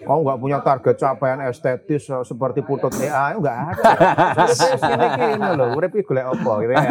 Kau 0.00 0.24
nggak 0.24 0.40
punya 0.40 0.58
target 0.64 0.96
capaian 0.96 1.44
estetis 1.44 2.08
eh, 2.08 2.24
seperti 2.24 2.64
putut 2.64 2.88
EA, 2.96 3.36
nggak 3.36 3.56
ada. 3.76 4.48
Ini 5.36 5.48
loh, 5.60 5.76
urip 5.76 5.92
iki 5.92 6.08
golek 6.08 6.24
apa 6.24 6.52
gitu 6.64 6.72
ya. 6.72 6.82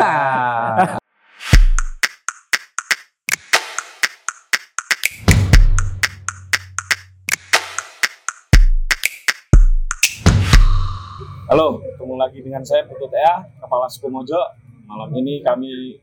Halo, 11.50 11.82
ketemu 11.82 12.14
lagi 12.14 12.40
dengan 12.46 12.62
saya 12.62 12.86
Putut 12.86 13.10
Ea, 13.10 13.42
Kepala 13.58 13.90
Suku 13.90 14.06
Mojo. 14.14 14.38
Malam 14.86 15.10
ini 15.18 15.42
kami 15.42 15.98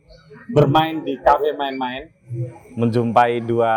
bermain 0.50 1.06
di 1.06 1.14
kafe 1.22 1.54
main-main, 1.54 2.10
menjumpai 2.74 3.38
dua 3.46 3.74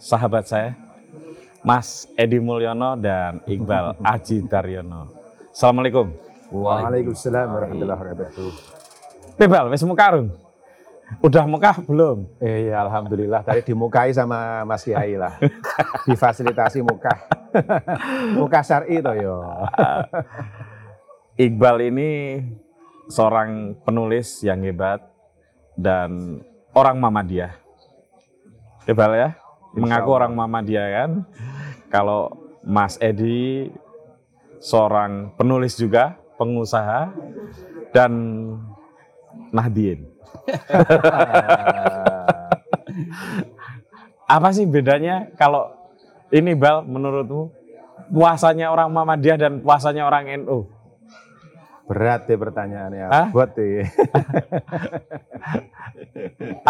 sahabat 0.00 0.48
saya, 0.48 0.72
Mas 1.64 2.04
Edi 2.12 2.36
Mulyono 2.36 2.92
dan 3.00 3.40
Iqbal 3.48 3.96
Aji 4.12 4.44
Daryono. 4.44 5.08
Assalamualaikum. 5.48 6.12
Waalaikumsalam 6.52 7.48
warahmatullahi 7.48 7.98
wabarakatuh. 8.04 8.52
Bebal, 9.40 9.72
wis 9.72 9.80
mukarung. 9.80 10.28
Udah 11.24 11.48
mukah 11.48 11.80
belum? 11.80 12.28
Eh, 12.36 12.68
ya, 12.68 12.84
alhamdulillah 12.84 13.40
tadi 13.44 13.64
dimukai 13.64 14.12
sama 14.12 14.60
Mas 14.68 14.84
Kiai 14.84 15.16
lah. 15.16 15.40
Difasilitasi 16.08 16.84
mukah. 16.84 17.32
mukah 18.36 18.60
syar'i 18.60 19.00
toh 19.00 19.16
yo. 19.16 19.40
Iqbal 21.48 21.80
ini 21.80 22.44
seorang 23.08 23.80
penulis 23.88 24.44
yang 24.44 24.60
hebat 24.68 25.00
dan 25.80 26.44
orang 26.76 27.00
Muhammadiyah. 27.00 27.56
Iqbal 28.84 29.12
ya, 29.16 29.28
mengaku 29.72 30.10
orang 30.12 30.32
Muhammadiyah 30.36 30.86
kan. 30.92 31.10
Kalau 31.94 32.34
Mas 32.66 32.98
Edi 32.98 33.70
seorang 34.58 35.30
penulis 35.38 35.78
juga, 35.78 36.18
pengusaha 36.34 37.14
dan 37.94 38.10
Nahdien. 39.54 40.02
Apa 44.34 44.50
sih 44.50 44.66
bedanya 44.66 45.30
kalau 45.38 45.70
ini 46.34 46.58
Bal 46.58 46.82
menurutmu 46.82 47.54
puasanya 48.10 48.74
orang 48.74 48.90
Muhammadiyah 48.90 49.38
dan 49.38 49.62
puasanya 49.62 50.10
orang 50.10 50.34
NU? 50.42 50.66
Berat 51.86 52.26
deh 52.26 52.34
pertanyaannya. 52.34 53.06
Hah? 53.06 53.30
Buat 53.30 53.54
deh. 53.54 53.86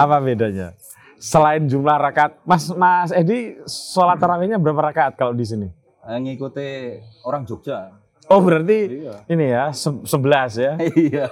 Apa 0.04 0.20
bedanya? 0.20 0.76
Selain 1.24 1.64
jumlah 1.64 1.96
rakaat, 1.96 2.36
Mas 2.44 2.68
Mas 2.70 3.08
Edi 3.10 3.56
sholat 3.64 4.18
tarawihnya 4.22 4.60
berapa 4.60 4.84
rakaat 4.84 5.16
kalau 5.16 5.32
di 5.32 5.40
sini? 5.42 5.68
Eh, 6.04 6.18
ngikuti 6.20 7.00
orang 7.24 7.48
Jogja. 7.48 7.96
Oh 8.26 8.40
berarti 8.40 9.00
Iya. 9.00 9.14
ini 9.26 9.46
ya 9.48 9.72
se- 9.72 10.04
11 10.04 10.52
ya? 10.54 10.72
Iya. 11.00 11.24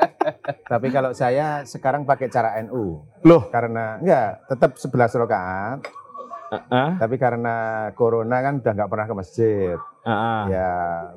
Tapi 0.72 0.88
kalau 0.88 1.12
saya 1.12 1.60
sekarang 1.62 2.04
pakai 2.04 2.28
cara 2.28 2.56
NU. 2.62 3.04
Loh, 3.22 3.42
Karena 3.48 4.00
enggak, 4.00 4.48
tetap 4.48 4.70
11 4.76 4.88
rakaat. 5.18 5.78
Heeh, 6.48 6.88
Tapi 6.96 7.16
karena 7.16 7.56
corona 7.92 8.40
kan 8.40 8.60
udah 8.60 8.72
nggak 8.72 8.90
pernah 8.90 9.06
ke 9.06 9.14
masjid. 9.14 9.76
Ya 10.50 10.70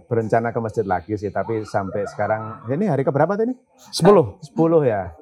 berencana 0.05 0.53
ke 0.53 0.59
masjid 0.61 0.85
lagi 0.85 1.13
sih. 1.17 1.33
Tapi 1.33 1.65
sampai 1.65 2.05
sekarang, 2.05 2.65
ini 2.69 2.85
hari 2.85 3.01
keberapa 3.01 3.33
tadi? 3.33 3.53
10 3.91 4.41
10 4.53 4.85
ya. 4.85 5.13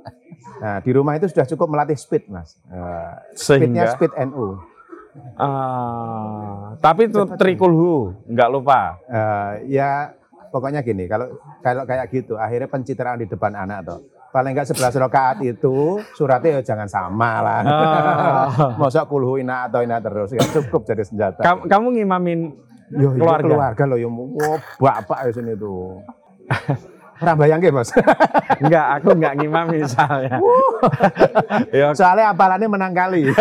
Nah 0.60 0.78
di 0.84 0.92
rumah 0.92 1.16
itu 1.16 1.32
sudah 1.32 1.48
cukup 1.48 1.68
melatih 1.72 1.96
speed 1.96 2.28
mas. 2.28 2.60
Speednya 3.34 3.34
sehingga 3.36 3.84
speed 3.96 4.14
NU. 4.32 4.74
Ah, 5.38 6.74
tapi 6.82 7.06
trikulhu 7.38 8.18
nggak 8.26 8.50
lupa. 8.50 8.98
Eh, 9.06 9.78
ya 9.78 10.10
pokoknya 10.50 10.82
gini, 10.82 11.06
kalau 11.06 11.38
kalau 11.62 11.86
kayak 11.86 12.10
gitu, 12.10 12.34
akhirnya 12.38 12.66
pencitraan 12.66 13.22
di 13.22 13.30
depan 13.30 13.54
anak 13.54 13.80
tuh. 13.86 14.00
Paling 14.34 14.58
enggak 14.58 14.74
11 14.74 14.98
rakaat 14.98 15.46
itu 15.46 16.02
suratnya 16.18 16.58
ya 16.58 16.74
jangan 16.74 16.90
sama 16.90 17.32
lah. 17.46 17.62
Ah. 17.62 18.46
Masa 18.82 19.06
kulhu 19.06 19.38
ina 19.38 19.70
atau 19.70 19.86
ina 19.86 20.02
terus, 20.02 20.34
ya 20.34 20.42
cukup 20.50 20.82
jadi 20.82 21.06
senjata. 21.06 21.46
Kamu, 21.46 21.70
kamu 21.70 21.88
ngimamin 22.02 22.40
Yo, 22.94 23.10
keluarga? 23.18 23.46
keluarga. 23.46 23.84
loh, 23.90 23.98
yo, 23.98 24.10
wow, 24.10 24.58
bapak 24.78 25.20
ya 25.28 25.32
sini 25.34 25.54
tuh. 25.58 26.02
Orang 27.24 27.40
bayangke 27.40 27.72
bos. 27.72 27.94
Enggak, 28.60 28.86
aku 29.00 29.16
enggak 29.16 29.34
ngimami 29.40 29.78
misalnya. 29.86 30.44
ya, 31.72 31.96
Soalnya 31.96 32.36
apalannya 32.36 32.68
menang 32.68 32.92
kali. 32.92 33.32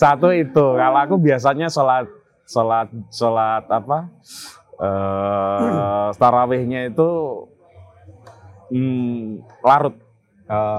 satu 0.00 0.28
itu. 0.34 0.66
Kalau 0.76 0.98
aku 0.98 1.16
biasanya 1.16 1.72
sholat 1.72 2.04
sholat 2.44 2.90
sholat 3.08 3.64
apa? 3.70 4.12
Eh 4.76 6.08
tarawihnya 6.20 6.92
itu 6.92 7.10
hmm, 8.70 9.40
larut 9.64 9.96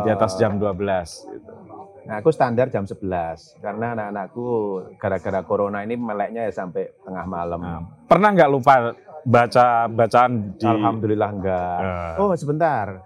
di 0.05 0.09
atas 0.09 0.37
jam 0.37 0.61
12 0.61 1.33
gitu. 1.33 1.53
Nah, 2.09 2.25
aku 2.25 2.33
standar 2.33 2.73
jam 2.73 2.89
11 2.89 3.05
karena 3.61 3.93
anak-anakku 3.93 4.45
gara-gara 4.97 5.45
corona 5.45 5.85
ini 5.85 5.93
meleknya 5.93 6.49
ya 6.49 6.53
sampai 6.57 6.89
tengah 7.05 7.21
malam. 7.29 7.61
Nah, 7.61 7.85
pernah 8.09 8.33
nggak 8.33 8.49
lupa 8.49 8.97
baca 9.21 9.85
bacaan 9.85 10.57
di 10.57 10.65
Alhamdulillah 10.65 11.29
enggak. 11.29 11.77
Eh. 11.77 12.13
Oh, 12.17 12.33
sebentar. 12.33 13.05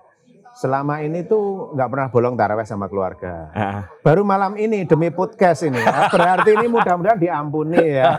Selama 0.55 1.03
ini 1.03 1.27
tuh 1.27 1.75
nggak 1.75 1.89
pernah 1.91 2.07
bolong 2.07 2.39
taraweh 2.39 2.63
sama 2.63 2.87
keluarga. 2.87 3.51
Ah, 3.51 3.91
Baru 3.99 4.23
malam 4.23 4.55
ini 4.55 4.87
demi 4.87 5.11
podcast 5.11 5.67
ini. 5.67 5.83
Nah, 5.83 6.07
Berarti 6.07 6.55
ini 6.55 6.71
mudah-mudahan 6.71 7.19
diampuni 7.19 7.99
ya. 7.99 8.15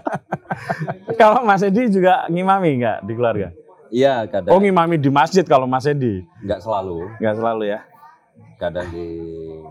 kalau 1.20 1.44
Mas 1.44 1.60
Edi 1.60 1.92
juga 1.92 2.24
ngimami 2.32 2.80
nggak 2.80 2.98
di 3.04 3.12
keluarga? 3.12 3.48
Iya, 3.90 4.24
kadang 4.30 4.54
Oh 4.54 4.62
ngimami 4.62 4.96
di 4.96 5.10
masjid 5.12 5.44
kalau 5.44 5.68
Mas 5.68 5.84
Edi 5.84 6.24
nggak 6.40 6.64
selalu. 6.64 7.04
nggak 7.20 7.36
selalu 7.36 7.62
ya? 7.68 7.89
Kadang 8.60 8.92
di 8.92 9.08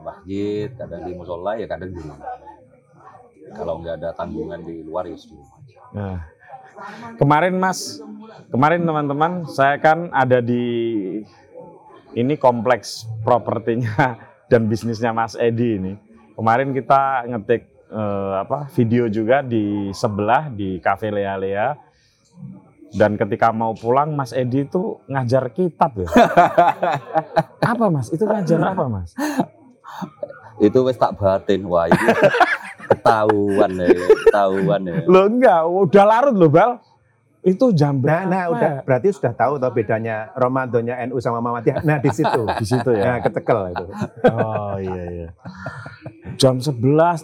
masjid, 0.01 0.67
kadang 0.73 1.05
di 1.05 1.11
musola, 1.13 1.53
ya 1.61 1.69
kadang 1.69 1.93
di 1.93 2.01
rumah. 2.01 2.17
Kalau 3.53 3.73
nggak 3.81 3.95
ada 4.01 4.09
tanggungan 4.17 4.65
di 4.65 4.81
luar 4.81 5.05
ya 5.05 5.13
di 5.13 5.29
rumah. 5.37 5.57
Nah, 5.93 6.17
kemarin 7.21 7.53
Mas, 7.61 8.01
kemarin 8.49 8.81
teman-teman, 8.81 9.45
saya 9.45 9.77
kan 9.77 10.09
ada 10.09 10.41
di 10.41 10.65
ini 12.17 12.33
kompleks 12.41 13.05
propertinya 13.21 14.17
dan 14.49 14.65
bisnisnya 14.65 15.13
Mas 15.13 15.37
Edi 15.37 15.77
ini. 15.77 15.93
Kemarin 16.33 16.73
kita 16.73 17.29
ngetik 17.29 17.69
eh, 17.93 18.33
apa 18.41 18.65
video 18.73 19.05
juga 19.05 19.45
di 19.45 19.93
sebelah 19.93 20.49
di 20.49 20.81
Cafe 20.81 21.13
Lea 21.13 21.35
Lea. 21.37 21.69
Dan 22.89 23.15
ketika 23.15 23.53
mau 23.53 23.77
pulang 23.77 24.17
Mas 24.17 24.33
Edi 24.33 24.65
itu 24.65 24.97
ngajar 25.05 25.53
kitab 25.53 25.93
ya. 25.93 26.09
apa 27.73 27.85
Mas? 27.87 28.09
Itu 28.09 28.25
ngajar 28.25 28.73
apa 28.73 28.85
Mas? 28.89 29.13
Itu 30.57 30.83
wes 30.83 30.97
tak 30.97 31.15
batin. 31.15 31.69
Wah, 31.69 31.85
ini 31.85 31.97
ketahuan 32.89 33.71
ya, 33.77 33.87
ketahuan 34.25 34.81
ya. 34.83 34.95
Loh 35.05 35.25
enggak, 35.29 35.61
udah 35.63 36.03
larut 36.03 36.35
loh 36.35 36.49
Bal. 36.49 36.71
Itu 37.39 37.71
jam 37.71 38.03
Nah, 38.03 38.03
berapa? 38.03 38.27
nah 38.27 38.43
udah 38.51 38.71
berarti 38.83 39.15
sudah 39.15 39.31
tahu 39.31 39.63
toh 39.63 39.71
bedanya 39.71 40.27
Ramadannya 40.35 41.07
NU 41.07 41.23
sama 41.23 41.39
Muhammadiyah. 41.39 41.87
Nah, 41.87 41.95
di 42.03 42.11
situ. 42.11 42.43
Di 42.59 42.65
situ 42.67 42.91
ya. 42.91 43.15
Nah, 43.15 43.17
ketekel 43.23 43.71
itu. 43.71 43.85
Oh 44.27 44.75
iya 44.75 45.03
iya. 45.07 45.29
Jam 46.35 46.59
11 46.59 46.75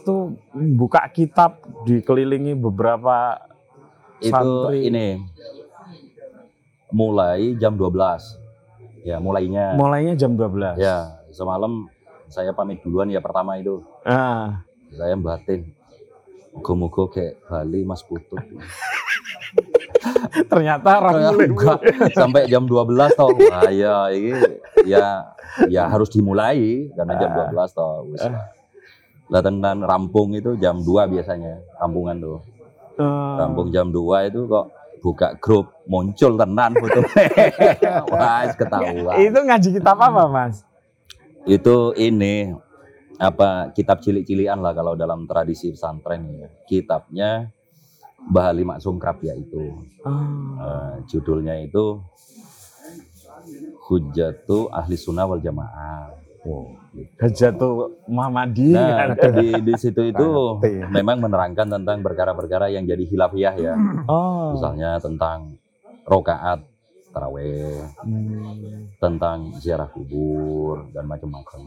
tuh 0.08 0.40
buka 0.80 1.04
kitab 1.12 1.60
dikelilingi 1.84 2.56
beberapa 2.56 3.44
Itu 4.22 4.32
Santri. 4.32 4.88
ini 4.88 5.08
mulai 6.92 7.56
jam 7.60 7.76
12. 7.76 8.40
Ya, 9.06 9.22
mulainya. 9.22 9.78
mulainya 9.78 10.14
jam 10.18 10.34
12. 10.34 10.80
Ya, 10.82 11.22
semalam 11.30 11.86
saya 12.26 12.56
pamit 12.56 12.82
duluan 12.82 13.12
ya 13.12 13.22
pertama 13.22 13.60
itu. 13.60 13.86
Ah, 14.02 14.66
Saya 14.90 15.14
batin. 15.20 15.70
Muga-muga 16.56 17.12
kayak 17.12 17.36
Bali 17.46 17.84
Mas 17.84 18.02
Putut. 18.02 18.40
ternyata 20.52 21.00
orang 21.00 21.36
Enggak, 21.36 21.80
sampai 22.14 22.48
jam 22.48 22.66
12 22.66 23.20
toh. 23.20 23.30
Wah, 23.36 23.70
ya 23.72 24.10
ini 24.12 24.32
ya 24.88 25.36
ya 25.68 25.88
harus 25.88 26.10
dimulai 26.12 26.90
karena 26.96 27.14
jam 27.20 27.30
12 27.52 27.78
toh. 27.78 28.08
Wis 28.10 28.24
lah. 28.24 28.52
Lah 29.26 29.42
tenan 29.42 29.82
rampung 29.82 30.38
itu 30.38 30.54
jam 30.58 30.82
2 30.82 31.10
biasanya, 31.10 31.58
rampungan 31.82 32.18
tuh. 32.22 32.40
Eh, 32.96 33.36
Rampung 33.40 33.70
jam 33.76 33.92
2 33.92 34.32
itu 34.32 34.48
kok 34.48 34.72
buka 35.04 35.36
grup 35.38 35.84
muncul 35.86 36.40
tenan 36.40 36.72
foto. 36.74 37.02
Wah, 38.16 38.48
ketahuan. 38.56 39.16
itu 39.20 39.40
ngaji 39.40 39.70
kitab 39.76 40.00
apa 40.00 40.26
Mas? 40.26 40.64
Itu 41.46 41.94
ini 41.94 42.56
apa 43.20 43.72
kitab 43.72 44.02
cilik-cilian 44.02 44.60
lah 44.60 44.74
kalau 44.74 44.98
dalam 44.98 45.28
tradisi 45.28 45.70
pesantren 45.76 46.26
ya. 46.34 46.48
Kitabnya 46.66 47.52
Mbah 48.26 48.46
Ali 48.50 48.66
Maksum 48.66 48.98
Krabya 48.98 49.38
itu. 49.38 49.76
Ah, 50.02 50.26
Eh, 50.56 50.94
judulnya 51.12 51.60
itu 51.62 52.02
Hujatu 53.86 54.74
Ahli 54.74 54.98
Sunnah 54.98 55.30
wal 55.30 55.44
Jamaah. 55.44 56.18
Hajatul 57.20 58.00
Muhammadiyah. 58.08 59.16
Nah, 59.16 59.32
di, 59.36 59.50
di 59.62 59.74
situ 59.76 60.02
itu 60.06 60.28
Ngerti. 60.60 60.88
memang 60.92 61.20
menerangkan 61.20 61.68
tentang 61.68 62.00
perkara-perkara 62.00 62.72
yang 62.72 62.84
jadi 62.84 63.04
hilafiyah 63.04 63.56
ya. 63.58 63.74
oh. 64.08 64.56
Misalnya 64.56 65.00
tentang 65.00 65.60
rokaat 66.06 66.64
taraweh, 67.12 67.80
Hmm. 68.04 68.92
tentang 69.00 69.56
ziarah 69.60 69.88
kubur 69.88 70.92
dan 70.92 71.08
macam-macam. 71.08 71.64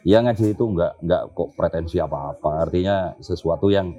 Ya 0.00 0.22
ngaji 0.22 0.54
itu 0.54 0.64
enggak 0.64 0.94
enggak 1.02 1.22
kok 1.34 1.48
pretensi 1.58 1.98
apa-apa. 1.98 2.64
Artinya 2.64 3.18
sesuatu 3.18 3.66
yang 3.68 3.92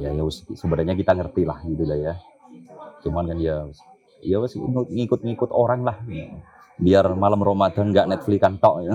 ya 0.00 0.10
ya 0.10 0.22
sebenarnya 0.54 0.96
kita 0.96 1.12
ngerti 1.12 1.42
lah 1.44 1.60
gitu 1.62 1.84
lah 1.84 1.98
ya. 2.00 2.14
Cuman 3.04 3.28
kan 3.28 3.38
ya 3.38 3.68
ya 4.24 4.36
ngikut-ngikut 4.88 5.50
orang 5.52 5.84
lah. 5.84 5.96
Biar 6.80 7.04
malam 7.12 7.44
Ramadan 7.44 7.92
nggak 7.92 8.08
Netflix 8.08 8.40
kan 8.40 8.56
tok. 8.56 8.80
ya. 8.80 8.92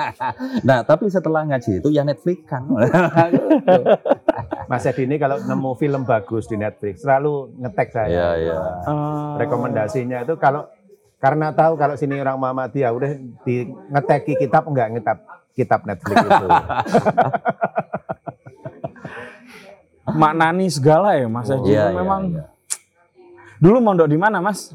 nah, 0.68 0.80
tapi 0.80 1.12
setelah 1.12 1.44
ngaji 1.44 1.84
itu 1.84 1.88
ya 1.92 2.02
Netflix 2.08 2.48
kan. 2.48 2.64
Mas 4.72 4.88
Edi 4.88 5.04
ini 5.04 5.20
kalau 5.20 5.36
nemu 5.36 5.76
film 5.76 6.08
bagus 6.08 6.48
di 6.48 6.56
Netflix 6.56 7.04
selalu 7.04 7.52
ngetek 7.60 7.88
saya. 7.92 8.08
Iya, 8.08 8.28
iya. 8.40 8.56
Oh. 8.88 9.36
Rekomendasinya 9.36 10.24
itu 10.24 10.40
kalau 10.40 10.64
karena 11.20 11.52
tahu 11.52 11.76
kalau 11.76 11.94
sini 11.94 12.18
orang 12.18 12.40
Muhammadiyah 12.40 12.90
udah 12.90 13.12
di 13.44 13.68
ngeteki 13.92 14.42
kitab 14.42 14.66
enggak 14.66 14.96
ngetap 14.96 15.18
kitab 15.52 15.84
Netflix 15.84 16.16
itu. 16.16 16.48
Maknani 20.12 20.66
segala 20.66 21.14
ya 21.14 21.28
Mas 21.30 21.46
Haji. 21.46 21.70
Iya, 21.70 21.92
iya, 21.92 21.94
memang 21.94 22.22
iya. 22.34 22.44
dulu 23.62 23.78
mondok 23.78 24.10
di 24.10 24.18
mana 24.18 24.42
Mas? 24.42 24.74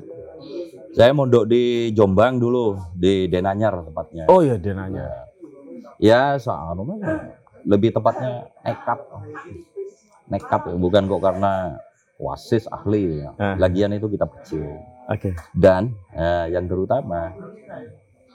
Saya 0.97 1.13
mondok 1.13 1.45
di 1.45 1.93
Jombang 1.93 2.41
dulu, 2.41 2.73
di 2.97 3.29
Denanyar 3.29 3.85
tepatnya. 3.85 4.25
Oh 4.33 4.41
iya 4.41 4.57
dia 4.57 4.73
nanya. 4.73 5.29
Ya, 6.01 6.41
soal 6.41 6.73
lebih 7.69 7.93
tepatnya 7.93 8.49
nekat. 8.65 9.05
Nekat 10.25 10.61
ya, 10.65 10.73
bukan 10.73 11.05
kok 11.05 11.21
karena 11.21 11.77
wasis 12.17 12.65
ahli 12.73 13.21
ya. 13.21 13.29
Eh. 13.37 13.55
Lagian 13.61 13.93
itu 13.93 14.09
kita 14.09 14.25
kecil. 14.25 14.73
Oke. 15.05 15.37
Dan 15.53 15.93
eh, 16.17 16.49
yang 16.57 16.65
terutama 16.65 17.29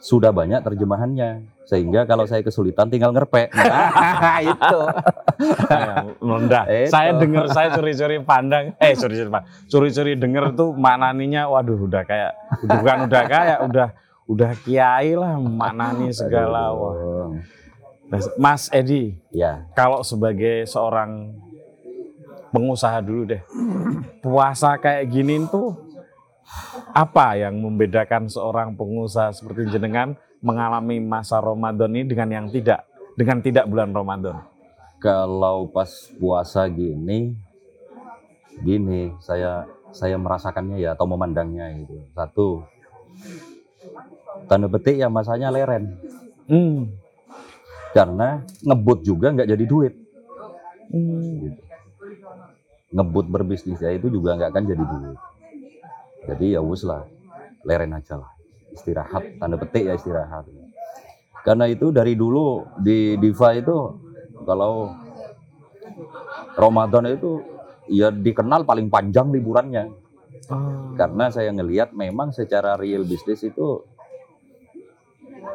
sudah 0.03 0.35
banyak 0.35 0.59
terjemahannya 0.67 1.47
sehingga 1.63 2.03
kalau 2.11 2.27
saya 2.27 2.43
kesulitan 2.43 2.91
tinggal 2.91 3.15
ngerpek. 3.15 3.55
Nah, 4.23 4.39
itu. 4.43 4.81
Itu. 6.87 6.91
Saya 6.91 7.19
dengar 7.19 7.51
saya 7.51 7.75
curi-curi 7.75 8.23
pandang. 8.23 8.75
Eh 8.79 8.95
curi-curi. 8.95 9.31
Curi-curi 9.67 10.13
denger 10.15 10.55
tuh 10.55 10.71
maknaninya 10.75 11.51
waduh 11.51 11.75
udah 11.75 12.03
kayak 12.07 12.31
bukan 12.63 13.11
udah 13.11 13.23
kayak 13.27 13.59
udah 13.67 13.89
udah 14.31 14.51
kiai 14.63 15.19
lah 15.19 15.35
maknani 15.39 16.15
segala. 16.15 16.71
Wah. 16.71 17.35
Mas 18.39 18.69
Edi, 18.71 19.17
Ya, 19.33 19.67
kalau 19.73 20.05
sebagai 20.05 20.69
seorang 20.69 21.33
pengusaha 22.53 23.01
dulu 23.01 23.25
deh, 23.25 23.43
puasa 24.21 24.77
kayak 24.77 25.09
gini 25.09 25.43
tuh 25.49 25.75
apa 26.93 27.37
yang 27.41 27.57
membedakan 27.59 28.29
seorang 28.29 28.77
pengusaha 28.77 29.33
seperti 29.33 29.73
jenengan 29.73 30.15
mengalami 30.43 30.99
masa 30.99 31.39
Ramadan 31.39 31.93
ini 31.95 32.05
dengan 32.09 32.29
yang 32.31 32.47
tidak, 32.51 32.85
dengan 33.15 33.39
tidak 33.41 33.65
bulan 33.71 33.93
Ramadan? 33.95 34.53
kalau 35.03 35.67
pas 35.67 35.91
puasa 36.23 36.71
gini 36.71 37.35
gini 38.63 39.11
saya 39.19 39.67
saya 39.91 40.15
merasakannya 40.15 40.79
ya 40.79 40.95
atau 40.95 41.11
memandangnya 41.11 41.75
itu 41.75 42.07
satu 42.15 42.63
tanda 44.47 44.71
petik 44.71 45.03
ya 45.03 45.11
masanya 45.11 45.51
leren 45.51 45.99
Hmm. 46.43 46.91
karena 47.95 48.43
ngebut 48.67 49.03
juga 49.07 49.31
nggak 49.31 49.51
jadi 49.51 49.65
duit 49.67 49.95
Hmm. 50.91 51.51
gitu. 51.51 51.63
ngebut 52.93 53.27
berbisnis 53.27 53.79
ya 53.83 53.91
itu 53.91 54.07
juga 54.07 54.39
nggak 54.39 54.51
akan 54.55 54.65
jadi 54.71 54.85
duit 54.87 55.19
jadi 56.29 56.59
ya 56.59 56.61
wus 56.63 56.83
lah 56.87 57.07
leren 57.67 57.95
aja 57.97 58.19
lah 58.21 58.31
istirahat 58.73 59.39
tanda 59.39 59.57
petik 59.59 59.87
ya 59.87 59.95
istirahat 59.95 60.47
karena 61.43 61.67
itu 61.67 61.91
dari 61.91 62.15
dulu 62.15 62.67
di 62.79 63.19
Diva 63.19 63.55
itu 63.55 63.77
kalau 64.47 64.95
Ramadan 66.55 67.11
itu 67.11 67.43
ya 67.91 68.15
dikenal 68.15 68.63
paling 68.63 68.87
panjang 68.87 69.31
liburannya 69.35 70.03
Oh. 70.51 70.99
karena 70.99 71.31
saya 71.31 71.55
ngelihat 71.55 71.95
memang 71.95 72.35
secara 72.35 72.75
real 72.75 73.07
bisnis 73.07 73.47
itu 73.47 73.87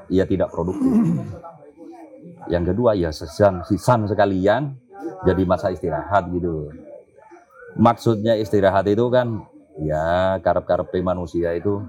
ya 0.08 0.24
tidak 0.24 0.54
produktif. 0.54 0.88
Yang 2.54 2.64
kedua 2.72 2.96
ya 2.96 3.12
sesan 3.12 3.68
sisan 3.68 4.08
sekalian 4.08 4.80
jadi 5.28 5.44
masa 5.44 5.76
istirahat 5.76 6.32
gitu. 6.32 6.72
Maksudnya 7.76 8.40
istirahat 8.40 8.88
itu 8.88 9.12
kan 9.12 9.44
ya 9.82 10.38
karep-karep 10.42 10.90
manusia 11.02 11.54
itu 11.54 11.82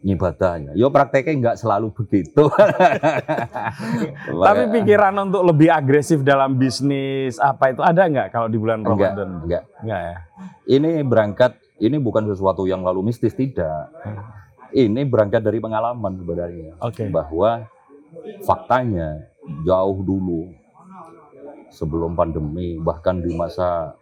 ngibadahnya. 0.00 0.72
Yo 0.80 0.88
prakteknya 0.88 1.34
nggak 1.36 1.56
selalu 1.60 1.92
begitu. 1.92 2.48
Tapi 4.48 4.62
pikiran 4.72 5.12
untuk 5.28 5.44
lebih 5.44 5.68
agresif 5.68 6.24
dalam 6.24 6.56
bisnis 6.56 7.36
apa 7.36 7.76
itu 7.76 7.84
ada 7.84 8.08
nggak 8.08 8.28
kalau 8.32 8.48
di 8.48 8.56
bulan 8.56 8.80
enggak, 8.80 9.12
Ramadan? 9.12 9.28
enggak. 9.44 9.62
Enggak 9.84 10.00
ya. 10.00 10.16
Ini 10.70 10.90
berangkat 11.04 11.52
ini 11.80 11.96
bukan 12.00 12.24
sesuatu 12.32 12.64
yang 12.64 12.80
lalu 12.80 13.12
mistis 13.12 13.36
tidak. 13.36 13.92
Ini 14.72 15.04
berangkat 15.04 15.44
dari 15.44 15.58
pengalaman 15.60 16.16
sebenarnya. 16.16 16.72
Oke. 16.80 17.12
bahwa 17.12 17.68
faktanya 18.44 19.28
jauh 19.68 19.98
dulu 20.00 20.50
sebelum 21.70 22.16
pandemi 22.18 22.80
bahkan 22.80 23.20
di 23.20 23.30
masa 23.36 23.94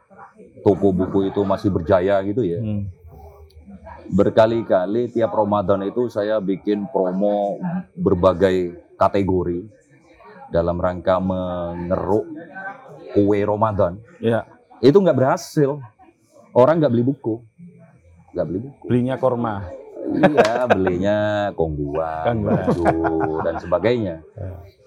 toko 0.64 0.94
buku 0.94 1.28
itu 1.28 1.40
masih 1.44 1.68
berjaya 1.68 2.16
gitu 2.24 2.40
ya 2.42 2.58
Hmm. 2.60 2.88
Berkali-kali 4.08 5.12
tiap 5.12 5.32
Ramadan 5.32 5.84
itu 5.84 6.08
saya 6.08 6.40
bikin 6.40 6.88
promo 6.88 7.60
berbagai 7.94 8.76
kategori 8.96 9.68
dalam 10.48 10.80
rangka 10.80 11.20
mengeruk 11.20 12.26
kue 13.12 13.38
Ramadan. 13.44 14.00
Ya, 14.18 14.48
itu 14.80 14.96
nggak 14.96 15.18
berhasil. 15.18 15.80
Orang 16.56 16.80
nggak 16.80 16.92
beli 16.92 17.04
buku. 17.04 17.44
Nggak 18.32 18.46
beli 18.48 18.58
buku. 18.64 18.84
Belinya 18.88 19.14
korma. 19.20 19.68
Iya, 20.08 20.64
belinya 20.64 21.18
kongguan, 21.52 22.40
baju, 22.40 23.44
dan 23.44 23.60
sebagainya. 23.60 24.24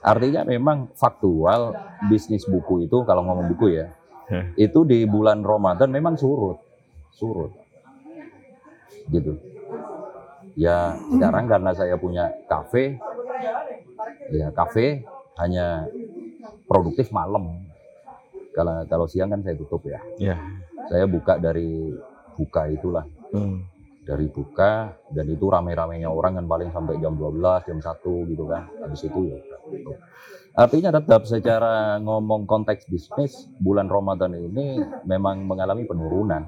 Artinya 0.02 0.42
memang 0.42 0.90
faktual 0.98 1.78
bisnis 2.10 2.42
buku 2.50 2.90
itu 2.90 3.06
kalau 3.06 3.22
ngomong 3.30 3.54
buku 3.54 3.78
ya, 3.78 3.94
itu 4.58 4.82
di 4.82 5.06
bulan 5.06 5.46
Ramadan 5.46 5.94
memang 5.94 6.18
surut, 6.18 6.58
surut, 7.14 7.54
gitu. 9.10 9.34
Ya 10.60 11.00
sekarang 11.10 11.48
karena 11.48 11.72
saya 11.72 11.96
punya 11.96 12.28
kafe, 12.46 13.00
ya 14.36 14.52
kafe 14.52 15.08
hanya 15.40 15.88
produktif 16.68 17.10
malam. 17.16 17.66
Kalau 18.52 18.84
kalau 18.86 19.06
siang 19.08 19.32
kan 19.32 19.42
saya 19.42 19.56
tutup 19.56 19.82
ya. 19.88 20.00
Ya. 20.20 20.36
Saya 20.92 21.08
buka 21.08 21.40
dari 21.40 21.96
buka 22.36 22.68
itulah 22.68 23.06
Hmm. 23.32 23.64
dari 24.04 24.28
buka 24.28 24.92
dan 25.08 25.24
itu 25.32 25.48
rame-ramenya 25.48 26.12
orang 26.12 26.36
kan 26.36 26.44
paling 26.44 26.68
sampai 26.76 27.00
jam 27.00 27.16
12, 27.16 27.64
jam 27.64 27.80
1 27.80 28.28
gitu 28.28 28.44
kan. 28.44 28.68
Habis 28.84 29.08
itu 29.08 29.20
ya 29.32 29.40
tutup. 29.64 29.96
Artinya 30.52 30.92
tetap 30.92 31.24
secara 31.24 31.96
ngomong 32.04 32.44
konteks 32.44 32.92
bisnis 32.92 33.48
bulan 33.56 33.88
Ramadan 33.88 34.36
ini 34.36 34.84
memang 35.08 35.48
mengalami 35.48 35.88
penurunan 35.88 36.44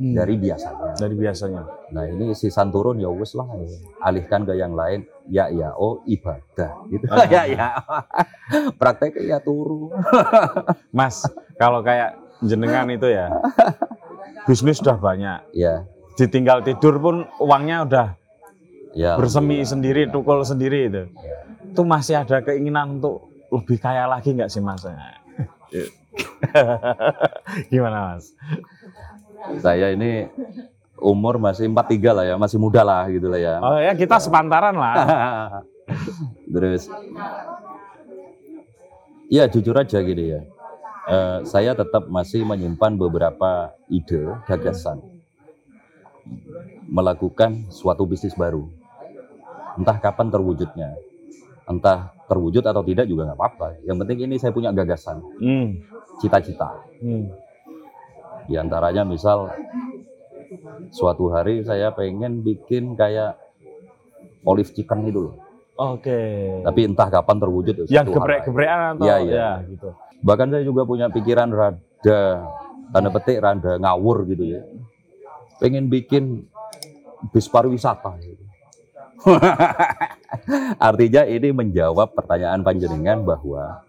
Hmm. 0.00 0.16
dari 0.16 0.40
biasanya. 0.40 0.96
dari 0.96 1.12
biasanya. 1.12 1.62
Nah 1.92 2.08
ini 2.08 2.32
sisan 2.32 2.72
turun 2.72 2.96
ya 2.96 3.12
wes 3.12 3.36
lah 3.36 3.44
alihkan 4.00 4.48
ke 4.48 4.56
yang 4.56 4.72
lain 4.72 5.04
ya 5.28 5.52
ya 5.52 5.76
oh 5.76 6.00
ibadah 6.08 6.72
gitu 6.88 7.04
Ah. 7.12 7.28
ya 7.36 7.42
ya 7.44 7.68
prakteknya 8.80 9.36
ya 9.36 9.38
turun 9.44 9.92
Mas, 10.96 11.20
kalau 11.60 11.84
kayak 11.84 12.16
jenengan 12.40 12.88
itu 12.88 13.12
ya, 13.12 13.28
bisnis 14.48 14.80
sudah 14.80 14.96
banyak. 14.96 15.44
ya 15.52 15.84
Ditinggal 16.16 16.64
tidur 16.64 16.96
pun 16.96 17.28
uangnya 17.36 17.84
udah 17.84 18.06
ya 18.96 19.20
bersemi 19.20 19.60
sendiri, 19.60 20.08
tukul 20.08 20.40
sendiri 20.44 20.88
itu. 20.88 21.02
Itu 21.70 21.84
masih 21.84 22.24
ada 22.24 22.40
keinginan 22.40 22.96
untuk 22.96 23.28
lebih 23.52 23.76
kaya 23.76 24.08
lagi 24.08 24.32
nggak 24.32 24.48
sih 24.48 24.64
mas? 24.64 24.80
Gimana 27.70 28.16
mas? 28.16 28.32
Saya 29.58 29.92
ini 29.92 30.28
umur 31.00 31.40
masih 31.40 31.64
43 31.66 32.12
lah 32.12 32.24
ya 32.24 32.34
masih 32.36 32.60
muda 32.60 32.84
lah 32.84 33.08
gitu 33.08 33.26
lah 33.26 33.40
ya 33.40 33.54
Oh 33.58 33.78
ya 33.78 33.92
kita 33.96 34.20
sepantaran 34.20 34.76
lah. 34.76 34.94
Terus 36.52 36.86
ya 39.28 39.46
jujur 39.46 39.74
aja 39.74 39.98
gitu 40.00 40.22
ya. 40.22 40.40
Eh, 41.10 41.38
saya 41.42 41.72
tetap 41.72 42.06
masih 42.06 42.44
menyimpan 42.44 42.94
beberapa 42.94 43.72
ide, 43.88 44.30
gagasan 44.44 45.00
melakukan 46.86 47.66
suatu 47.70 48.04
bisnis 48.04 48.34
baru. 48.34 48.66
entah 49.70 49.96
kapan 49.96 50.28
terwujudnya 50.28 50.98
entah 51.64 52.10
terwujud 52.26 52.60
atau 52.60 52.82
tidak 52.82 53.06
juga 53.06 53.30
nggak 53.30 53.38
apa-apa 53.38 53.78
yang 53.86 54.02
penting 54.02 54.26
ini 54.26 54.34
saya 54.34 54.50
punya 54.50 54.74
gagasan 54.74 55.22
Hmm. 55.38 55.78
cita-cita 56.18 56.74
Hmm. 56.98 57.30
Di 58.50 58.58
antaranya 58.58 59.06
misal 59.06 59.46
suatu 60.90 61.30
hari 61.30 61.62
saya 61.62 61.94
pengen 61.94 62.42
bikin 62.42 62.98
kayak 62.98 63.38
olive 64.42 64.74
chicken 64.74 65.06
itu 65.06 65.30
loh 65.30 65.34
Oke. 65.78 66.18
tapi 66.66 66.90
entah 66.90 67.06
kapan 67.06 67.38
terwujud 67.38 67.74
itu 67.86 67.94
yang 67.94 68.10
geprek-geprekan 68.10 68.98
atau 68.98 69.06
Iya, 69.06 69.16
iya. 69.22 69.34
ya 69.38 69.50
gitu. 69.70 69.88
bahkan 70.26 70.50
saya 70.50 70.66
juga 70.66 70.82
punya 70.82 71.06
pikiran 71.08 71.46
rada 71.54 72.20
tanda 72.90 73.08
petik 73.14 73.38
rada 73.38 73.78
ngawur 73.78 74.26
gitu 74.26 74.58
ya 74.58 74.66
pengen 75.62 75.86
bikin 75.86 76.50
bis 77.30 77.46
pariwisata 77.46 78.18
gitu. 78.18 78.44
artinya 80.90 81.22
ini 81.28 81.52
menjawab 81.52 82.16
pertanyaan 82.16 82.64
panjenengan 82.64 83.22
bahwa 83.22 83.84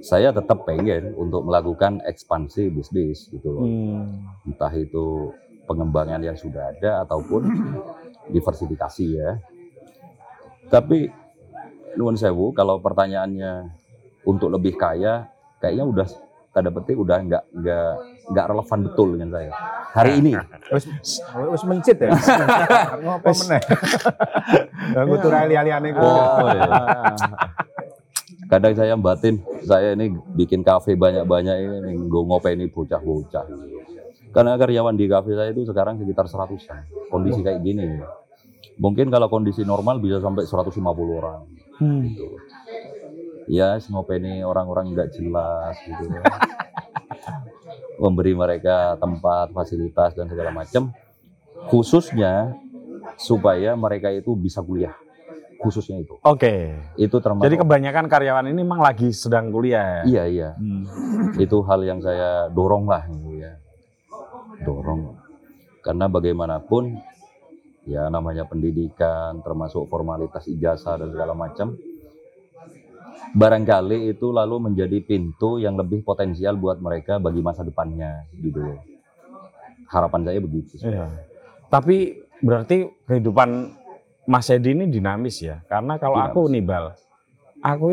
saya 0.00 0.30
tetap 0.30 0.64
pengen 0.64 1.12
untuk 1.14 1.42
melakukan 1.42 2.00
ekspansi 2.02 2.68
bisnis 2.70 3.28
gitu 3.28 3.48
loh 3.50 3.64
Hmm. 3.64 4.24
entah 4.44 4.70
itu 4.70 5.32
pengembangan 5.64 6.20
yang 6.20 6.36
sudah 6.36 6.70
ada 6.70 7.02
ataupun 7.02 7.42
diversifikasi 8.34 9.06
ya 9.14 9.30
tapi 10.66 11.08
nuwun 11.94 12.16
sewu 12.16 12.50
kalau 12.50 12.78
pertanyaannya 12.78 13.68
untuk 14.24 14.48
lebih 14.48 14.74
kaya 14.74 15.28
kayaknya 15.58 15.84
udah 15.84 16.06
tanda 16.50 16.70
petik 16.70 16.94
udah 16.94 17.18
nggak 17.20 17.44
nggak 17.52 17.90
nggak 18.30 18.46
relevan 18.46 18.78
betul 18.82 19.08
dengan 19.12 19.28
saya 19.30 19.50
hari 19.92 20.12
ini 20.18 20.32
Wis 20.74 20.88
wis 21.50 21.62
mencit 21.62 21.98
ya. 22.00 22.10
Ngopo 23.04 23.30
meneh? 23.44 23.62
Aku 24.96 25.14
tur 25.18 25.30
ali-aliane 25.30 25.94
ku. 25.94 26.02
oh 26.02 26.48
iya. 26.50 26.66
Kadang 28.48 28.72
saya 28.76 28.94
batin 28.98 29.40
saya 29.64 29.96
ini 29.96 30.12
bikin 30.36 30.60
kafe 30.60 30.94
banyak-banyak 30.94 31.56
ini 31.64 31.92
gue 31.96 32.22
ngopeni 32.24 32.66
bocah-bocah. 32.68 33.46
Karena 34.34 34.58
karyawan 34.58 34.98
di 34.98 35.06
kafe 35.06 35.38
saya 35.38 35.54
itu 35.54 35.62
sekarang 35.62 36.02
sekitar 36.02 36.26
100an 36.26 36.84
kondisi 37.08 37.40
kayak 37.40 37.62
gini. 37.62 38.02
Mungkin 38.76 39.06
kalau 39.08 39.30
kondisi 39.30 39.62
normal 39.62 40.02
bisa 40.02 40.18
sampai 40.18 40.44
150 40.44 40.82
orang. 41.14 41.40
Hmm. 41.74 42.06
gitu. 42.06 42.38
ya 43.50 43.76
ngopeni 43.90 44.46
orang-orang 44.46 44.94
nggak 44.94 45.10
jelas 45.14 45.74
gitu. 45.84 46.06
Memberi 48.02 48.34
mereka 48.34 48.98
tempat 48.98 49.52
fasilitas 49.54 50.16
dan 50.16 50.26
segala 50.30 50.50
macam. 50.50 50.90
Khususnya 51.70 52.54
supaya 53.14 53.78
mereka 53.78 54.10
itu 54.10 54.34
bisa 54.34 54.58
kuliah 54.58 54.94
khususnya 55.64 55.96
itu 55.98 56.14
Oke. 56.20 56.76
itu 56.94 57.16
termasuk 57.18 57.44
Jadi 57.44 57.56
kebanyakan 57.58 58.04
karyawan 58.06 58.46
ini 58.46 58.60
memang 58.60 58.78
lagi 58.78 59.08
sedang 59.10 59.48
kuliah 59.48 60.04
ya. 60.04 60.04
iya 60.04 60.24
iya 60.26 60.50
Hmm. 60.54 60.84
itu 61.36 61.56
hal 61.64 61.80
yang 61.82 61.98
saya 61.98 62.46
dorong 62.48 62.84
lah 62.84 63.02
gitu 63.04 63.32
ya 63.34 63.52
dorong 64.62 65.16
karena 65.80 66.04
bagaimanapun 66.06 67.00
ya 67.84 68.08
namanya 68.08 68.44
pendidikan 68.44 69.40
termasuk 69.40 69.84
formalitas 69.86 70.44
ijazah 70.46 70.96
dan 70.96 71.08
segala 71.10 71.32
macam 71.32 71.76
barangkali 73.32 74.08
itu 74.08 74.30
lalu 74.30 74.56
menjadi 74.62 74.98
pintu 75.00 75.58
yang 75.58 75.74
lebih 75.74 76.00
potensial 76.00 76.54
buat 76.54 76.78
mereka 76.78 77.18
bagi 77.18 77.40
masa 77.40 77.60
depannya 77.60 78.24
gitu 78.32 78.62
harapan 79.86 80.20
saya 80.24 80.38
begitu 80.38 80.78
Iya. 80.80 81.06
Tapi 81.66 82.22
berarti 82.38 82.86
kehidupan 83.04 83.48
Mas 84.24 84.48
Edi 84.48 84.72
ini 84.72 84.88
dinamis 84.88 85.40
ya. 85.44 85.60
Karena 85.68 86.00
kalau 86.00 86.16
aku 86.16 86.48
nih 86.48 86.64
Bal, 86.64 86.96
aku 87.60 87.88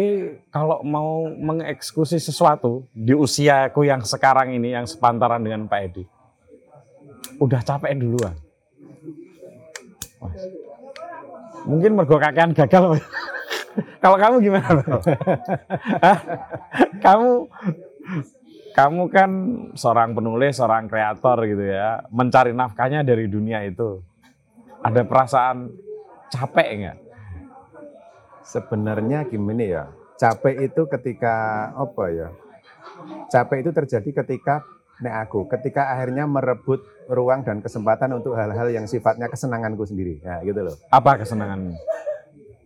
kalau 0.51 0.79
mau 0.83 1.27
mengeksekusi 1.27 2.19
sesuatu 2.19 2.87
di 2.95 3.11
usiaku 3.11 3.87
yang 3.87 4.03
sekarang 4.03 4.55
ini 4.55 4.75
yang 4.75 4.87
sepantaran 4.87 5.43
dengan 5.43 5.67
Pak 5.67 5.81
Edi, 5.91 6.03
udah 7.39 7.61
capek 7.63 7.95
duluan. 7.99 8.35
Mas. 10.23 10.41
Mungkin 11.61 11.93
mergo 11.93 12.17
kakean 12.17 12.57
gagal. 12.57 12.97
Kalau 14.03 14.17
kamu 14.17 14.35
gimana? 14.43 14.81
Kamu 17.05 17.47
kamu 18.71 19.01
kan 19.11 19.31
seorang 19.75 20.15
penulis, 20.15 20.57
seorang 20.57 20.87
kreator 20.87 21.43
gitu 21.43 21.63
ya, 21.69 22.03
mencari 22.07 22.55
nafkahnya 22.55 23.03
dari 23.03 23.27
dunia 23.27 23.63
itu. 23.67 23.99
Ada 24.81 25.05
perasaan 25.05 25.69
capek 26.31 26.67
nggak? 26.79 26.97
Sebenarnya 28.41 29.27
gimana 29.27 29.63
ya? 29.63 29.83
Capek 30.17 30.71
itu 30.71 30.81
ketika 30.87 31.35
apa 31.75 32.05
ya? 32.09 32.29
Capek 33.27 33.67
itu 33.67 33.71
terjadi 33.75 34.09
ketika 34.23 34.63
nek 35.01 35.27
aku, 35.27 35.49
ketika 35.49 35.91
akhirnya 35.91 36.29
merebut 36.29 36.85
ruang 37.09 37.41
dan 37.41 37.59
kesempatan 37.59 38.13
untuk 38.21 38.37
hal-hal 38.37 38.69
yang 38.69 38.85
sifatnya 38.85 39.27
kesenanganku 39.27 39.83
sendiri. 39.83 40.21
Ya, 40.21 40.39
gitu 40.45 40.61
loh. 40.61 40.75
Apa 40.93 41.19
kesenangan? 41.19 41.73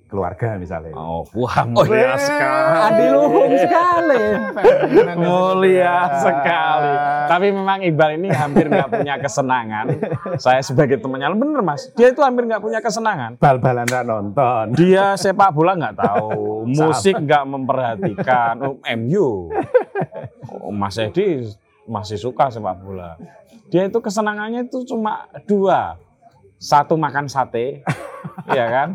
Keluarga 0.06 0.54
misalnya. 0.62 0.94
Oh, 0.94 1.26
wah 1.34 1.66
mulia 1.66 2.14
sekali. 2.14 2.78
adiluhung 2.78 3.54
sekali. 3.58 4.24
Mulia 5.26 5.98
sekali. 6.22 6.94
Tapi 7.26 7.48
memang 7.50 7.82
Iqbal 7.82 8.22
ini 8.22 8.30
hampir 8.30 8.70
nggak 8.70 8.90
punya 8.94 9.18
kesenangan. 9.18 9.86
Saya 10.38 10.62
sebagai 10.62 11.02
temannya, 11.02 11.34
bener 11.34 11.66
mas. 11.66 11.90
Dia 11.98 12.14
itu 12.14 12.22
hampir 12.22 12.46
nggak 12.46 12.62
punya 12.62 12.86
kesenangan. 12.86 13.42
Bal-balan 13.42 13.90
ra 13.90 14.06
nonton. 14.06 14.78
Dia 14.78 15.18
sepak 15.18 15.50
bola 15.58 15.74
nggak 15.74 15.98
tahu, 15.98 16.64
musik 16.78 17.18
nggak 17.18 17.44
memperhatikan, 17.50 18.54
oh, 18.62 18.78
MU. 18.86 19.50
Oh, 20.62 20.70
Mas 20.70 21.02
Edi 21.02 21.50
masih 21.90 22.22
suka 22.22 22.54
sepak 22.54 22.78
bola. 22.78 23.18
Dia 23.74 23.90
itu 23.90 23.98
kesenangannya 23.98 24.70
itu 24.70 24.86
cuma 24.86 25.26
dua. 25.50 25.98
Satu 26.56 26.96
makan 26.96 27.28
sate, 27.28 27.84
ya 28.50 28.66
kan? 28.68 28.90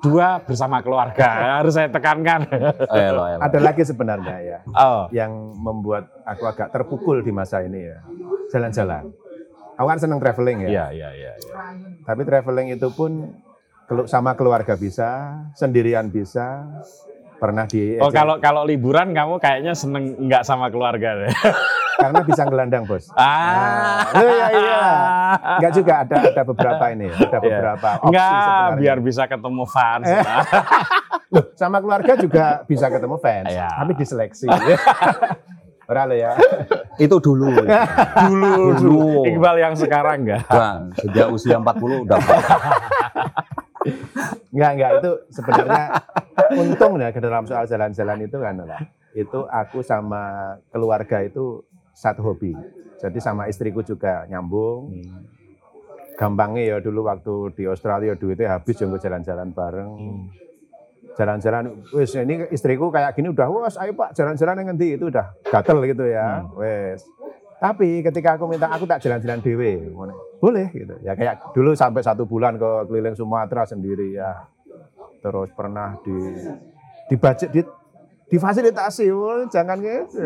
Dua 0.00 0.38
bersama 0.38 0.80
keluarga. 0.80 1.60
Harus 1.60 1.74
saya 1.74 1.88
tekankan. 1.88 2.46
Elo, 2.90 3.24
elo. 3.26 3.40
Ada 3.40 3.58
lagi 3.58 3.82
sebenarnya 3.82 4.36
ya, 4.38 4.58
Oh, 4.70 5.06
yang 5.10 5.30
membuat 5.54 6.08
aku 6.22 6.44
agak 6.44 6.68
terpukul 6.70 7.20
di 7.20 7.30
masa 7.30 7.60
ini 7.60 7.86
ya. 7.86 7.98
Jalan-jalan. 8.50 9.10
Aku 9.76 9.86
kan 9.86 9.98
seneng 10.00 10.16
traveling 10.16 10.64
ya. 10.64 10.68
iya 10.68 10.86
iya 10.88 11.10
iya. 11.12 11.32
iya. 11.36 11.54
Tapi 12.02 12.24
traveling 12.24 12.72
itu 12.72 12.88
pun 12.90 13.36
kelu- 13.84 14.08
sama 14.08 14.32
keluarga 14.32 14.72
bisa, 14.72 15.36
sendirian 15.52 16.08
bisa, 16.08 16.64
pernah 17.36 17.64
di 17.64 17.96
Oh 17.96 18.08
kalau 18.08 18.36
kalau 18.38 18.62
liburan 18.62 19.10
kamu 19.10 19.36
kayaknya 19.36 19.72
seneng 19.72 20.16
nggak 20.18 20.42
sama 20.42 20.68
keluarga 20.68 21.14
deh. 21.16 21.30
karena 21.96 22.20
bisa 22.22 22.44
gelandang 22.44 22.84
bos. 22.84 23.08
Ah, 23.10 24.04
Nah, 24.06 24.20
iya 24.22 24.46
iya. 24.52 24.80
Enggak 25.56 25.72
juga 25.74 25.92
ada 25.98 26.16
ada 26.28 26.42
beberapa 26.44 26.84
ini, 26.90 27.08
ada 27.16 27.24
Iya. 27.24 27.40
beberapa 27.40 27.88
opsi 27.96 28.06
Enggak, 28.06 28.28
sebenarnya. 28.28 28.76
biar 28.76 28.98
bisa 29.00 29.22
ketemu 29.24 29.64
fans. 29.64 30.06
Loh, 31.34 31.44
sama 31.54 31.78
keluarga 31.80 32.12
juga 32.14 32.44
bisa 32.62 32.86
ketemu 32.86 33.16
fans, 33.16 33.48
Iya. 33.48 33.68
tapi 33.74 33.92
diseleksi. 33.96 34.46
Ora 35.86 36.02
lo 36.02 36.12
ya. 36.12 36.34
itu 36.98 37.16
dulu 37.16 37.48
dulu, 37.54 38.52
Dulu. 38.74 39.00
Iqbal 39.24 39.56
yang 39.56 39.72
sekarang 39.72 40.16
enggak. 40.20 40.44
Bang, 40.46 40.92
sejak 40.96 41.30
usia 41.30 41.56
40 41.56 42.04
udah 42.04 42.18
Enggak, 44.52 44.70
enggak 44.76 44.90
itu 45.00 45.10
sebenarnya 45.30 45.84
untung 46.56 46.92
ya 46.98 47.08
ke 47.10 47.20
dalam 47.20 47.44
soal 47.44 47.64
jalan-jalan 47.68 48.18
itu 48.26 48.36
kan 48.38 48.54
lah. 48.62 48.82
Itu 49.16 49.48
aku 49.48 49.80
sama 49.80 50.54
keluarga 50.70 51.24
itu 51.24 51.64
satu 51.96 52.20
hobi. 52.20 52.52
Jadi 53.00 53.18
sama 53.20 53.48
istriku 53.48 53.80
juga 53.84 54.24
nyambung. 54.28 54.92
Gampangnya 56.16 56.62
ya 56.64 56.76
dulu 56.80 57.04
waktu 57.04 57.52
di 57.52 57.64
Australia 57.68 58.16
duitnya 58.16 58.56
habis 58.56 58.76
juga 58.80 58.96
jalan-jalan 58.96 59.52
bareng. 59.52 59.92
Jalan-jalan, 61.16 61.80
wes 61.96 62.12
ini 62.12 62.44
istriku 62.52 62.92
kayak 62.92 63.16
gini 63.16 63.32
udah, 63.32 63.48
wes 63.48 63.80
ayo 63.80 63.96
pak 63.96 64.12
jalan-jalan 64.12 64.60
yang 64.60 64.68
nanti 64.76 65.00
itu 65.00 65.08
udah 65.08 65.32
gatel 65.48 65.80
gitu 65.88 66.04
ya, 66.04 66.44
wes. 66.60 67.08
Tapi 67.56 68.04
ketika 68.04 68.36
aku 68.36 68.44
minta 68.44 68.68
aku 68.68 68.84
tak 68.84 69.00
jalan-jalan 69.00 69.40
dewe, 69.40 69.96
boleh 70.38 70.68
gitu. 70.72 70.94
Ya 71.02 71.16
kayak 71.16 71.56
dulu 71.56 71.72
sampai 71.72 72.04
satu 72.04 72.28
bulan 72.28 72.60
ke 72.60 72.70
keliling 72.88 73.16
Sumatera 73.16 73.64
sendiri 73.64 74.16
ya. 74.16 74.46
Terus 75.24 75.50
pernah 75.56 75.96
di 76.04 76.16
di 77.10 77.16
budget 77.16 77.50
di 77.50 77.60
difasilitasi, 78.26 79.06
wah, 79.14 79.46
jangan 79.46 79.78
gitu. 79.78 80.18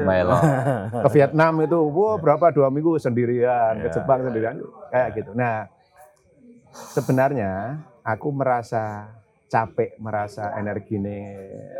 Ke 1.04 1.08
Vietnam 1.12 1.60
itu, 1.60 1.76
wah 1.76 2.16
berapa 2.16 2.48
dua 2.48 2.72
minggu 2.72 2.96
sendirian, 2.96 3.76
ke 3.76 3.88
Ya. 3.88 3.92
Jepang 3.92 4.24
sendirian, 4.24 4.56
kayak 4.88 5.08
gitu. 5.20 5.30
Nah, 5.36 5.68
sebenarnya 6.72 7.76
aku 8.00 8.32
merasa 8.32 9.04
capek, 9.50 9.98
merasa 9.98 10.54
energi 10.54 10.94
ini 10.94 11.18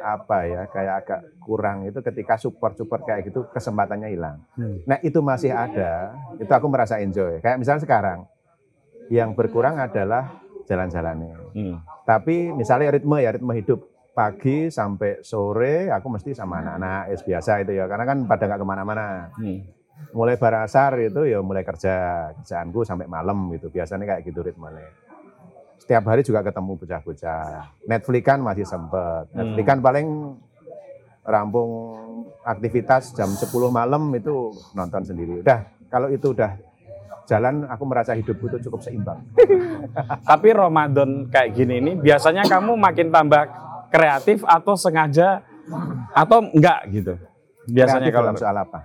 apa 0.02 0.42
ya, 0.42 0.62
kayak 0.66 0.94
agak 1.06 1.20
kurang 1.38 1.86
itu 1.86 2.02
ketika 2.02 2.34
support-support 2.34 3.06
kayak 3.06 3.30
gitu 3.30 3.46
kesempatannya 3.54 4.10
hilang. 4.10 4.42
Hmm. 4.58 4.82
Nah 4.90 4.98
itu 5.06 5.22
masih 5.22 5.54
ada, 5.54 6.18
itu 6.42 6.50
aku 6.50 6.66
merasa 6.66 6.98
enjoy. 6.98 7.38
Kayak 7.38 7.62
misalnya 7.62 7.82
sekarang, 7.86 8.18
yang 9.06 9.38
berkurang 9.38 9.78
adalah 9.78 10.42
jalan-jalannya. 10.66 11.34
Hmm. 11.54 11.76
Tapi 12.02 12.50
misalnya 12.50 12.90
ritme 12.90 13.22
ya 13.22 13.30
ritme 13.38 13.54
hidup 13.54 13.86
pagi 14.10 14.66
sampai 14.66 15.22
sore 15.22 15.86
aku 15.88 16.06
mesti 16.10 16.34
sama 16.34 16.58
anak-anak 16.58 17.14
es 17.14 17.22
biasa 17.22 17.62
itu 17.62 17.78
ya 17.78 17.86
karena 17.86 18.04
kan 18.04 18.18
pada 18.26 18.50
nggak 18.50 18.60
ke 18.62 18.66
mana-mana. 18.66 19.30
Hmm. 19.38 19.62
Mulai 20.10 20.40
barasar 20.40 20.98
itu 20.98 21.22
ya 21.28 21.38
mulai 21.38 21.62
kerja 21.62 22.30
kerjaanku 22.40 22.82
sampai 22.82 23.06
malam 23.06 23.46
gitu 23.54 23.70
biasanya 23.70 24.10
kayak 24.10 24.26
gitu 24.26 24.42
ritmenya. 24.42 25.09
Setiap 25.80 26.04
hari 26.12 26.20
juga 26.20 26.44
ketemu 26.44 26.76
bocah-bocah. 26.76 27.72
Netflix 27.88 28.22
kan 28.22 28.38
masih 28.44 28.68
sempet. 28.68 29.32
Hmm. 29.32 29.37
Netflix 29.40 29.64
kan 29.64 29.78
paling 29.80 30.06
rampung 31.25 31.70
aktivitas 32.44 33.16
jam 33.16 33.32
10 33.32 33.49
malam 33.72 34.12
itu 34.12 34.52
nonton 34.76 35.02
sendiri. 35.08 35.40
Udah 35.40 35.64
kalau 35.88 36.12
itu 36.12 36.37
udah 36.37 36.60
jalan 37.25 37.64
aku 37.64 37.84
merasa 37.88 38.12
hidupku 38.12 38.52
itu 38.52 38.68
cukup 38.68 38.84
seimbang. 38.84 39.25
Tapi 40.30 40.49
Ramadan 40.52 41.30
kayak 41.32 41.56
gini 41.56 41.80
ini 41.80 41.92
biasanya 41.96 42.44
kamu 42.44 42.76
makin 42.76 43.08
tambah 43.08 43.49
kreatif 43.88 44.44
atau 44.44 44.76
sengaja 44.76 45.40
atau 46.12 46.44
enggak 46.50 46.80
gitu. 46.92 47.14
Biasanya 47.70 48.10
Kreatif 48.10 48.16
kalau 48.18 48.28
dalam 48.34 48.40
soal 48.40 48.56
apa? 48.56 48.80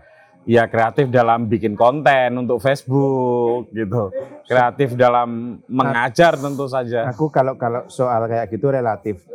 Ya 0.46 0.70
kreatif 0.70 1.10
dalam 1.10 1.50
bikin 1.50 1.74
konten 1.74 2.38
untuk 2.38 2.62
Facebook 2.62 3.74
gitu. 3.74 4.14
Kreatif 4.46 4.94
dalam 4.94 5.60
mengajar 5.66 6.38
tentu 6.38 6.70
saja. 6.70 7.10
Aku 7.10 7.34
kalau 7.34 7.58
kalau 7.58 7.90
soal 7.90 8.30
kayak 8.30 8.54
gitu 8.54 8.70
relatif 8.70 9.26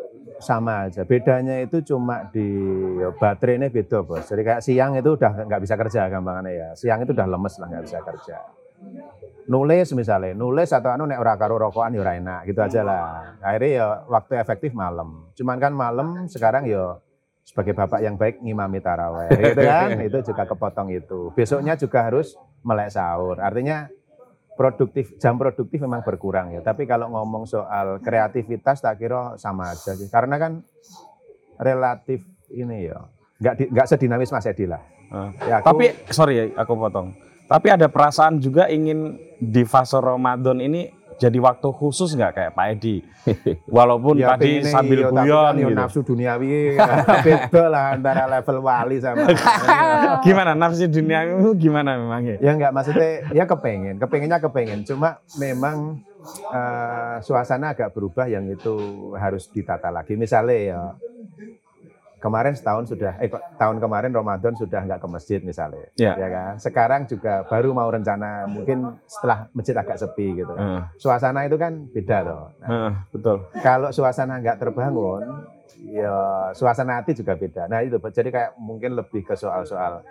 sama 0.41 0.89
aja. 0.89 1.05
Bedanya 1.05 1.61
itu 1.61 1.85
cuma 1.85 2.25
di 2.33 2.49
ya, 2.97 3.13
baterainya 3.13 3.69
beda 3.69 4.01
bos. 4.07 4.25
Jadi 4.25 4.43
kayak 4.43 4.63
siang 4.65 4.97
itu 4.97 5.19
udah 5.19 5.45
nggak 5.45 5.61
bisa 5.61 5.75
kerja 5.77 6.09
gampangannya 6.09 6.53
ya. 6.57 6.69
Siang 6.79 7.05
itu 7.05 7.13
udah 7.13 7.29
lemes 7.29 7.55
lah 7.61 7.67
nggak 7.69 7.85
bisa 7.85 7.99
kerja. 8.01 8.37
Nulis 9.51 9.93
misalnya, 9.93 10.33
nulis 10.33 10.71
atau 10.71 10.95
anu 10.95 11.05
nek 11.11 11.21
ora 11.21 11.35
karo 11.35 11.59
rokokan 11.59 11.93
ya 11.93 12.47
gitu 12.47 12.61
aja 12.63 12.81
lah. 12.87 13.35
Akhirnya 13.43 13.69
ya 13.69 13.87
waktu 14.09 14.39
efektif 14.39 14.73
malam. 14.73 15.29
Cuman 15.37 15.59
kan 15.59 15.75
malam 15.75 16.31
sekarang 16.31 16.65
ya 16.71 16.97
sebagai 17.51 17.75
bapak 17.75 17.99
yang 17.99 18.15
baik 18.15 18.39
ngimami 18.39 18.79
taraweh 18.79 19.27
gitu 19.45 19.61
kan? 19.61 19.99
Itu 19.99 20.19
juga 20.23 20.47
kepotong 20.47 20.89
itu. 20.91 21.35
Besoknya 21.35 21.75
juga 21.75 22.07
harus 22.07 22.39
melek 22.63 22.95
sahur. 22.95 23.37
Artinya 23.37 23.91
produktif 24.55 25.19
jam 25.19 25.35
produktif 25.35 25.77
memang 25.77 26.01
berkurang 26.01 26.55
ya. 26.55 26.63
Tapi 26.63 26.85
kalau 26.85 27.11
ngomong 27.11 27.45
soal 27.45 27.99
kreativitas 27.99 28.79
tak 28.79 28.97
kira 28.97 29.35
sama 29.35 29.69
aja 29.69 29.93
sih. 29.93 30.07
Karena 30.07 30.39
kan 30.39 30.63
relatif 31.57 32.23
ini 32.49 32.87
ya 32.87 32.99
nggak 33.37 33.55
di- 33.57 33.69
nggak 33.69 33.87
sedinamis 33.89 34.31
Mas 34.31 34.47
Edi 34.47 34.65
lah. 34.65 34.81
Eh, 35.11 35.29
ya, 35.45 35.59
aku- 35.59 35.75
Tapi 35.75 35.85
sorry 36.09 36.35
ya 36.37 36.45
aku 36.57 36.73
potong. 36.77 37.11
Tapi 37.45 37.67
ada 37.67 37.91
perasaan 37.91 38.39
juga 38.39 38.71
ingin 38.71 39.19
di 39.37 39.67
fase 39.67 39.99
Ramadan 39.99 40.63
ini 40.63 40.87
jadi 41.21 41.37
waktu 41.37 41.69
khusus 41.77 42.17
nggak 42.17 42.33
kayak 42.33 42.53
Pak 42.57 42.67
Edi? 42.73 43.05
Walaupun 43.77 44.17
ya 44.17 44.33
tadi 44.33 44.65
pengennya 44.65 44.73
sambil 44.73 44.99
iya, 44.99 45.09
tapi 45.13 45.17
guyon 45.21 45.45
kan 45.45 45.53
ya 45.53 45.61
gitu. 45.69 45.77
nafsu 45.77 46.01
duniawi 46.01 46.49
beda 47.29 47.65
lah 47.69 47.85
antara 47.93 48.25
level 48.25 48.59
wali 48.65 48.97
sama 49.05 49.29
Gimana 50.25 50.57
nafsu 50.57 50.89
dunia 50.89 51.29
itu 51.29 51.53
gimana 51.61 52.01
memangnya? 52.01 52.41
Ya 52.41 52.57
enggak 52.57 52.73
maksudnya 52.73 53.29
ya 53.37 53.45
kepengen, 53.45 54.01
kepengennya 54.01 54.41
kepengen. 54.41 54.81
Cuma 54.89 55.21
memang 55.37 56.01
eh, 56.49 57.17
suasana 57.21 57.77
agak 57.77 57.93
berubah 57.93 58.25
yang 58.25 58.49
itu 58.49 59.13
harus 59.21 59.53
ditata 59.53 59.93
lagi. 59.93 60.17
Misalnya 60.17 60.57
ya 60.57 60.81
kemarin 62.21 62.53
setahun 62.53 62.87
sudah, 62.87 63.17
eh 63.19 63.27
tahun 63.57 63.81
kemarin 63.81 64.13
Ramadan 64.13 64.53
sudah 64.55 64.85
enggak 64.85 65.01
ke 65.01 65.09
masjid 65.09 65.41
misalnya, 65.41 65.89
Ya. 65.97 66.13
ya 66.15 66.29
kan. 66.29 66.53
Sekarang 66.61 67.09
juga 67.09 67.43
baru 67.49 67.73
mau 67.73 67.89
rencana 67.89 68.45
mungkin 68.45 69.01
setelah 69.09 69.49
masjid 69.51 69.73
agak 69.75 69.97
sepi 69.97 70.39
gitu. 70.39 70.53
Eh, 70.53 70.81
Suasana 70.97 71.49
itu 71.49 71.57
kan 71.57 71.89
beda 71.89 72.19
loh. 72.23 72.53
Nah, 72.61 72.69
eh, 72.69 72.91
betul. 73.11 73.49
kalau 73.65 73.89
suasana 73.91 74.37
nggak 74.39 74.61
terbangun, 74.61 75.49
ya 75.81 76.13
suasana 76.53 77.01
hati 77.01 77.17
juga 77.17 77.33
beda. 77.35 77.65
Nah 77.65 77.81
itu 77.81 77.97
jadi 78.13 78.29
kayak 78.29 78.51
mungkin 78.61 78.93
lebih 78.93 79.25
ke 79.25 79.33
soal-soal 79.33 80.05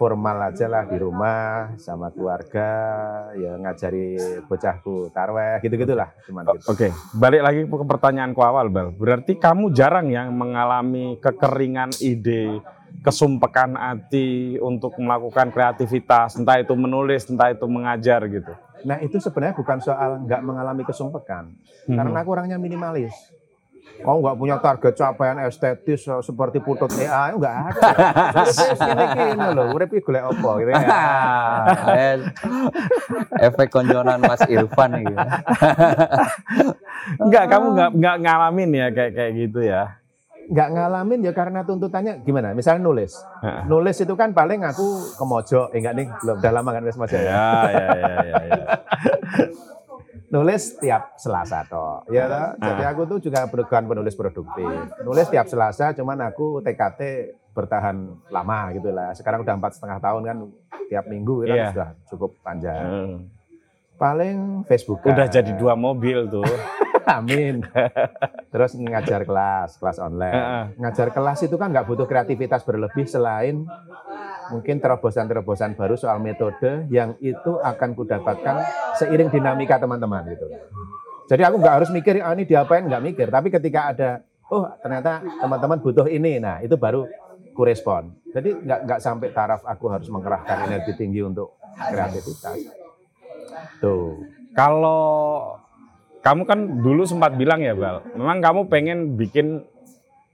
formal 0.00 0.48
aja 0.48 0.64
lah 0.64 0.88
di 0.88 0.96
rumah 0.96 1.76
sama 1.76 2.08
keluarga, 2.08 2.72
ya 3.36 3.60
ngajari 3.60 4.16
bocahku 4.48 5.12
tarweh 5.12 5.60
gitu-gitulah 5.60 6.08
cuman 6.24 6.56
gitu. 6.56 6.72
Oke, 6.72 6.88
balik 7.12 7.44
lagi 7.44 7.60
ke 7.68 7.84
pertanyaanku 7.84 8.40
awal, 8.40 8.72
Bal. 8.72 8.96
Berarti 8.96 9.36
kamu 9.36 9.76
jarang 9.76 10.08
yang 10.08 10.32
mengalami 10.32 11.20
kekeringan 11.20 11.92
ide, 12.00 12.64
kesumpekan 13.04 13.76
hati 13.76 14.56
untuk 14.56 14.96
melakukan 14.96 15.52
kreativitas, 15.52 16.40
entah 16.40 16.56
itu 16.56 16.72
menulis, 16.72 17.28
entah 17.28 17.52
itu 17.52 17.68
mengajar 17.68 18.24
gitu. 18.24 18.56
Nah 18.88 18.96
itu 19.04 19.20
sebenarnya 19.20 19.52
bukan 19.52 19.84
soal 19.84 20.24
nggak 20.24 20.40
mengalami 20.40 20.88
kesumpekan, 20.88 21.52
Hmm. 21.84 22.00
karena 22.00 22.24
aku 22.24 22.30
orangnya 22.32 22.56
minimalis. 22.56 23.12
Oh 24.00 24.16
nggak 24.18 24.34
punya 24.34 24.56
target 24.56 24.96
capaian 24.96 25.36
estetis 25.44 26.08
eh, 26.08 26.20
seperti 26.24 26.56
putut 26.58 26.88
EA, 26.96 27.36
nggak 27.36 27.52
ada. 27.52 27.84
Ini 29.28 29.46
loh, 29.52 29.76
urip 29.76 29.92
iki 29.92 30.00
golek 30.00 30.24
apa 30.24 30.50
gitu 30.58 30.70
ya. 30.72 30.80
Efek 33.46 33.68
konjonan 33.68 34.18
Mas 34.18 34.40
Irfan 34.46 34.90
nih. 34.96 35.04
Enggak, 37.24 37.44
kamu 37.48 37.66
nggak 37.72 37.90
nggak 37.96 38.16
ngalamin 38.24 38.70
ya 38.72 38.86
kayak 38.90 39.12
kayak 39.14 39.32
gitu 39.36 39.60
ya. 39.64 39.82
nggak 40.50 40.66
ngalamin 40.74 41.22
ya 41.22 41.30
karena 41.30 41.62
tuntutannya 41.62 42.26
gimana? 42.26 42.50
Misalnya 42.50 42.82
nulis, 42.82 43.14
nulis 43.68 43.94
itu 44.02 44.10
kan 44.18 44.34
paling 44.34 44.66
aku 44.66 45.14
ke 45.14 45.22
Mojo, 45.22 45.70
eh 45.70 45.78
enggak 45.78 45.94
nih, 45.94 46.06
belum 46.10 46.42
udah 46.42 46.50
lama 46.50 46.70
kan 46.74 46.82
nulis 46.82 46.98
Mojo 46.98 47.14
ya. 47.14 47.30
Ya, 47.30 47.70
ya, 47.70 47.86
ya, 47.94 48.14
ya, 48.18 48.38
ya. 48.50 48.64
Nulis 50.30 50.78
tiap 50.78 51.14
Selasa 51.14 51.66
toh, 51.66 52.06
ya 52.08 52.26
toh. 52.26 52.48
Jadi 52.58 52.82
aku 52.82 53.02
tuh 53.06 53.18
juga 53.20 53.46
bukan 53.46 53.82
penulis 53.84 54.14
produktif. 54.14 54.66
Nulis 55.00 55.26
tiap 55.26 55.46
Selasa, 55.46 55.90
cuman 55.90 56.18
aku 56.24 56.58
TKT 56.60 57.00
bertahan 57.50 57.96
lama 58.28 58.70
gitu 58.70 58.90
lah. 58.90 59.10
Sekarang 59.10 59.42
udah 59.42 59.54
empat 59.54 59.74
setengah 59.74 59.98
tahun 59.98 60.22
kan, 60.22 60.36
tiap 60.86 61.04
minggu 61.06 61.44
kan 61.44 61.50
Iya. 61.50 61.68
sudah 61.70 61.88
cukup 62.08 62.30
panjang. 62.42 62.78
Eh, 62.78 63.14
Paling 63.94 64.64
Facebook. 64.64 65.04
Udah 65.04 65.28
jadi 65.28 65.52
dua 65.54 65.76
mobil 65.76 66.24
tuh. 66.26 66.46
Amin. 67.10 67.60
Terus 68.48 68.72
ngajar 68.72 69.28
kelas, 69.28 69.76
kelas 69.76 69.98
online. 70.00 70.72
Ngajar 70.78 71.12
kelas 71.12 71.44
itu 71.44 71.54
kan 71.54 71.68
nggak 71.68 71.84
butuh 71.84 72.06
kreativitas 72.06 72.64
berlebih 72.64 73.04
selain 73.04 73.66
mungkin 74.50 74.82
terobosan-terobosan 74.82 75.78
baru 75.78 75.94
soal 75.94 76.18
metode 76.18 76.86
yang 76.90 77.14
itu 77.22 77.56
akan 77.62 77.94
kudapatkan 77.94 78.54
seiring 78.98 79.30
dinamika 79.30 79.78
teman-teman 79.78 80.26
gitu. 80.34 80.46
Jadi 81.30 81.42
aku 81.46 81.62
nggak 81.62 81.74
harus 81.80 81.90
mikir 81.94 82.18
ah, 82.20 82.34
ini 82.34 82.44
diapain 82.44 82.84
nggak 82.84 83.02
mikir, 83.06 83.26
tapi 83.30 83.48
ketika 83.54 83.94
ada 83.94 84.10
oh 84.50 84.66
ternyata 84.82 85.22
teman-teman 85.38 85.78
butuh 85.78 86.10
ini, 86.10 86.42
nah 86.42 86.58
itu 86.58 86.74
baru 86.74 87.06
ku 87.54 87.62
respon. 87.62 88.10
Jadi 88.34 88.66
nggak 88.66 88.80
nggak 88.86 89.00
sampai 89.00 89.30
taraf 89.30 89.62
aku 89.62 89.86
harus 89.90 90.10
mengerahkan 90.10 90.66
energi 90.66 90.92
tinggi 90.98 91.22
untuk 91.22 91.54
kreativitas. 91.78 92.58
Tuh. 93.78 94.26
Kalau 94.50 95.54
kamu 96.20 96.42
kan 96.44 96.58
dulu 96.82 97.06
sempat 97.06 97.38
bilang 97.38 97.62
ya, 97.62 97.72
Bal, 97.72 98.02
memang 98.18 98.42
kamu 98.42 98.60
pengen 98.66 99.14
bikin 99.14 99.62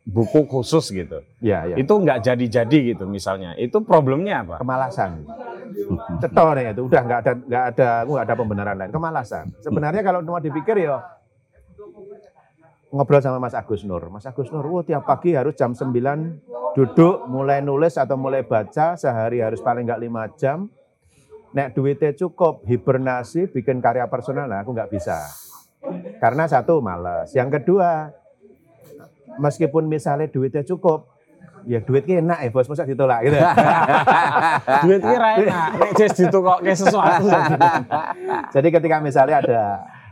buku 0.07 0.47
khusus 0.47 0.95
gitu. 0.95 1.19
Ya, 1.43 1.67
ya. 1.67 1.75
Itu 1.75 1.99
nggak 1.99 2.23
jadi-jadi 2.23 2.95
gitu 2.95 3.05
misalnya. 3.11 3.59
Itu 3.59 3.83
problemnya 3.83 4.47
apa? 4.47 4.63
kemalasan. 4.63 5.27
Cetor 6.23 6.57
ya 6.63 6.71
itu 6.71 6.87
udah 6.87 7.03
nggak 7.03 7.21
ada 7.27 7.33
nggak 7.37 7.65
ada 7.75 7.89
nggak 8.07 8.25
ada 8.25 8.35
pembenaran 8.39 8.77
lain 8.79 8.93
kemalasan. 8.95 9.51
Sebenarnya 9.61 10.07
kalau 10.07 10.23
mau 10.23 10.39
dipikir 10.39 10.79
ya 10.79 11.03
ngobrol 12.95 13.21
sama 13.21 13.43
Mas 13.43 13.53
Agus 13.53 13.83
Nur. 13.83 14.09
Mas 14.09 14.25
Agus 14.25 14.49
Nur, 14.55 14.65
wah 14.65 14.87
tiap 14.87 15.05
pagi 15.05 15.35
harus 15.35 15.59
jam 15.59 15.75
9 15.75 15.91
duduk 16.79 17.27
mulai 17.27 17.61
nulis 17.61 17.99
atau 17.99 18.15
mulai 18.15 18.47
baca 18.47 18.95
sehari 18.95 19.43
harus 19.43 19.59
paling 19.59 19.85
nggak 19.85 20.01
lima 20.01 20.31
jam. 20.39 20.71
Nek 21.51 21.75
duitnya 21.75 22.15
cukup 22.15 22.63
hibernasi 22.69 23.51
bikin 23.51 23.83
karya 23.83 24.07
personal 24.07 24.47
nah 24.47 24.63
aku 24.63 24.71
nggak 24.71 24.93
bisa. 24.93 25.19
Karena 26.23 26.47
satu 26.47 26.79
males. 26.79 27.35
Yang 27.35 27.61
kedua 27.61 28.13
meskipun 29.39 29.89
misalnya 29.89 30.29
duitnya 30.29 30.63
cukup 30.65 31.17
ya 31.67 31.83
duitnya 31.83 32.23
enak 32.23 32.39
ya 32.47 32.49
bos 32.55 32.71
masa 32.71 32.87
ditolak 32.87 33.27
gitu. 33.27 33.37
Duit 34.87 35.03
kira 35.03 35.29
enak, 35.43 35.69
nek 35.83 35.91
jes 35.99 36.15
ditukok 36.15 36.63
kayak 36.63 36.79
sesuatu. 36.79 37.27
Jadi 38.55 38.69
ketika 38.71 38.97
misalnya 39.03 39.43
ada 39.43 39.61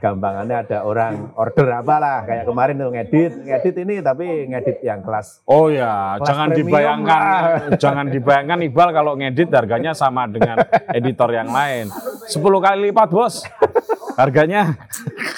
gampangannya 0.03 0.57
ada 0.69 0.79
orang 0.85 1.33
order 1.39 1.81
apalah 1.81 2.29
kayak 2.29 2.45
kemarin 2.45 2.77
tuh 2.77 2.91
ngedit, 2.93 3.33
ngedit 3.41 3.75
ini 3.81 3.95
tapi 4.05 4.45
ngedit 4.53 4.85
yang 4.85 5.01
kelas 5.01 5.41
Oh 5.49 5.73
ya, 5.73 6.21
Kelas 6.21 6.29
jangan 6.29 6.49
premium 6.53 6.69
dibayangkan, 6.69 7.23
lah. 7.25 7.43
jangan 7.83 8.07
dibayangkan 8.13 8.59
Iqbal 8.69 8.89
kalau 8.93 9.13
ngedit 9.17 9.49
harganya 9.55 9.97
sama 9.97 10.29
dengan 10.29 10.61
editor 10.93 11.31
yang 11.33 11.49
lain. 11.49 11.89
10 12.29 12.37
kali 12.37 12.79
lipat 12.93 13.09
bos, 13.09 13.49
harganya. 14.21 14.77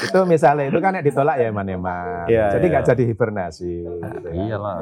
Itu 0.06 0.20
misalnya 0.24 0.64
itu 0.66 0.78
kan 0.78 0.94
ditolak 0.98 1.36
ya 1.36 1.50
eman-eman. 1.50 2.24
Iya, 2.26 2.54
Jadi 2.54 2.64
iya. 2.64 2.72
nggak 2.72 2.86
jadi 2.86 3.02
hibernasi. 3.04 3.72
gitu 3.84 4.28
ya. 4.30 4.34
Iyalah. 4.46 4.76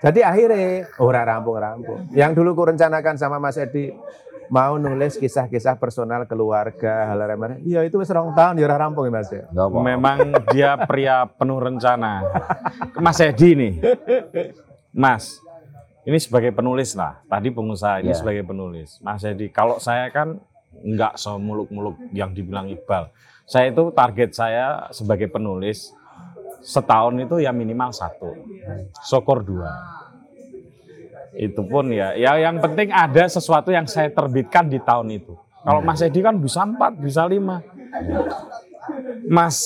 Jadi 0.00 0.20
akhirnya 0.22 0.66
ora 0.96 1.20
rampung-rampung. 1.22 2.08
Yang 2.10 2.32
dulu 2.34 2.50
ku 2.54 2.62
rencanakan 2.66 3.14
sama 3.14 3.36
Mas 3.36 3.54
Edi 3.54 3.92
mau 4.50 4.74
nulis 4.76 5.14
kisah-kisah 5.14 5.78
personal 5.78 6.26
keluarga 6.26 7.06
hal 7.06 7.22
remeh 7.22 7.62
iya 7.62 7.86
itu 7.86 8.02
wis 8.02 8.10
rong 8.10 8.34
tahun 8.34 8.58
ya 8.58 8.66
ora 8.66 8.82
rampung 8.82 9.06
ya 9.06 9.12
Mas 9.12 9.30
ya. 9.30 9.44
Memang 9.70 10.18
dia 10.48 10.74
pria 10.80 11.22
penuh 11.22 11.60
rencana. 11.60 12.24
Mas 12.96 13.20
Edi 13.20 13.54
nih. 13.54 13.72
Mas, 14.90 15.38
ini 16.02 16.18
sebagai 16.18 16.50
penulis 16.50 16.98
lah. 16.98 17.22
Tadi 17.26 17.48
pengusaha 17.48 18.02
ini 18.02 18.10
Ya. 18.10 18.18
sebagai 18.18 18.42
penulis. 18.42 18.98
Mas 18.98 19.22
Edi, 19.22 19.46
kalau 19.46 19.78
saya 19.78 20.10
kan 20.10 20.42
nggak 20.72 21.14
semuluk-muluk 21.14 21.94
yang 22.10 22.30
dibilang 22.30 22.66
Iqbal. 22.66 23.10
Saya 23.50 23.74
itu 23.74 23.90
target 23.90 24.30
saya 24.30 24.86
sebagai 24.94 25.26
penulis 25.26 25.90
setahun 26.62 27.18
itu 27.18 27.42
ya 27.42 27.50
minimal 27.50 27.90
satu, 27.90 28.46
sokor 29.02 29.42
dua. 29.42 29.74
Itu 31.34 31.66
pun 31.66 31.90
ya, 31.90 32.14
ya 32.14 32.38
yang 32.38 32.62
penting 32.62 32.94
ada 32.94 33.26
sesuatu 33.26 33.74
yang 33.74 33.90
saya 33.90 34.06
terbitkan 34.14 34.70
di 34.70 34.78
tahun 34.78 35.18
itu. 35.18 35.34
Kalau 35.66 35.82
Mas 35.82 35.98
Edi 35.98 36.22
kan 36.22 36.38
bisa 36.38 36.62
empat, 36.62 36.94
bisa 37.02 37.26
lima. 37.26 37.58
Mas, 39.26 39.56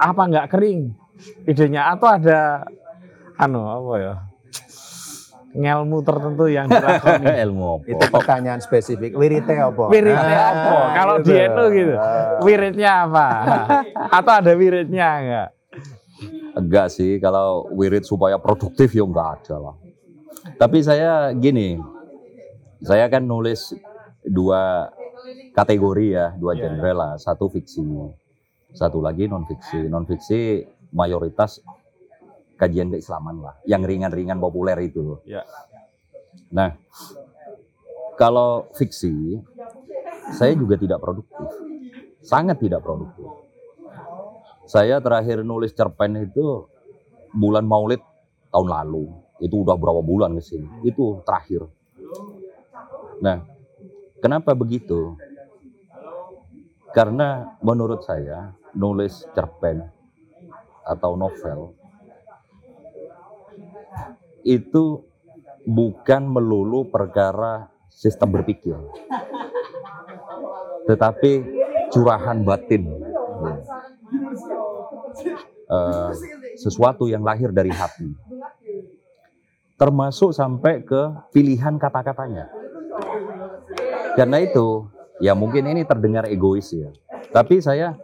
apa 0.00 0.24
nggak 0.24 0.48
kering 0.48 0.96
idenya 1.44 1.92
atau 1.92 2.08
ada 2.08 2.64
anu 3.36 3.60
apa 3.60 3.92
ya? 4.00 4.14
Ngelmu 5.54 6.02
tertentu 6.02 6.44
yang 6.46 6.66
dilakoni. 6.72 7.30
ilmu 7.30 7.64
apa? 7.78 7.86
Itu 7.86 8.04
pertanyaan 8.10 8.58
spesifik. 8.58 9.14
Wirite 9.14 9.54
apa? 9.54 9.86
Wiridnya 9.86 10.34
Ah, 10.36 10.50
apa? 10.50 10.74
Kalau 10.92 11.14
gitu. 11.18 11.26
di 11.26 11.34
itu 11.38 11.62
gitu. 11.72 11.94
Ah. 11.94 12.38
Wiridnya 12.42 12.92
apa? 13.06 13.26
Atau 14.18 14.32
ada 14.34 14.52
wiridnya 14.52 15.08
enggak? 15.16 15.48
Enggak 16.54 16.86
sih, 16.88 17.18
kalau 17.18 17.66
wirid 17.70 18.02
supaya 18.02 18.34
produktif 18.36 18.90
ya 18.90 19.02
enggak 19.02 19.28
ada 19.40 19.56
lah. 19.60 19.74
Tapi 20.54 20.78
saya 20.80 21.30
gini, 21.32 21.78
saya 22.78 23.06
kan 23.06 23.22
nulis 23.22 23.74
dua 24.22 24.90
kategori 25.50 26.06
ya, 26.10 26.26
dua 26.34 26.52
Iya, 26.52 26.68
genre 26.68 26.92
lah. 26.92 27.12
Satu 27.16 27.46
fiksi, 27.46 27.82
satu 28.70 28.98
lagi 28.98 29.26
non 29.26 29.42
fiksi. 29.44 29.86
Non 29.86 30.02
fiksi 30.02 30.62
mayoritas 30.90 31.58
kajian 32.54 32.90
keislaman 32.90 33.42
lah, 33.42 33.54
yang 33.66 33.82
ringan-ringan 33.82 34.38
populer 34.38 34.78
itu. 34.82 35.18
Ya. 35.26 35.42
Nah, 36.54 36.74
kalau 38.14 38.70
fiksi, 38.78 39.42
saya 40.34 40.54
juga 40.54 40.78
tidak 40.78 41.02
produktif, 41.02 41.48
sangat 42.22 42.62
tidak 42.62 42.82
produktif. 42.82 43.26
Saya 44.64 44.96
terakhir 45.02 45.44
nulis 45.44 45.76
cerpen 45.76 46.24
itu 46.24 46.64
bulan 47.34 47.68
Maulid 47.68 48.00
tahun 48.48 48.68
lalu. 48.70 49.12
Itu 49.42 49.60
udah 49.60 49.76
berapa 49.76 50.00
bulan 50.00 50.38
ke 50.38 50.42
sini. 50.42 50.68
Itu 50.88 51.20
terakhir. 51.26 51.68
Nah, 53.20 53.44
kenapa 54.24 54.56
begitu? 54.56 55.20
Karena 56.94 57.58
menurut 57.60 58.06
saya 58.06 58.54
nulis 58.72 59.26
cerpen 59.34 59.84
atau 60.86 61.18
novel 61.18 61.83
itu 64.44 65.04
bukan 65.64 66.22
melulu 66.28 66.88
perkara 66.88 67.72
sistem 67.88 68.34
berpikir, 68.34 68.76
tetapi 70.88 71.32
curahan 71.92 72.42
batin. 72.44 72.84
Eh, 75.64 76.10
sesuatu 76.60 77.08
yang 77.08 77.24
lahir 77.24 77.50
dari 77.50 77.72
hati. 77.72 78.12
Termasuk 79.74 80.30
sampai 80.30 80.84
ke 80.86 81.10
pilihan 81.34 81.80
kata-katanya. 81.80 82.46
Karena 84.14 84.38
itu, 84.38 84.86
ya 85.18 85.34
mungkin 85.34 85.66
ini 85.66 85.82
terdengar 85.82 86.30
egois 86.30 86.70
ya. 86.70 86.94
Tapi 87.34 87.58
saya 87.58 87.98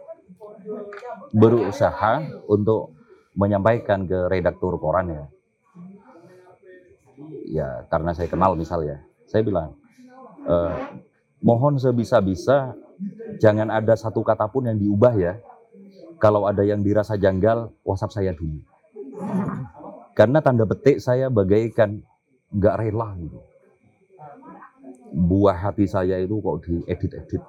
berusaha 1.31 2.43
untuk 2.51 2.91
menyampaikan 3.39 4.03
ke 4.03 4.27
redaktur 4.27 4.75
koran 4.75 5.15
ya. 5.15 5.23
Ya, 7.51 7.85
karena 7.91 8.15
saya 8.15 8.27
kenal 8.31 8.55
misalnya. 8.55 9.03
Saya 9.27 9.43
bilang, 9.43 9.75
eh, 10.47 10.75
mohon 11.41 11.77
sebisa-bisa 11.79 12.75
jangan 13.41 13.71
ada 13.73 13.97
satu 13.97 14.21
kata 14.21 14.47
pun 14.51 14.69
yang 14.69 14.77
diubah 14.77 15.13
ya. 15.17 15.33
Kalau 16.21 16.45
ada 16.45 16.61
yang 16.61 16.85
dirasa 16.85 17.17
janggal, 17.17 17.73
WhatsApp 17.81 18.13
saya 18.13 18.31
dulu. 18.37 18.61
Karena 20.13 20.37
tanda 20.43 20.69
petik 20.69 21.01
saya 21.01 21.33
bagaikan 21.33 22.05
nggak 22.53 22.75
rela 22.77 23.17
gitu. 23.17 23.39
Buah 25.11 25.57
hati 25.57 25.89
saya 25.89 26.21
itu 26.21 26.37
kok 26.39 26.61
diedit-edit. 26.63 27.41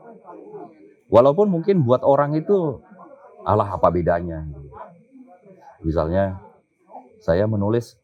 Walaupun 1.13 1.53
mungkin 1.53 1.85
buat 1.85 2.01
orang 2.01 2.33
itu, 2.41 2.81
alah 3.45 3.77
apa 3.77 3.93
bedanya. 3.93 4.49
Misalnya, 5.85 6.41
saya 7.21 7.45
menulis 7.47 8.02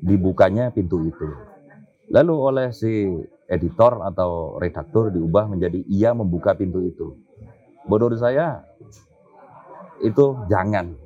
dibukanya 0.00 0.72
pintu 0.72 1.04
itu. 1.06 1.28
Lalu 2.10 2.34
oleh 2.34 2.68
si 2.74 3.06
editor 3.50 4.02
atau 4.06 4.58
redaktur 4.58 5.10
diubah 5.10 5.50
menjadi 5.50 5.82
ia 5.90 6.14
membuka 6.14 6.54
pintu 6.54 6.82
itu. 6.86 7.18
Menurut 7.86 8.18
saya 8.18 8.62
itu 10.00 10.38
jangan 10.48 10.96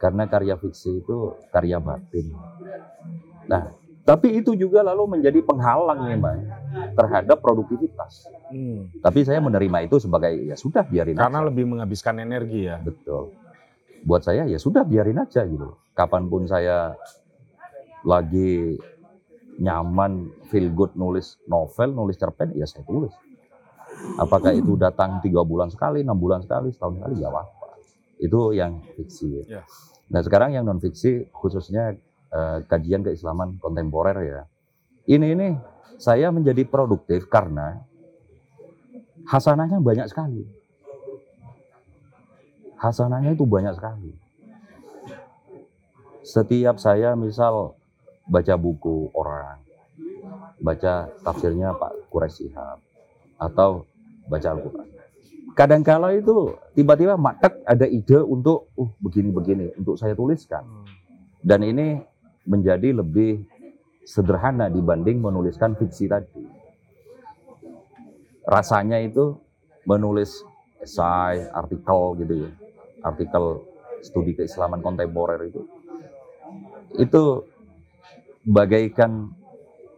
karena 0.00 0.24
karya 0.26 0.56
fiksi 0.56 1.04
itu 1.04 1.36
karya 1.52 1.78
batin. 1.78 2.32
Nah, 3.46 3.74
tapi 4.04 4.40
itu 4.40 4.56
juga 4.56 4.80
lalu 4.80 5.20
menjadi 5.20 5.44
penghalang 5.44 6.08
memang 6.08 6.38
terhadap 6.96 7.38
produktivitas. 7.38 8.26
Hmm. 8.48 8.88
Tapi 8.98 9.22
saya 9.22 9.38
menerima 9.38 9.86
itu 9.86 10.00
sebagai 10.00 10.32
ya 10.34 10.56
sudah 10.56 10.82
biarin 10.82 11.14
Karena 11.14 11.44
aja. 11.44 11.48
lebih 11.52 11.64
menghabiskan 11.68 12.18
energi 12.18 12.66
ya. 12.66 12.80
Betul. 12.80 13.36
Buat 14.02 14.24
saya 14.24 14.48
ya 14.48 14.56
sudah 14.56 14.82
biarin 14.82 15.20
aja 15.20 15.44
gitu. 15.44 15.76
Kapan 15.92 16.26
pun 16.26 16.48
saya 16.48 16.96
lagi 18.06 18.78
nyaman, 19.60 20.32
feel 20.48 20.72
good 20.72 20.96
nulis 20.96 21.36
novel, 21.44 21.92
nulis 21.92 22.16
cerpen, 22.16 22.56
ya 22.56 22.64
saya 22.64 22.84
tulis. 22.84 23.12
Apakah 24.16 24.56
itu 24.56 24.78
datang 24.80 25.20
tiga 25.20 25.44
bulan 25.44 25.68
sekali, 25.68 26.00
enam 26.00 26.16
bulan 26.16 26.40
sekali, 26.40 26.72
setahun 26.72 26.96
sekali, 26.96 27.14
ya 27.20 27.28
apa. 27.28 27.42
Itu 28.16 28.56
yang 28.56 28.80
fiksi. 28.96 29.44
Ya. 29.44 29.64
Nah 30.08 30.20
sekarang 30.24 30.56
yang 30.56 30.64
non 30.64 30.80
fiksi, 30.80 31.28
khususnya 31.34 31.92
eh, 32.32 32.58
kajian 32.64 33.04
keislaman 33.04 33.60
kontemporer 33.60 34.16
ya. 34.24 34.42
Ini 35.04 35.26
ini 35.36 35.48
saya 36.00 36.32
menjadi 36.32 36.64
produktif 36.64 37.28
karena 37.28 37.84
hasanahnya 39.28 39.84
banyak 39.84 40.08
sekali 40.08 40.60
hasanahnya 42.80 43.36
itu 43.36 43.44
banyak 43.44 43.76
sekali. 43.76 44.10
Setiap 46.24 46.80
saya 46.80 47.12
misal 47.12 47.76
baca 48.30 48.54
buku 48.54 49.10
orang, 49.18 49.58
baca 50.62 51.10
tafsirnya 51.26 51.74
Pak 51.74 52.06
Quraisy 52.14 52.46
Shihab, 52.46 52.78
atau 53.42 53.84
baca 54.30 54.48
Al-Quran. 54.54 54.86
Kadangkala 55.58 56.14
itu 56.14 56.54
tiba-tiba 56.78 57.18
matek 57.18 57.66
ada 57.66 57.90
ide 57.90 58.22
untuk, 58.22 58.70
uh 58.78 58.90
begini-begini, 59.02 59.74
untuk 59.82 59.98
saya 59.98 60.14
tuliskan. 60.14 60.62
Dan 61.42 61.66
ini 61.66 61.98
menjadi 62.46 62.94
lebih 62.94 63.42
sederhana 64.06 64.70
dibanding 64.70 65.18
menuliskan 65.18 65.74
fiksi 65.74 66.06
tadi. 66.06 66.30
Rasanya 68.46 69.02
itu 69.02 69.34
menulis 69.90 70.46
esai, 70.80 71.44
artikel 71.50 72.16
gitu 72.22 72.34
ya 72.46 72.50
artikel 73.04 73.64
studi 74.00 74.32
keislaman 74.36 74.80
kontemporer 74.80 75.48
itu 75.48 75.60
itu 76.96 77.22
bagaikan 78.50 79.30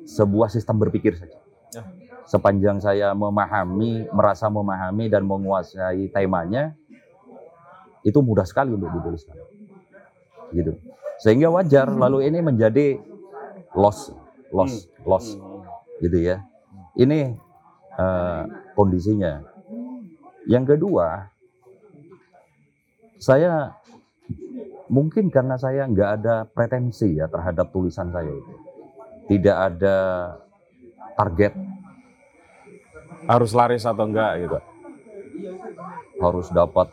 sebuah 0.05 0.53
sistem 0.53 0.77
berpikir 0.77 1.17
saja. 1.17 1.41
Ya. 1.73 1.83
Sepanjang 2.29 2.79
saya 2.85 3.17
memahami, 3.17 4.07
merasa 4.13 4.53
memahami 4.53 5.09
dan 5.09 5.25
menguasai 5.25 6.13
temanya, 6.13 6.77
itu 8.05 8.19
mudah 8.21 8.45
sekali 8.45 8.77
untuk 8.77 8.93
dituliskan. 8.93 9.37
Gitu. 10.53 10.77
Sehingga 11.23 11.49
wajar 11.49 11.89
lalu 11.89 12.29
ini 12.29 12.45
menjadi 12.45 13.01
loss, 13.73 14.13
loss, 14.53 14.91
loss, 15.09 15.39
gitu 16.03 16.19
ya. 16.19 16.45
Ini 16.99 17.33
eh, 17.97 18.43
kondisinya. 18.77 19.41
Yang 20.45 20.77
kedua, 20.77 21.31
saya 23.23 23.79
mungkin 24.93 25.33
karena 25.33 25.57
saya 25.57 25.89
nggak 25.89 26.11
ada 26.21 26.45
pretensi 26.45 27.17
ya 27.17 27.25
terhadap 27.27 27.73
tulisan 27.73 28.13
saya 28.13 28.29
itu. 28.29 28.53
Tidak 29.33 29.57
ada 29.57 29.97
target 31.17 31.55
Harus 33.23 33.55
laris 33.55 33.87
atau 33.87 34.03
enggak 34.05 34.33
gitu. 34.43 34.59
harus 36.19 36.47
dapat 36.51 36.87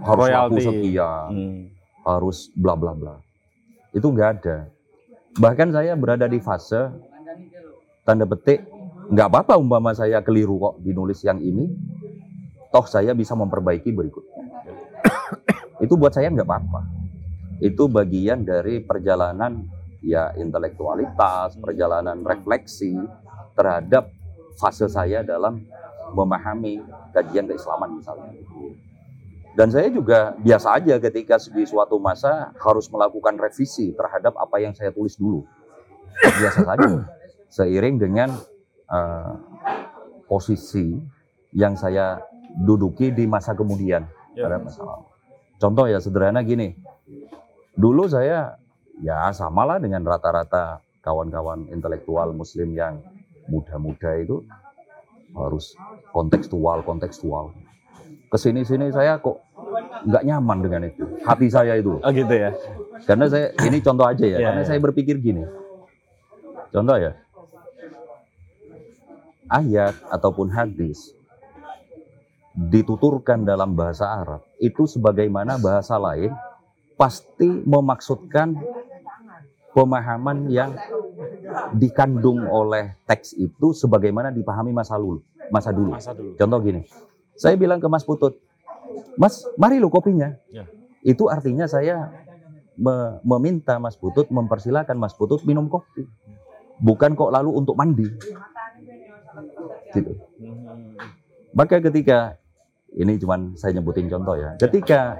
harus 0.00 0.26
laku 0.26 0.58
Royalti. 0.58 0.62
sekian, 0.62 1.28
Hmm. 1.30 1.60
harus 2.02 2.50
bla 2.54 2.74
bla 2.74 2.94
bla. 2.94 3.14
Itu 3.90 4.10
nggak 4.10 4.30
ada. 4.38 4.70
Bahkan 5.36 5.70
saya 5.70 5.94
berada 5.94 6.26
di 6.26 6.38
fase 6.38 6.90
tanda 8.02 8.26
petik 8.26 8.62
nggak 9.10 9.26
apa-apa 9.26 9.54
umpama 9.54 9.90
saya 9.90 10.18
keliru 10.22 10.58
kok 10.58 10.74
dinulis 10.82 11.22
yang 11.22 11.38
ini, 11.38 11.66
toh 12.70 12.86
saya 12.86 13.10
bisa 13.10 13.34
memperbaiki 13.34 13.90
berikutnya. 13.90 14.42
Itu 15.84 15.94
buat 15.94 16.10
saya 16.10 16.30
nggak 16.30 16.46
apa-apa. 16.46 16.80
Itu 17.60 17.92
bagian 17.92 18.42
dari 18.44 18.80
perjalanan 18.80 19.68
ya 20.00 20.32
intelektualitas, 20.36 21.60
perjalanan 21.60 22.24
refleksi 22.24 22.96
terhadap 23.52 24.08
fase 24.56 24.88
saya 24.88 25.20
dalam 25.20 25.60
memahami 26.16 26.80
kajian 27.12 27.46
keislaman 27.46 28.00
misalnya. 28.00 28.32
Dan 29.54 29.68
saya 29.68 29.92
juga 29.92 30.32
biasa 30.40 30.78
aja 30.80 30.96
ketika 31.02 31.36
di 31.52 31.66
suatu 31.66 32.00
masa 32.00 32.54
harus 32.64 32.86
melakukan 32.88 33.36
revisi 33.36 33.92
terhadap 33.92 34.38
apa 34.38 34.56
yang 34.62 34.72
saya 34.72 34.94
tulis 34.94 35.18
dulu. 35.18 35.44
Biasa 36.16 36.64
saja. 36.64 36.88
Seiring 37.50 37.98
dengan 37.98 38.30
uh, 38.86 39.34
posisi 40.30 40.94
yang 41.50 41.74
saya 41.74 42.22
duduki 42.62 43.10
di 43.10 43.26
masa 43.26 43.58
kemudian 43.58 44.06
Ya. 44.30 44.46
pada 44.46 44.62
masa 44.62 44.86
lalu. 44.86 45.06
Contoh 45.58 45.84
ya 45.90 45.98
sederhana 45.98 46.40
gini. 46.46 46.78
Dulu 47.80 48.04
saya 48.04 48.60
ya 49.00 49.32
samalah 49.32 49.80
dengan 49.80 50.04
rata-rata 50.04 50.84
kawan-kawan 51.00 51.72
intelektual 51.72 52.36
muslim 52.36 52.76
yang 52.76 53.00
muda-muda 53.48 54.20
itu 54.20 54.44
harus 55.32 55.72
kontekstual 56.12 56.84
kontekstual 56.84 57.54
ke 58.28 58.36
sini 58.36 58.62
sini 58.62 58.92
saya 58.92 59.16
kok 59.16 59.40
nggak 60.04 60.24
nyaman 60.28 60.58
dengan 60.60 60.82
itu 60.86 61.04
hati 61.24 61.48
saya 61.48 61.78
itu 61.80 61.96
Oh 62.04 62.10
gitu 62.12 62.30
ya. 62.30 62.52
karena 63.08 63.26
saya 63.32 63.54
ini 63.64 63.78
contoh 63.80 64.04
aja 64.06 64.22
ya 64.26 64.38
Iya, 64.38 64.46
karena 64.52 64.62
iya. 64.62 64.68
saya 64.68 64.78
berpikir 64.82 65.16
gini 65.18 65.42
contoh 66.70 66.96
ya 67.00 67.12
ayat 69.48 69.94
ataupun 70.12 70.52
hadis 70.52 71.16
dituturkan 72.54 73.42
dalam 73.42 73.72
bahasa 73.72 74.04
Arab 74.10 74.42
itu 74.60 74.84
sebagaimana 74.84 75.56
bahasa 75.56 75.96
lain 75.96 76.30
pasti 77.00 77.48
memaksudkan 77.48 78.60
pemahaman 79.72 80.52
yang 80.52 80.76
dikandung 81.72 82.44
oleh 82.44 82.92
teks 83.08 83.32
itu 83.40 83.72
sebagaimana 83.72 84.28
dipahami 84.28 84.76
masa 84.76 85.00
lalu 85.00 85.24
masa 85.48 85.72
dulu 85.72 85.96
Masa 85.96 86.12
dulu. 86.12 86.36
Contoh 86.36 86.58
gini, 86.60 86.84
saya 87.34 87.56
bilang 87.56 87.80
ke 87.80 87.88
Mas 87.88 88.04
Putut, 88.04 88.38
Mas, 89.18 89.42
mari 89.58 89.80
lo 89.82 89.90
kopinya. 89.90 90.36
Ya. 90.52 90.68
Itu 91.02 91.26
artinya 91.26 91.66
saya 91.66 92.12
me- 92.78 93.18
meminta 93.26 93.80
Mas 93.82 93.98
Putut 93.98 94.30
mempersilahkan 94.30 94.94
Mas 94.94 95.16
Putut 95.16 95.42
minum 95.42 95.66
kopi, 95.66 96.06
bukan 96.78 97.18
kok 97.18 97.32
lalu 97.34 97.50
untuk 97.56 97.74
mandi. 97.74 98.06
Gitu. 99.90 100.12
Hmm. 100.38 100.94
Maka 101.50 101.82
ketika 101.82 102.38
ini 102.94 103.18
cuman 103.18 103.58
saya 103.58 103.74
nyebutin 103.78 104.06
contoh 104.06 104.38
ya, 104.38 104.54
ketika 104.58 105.18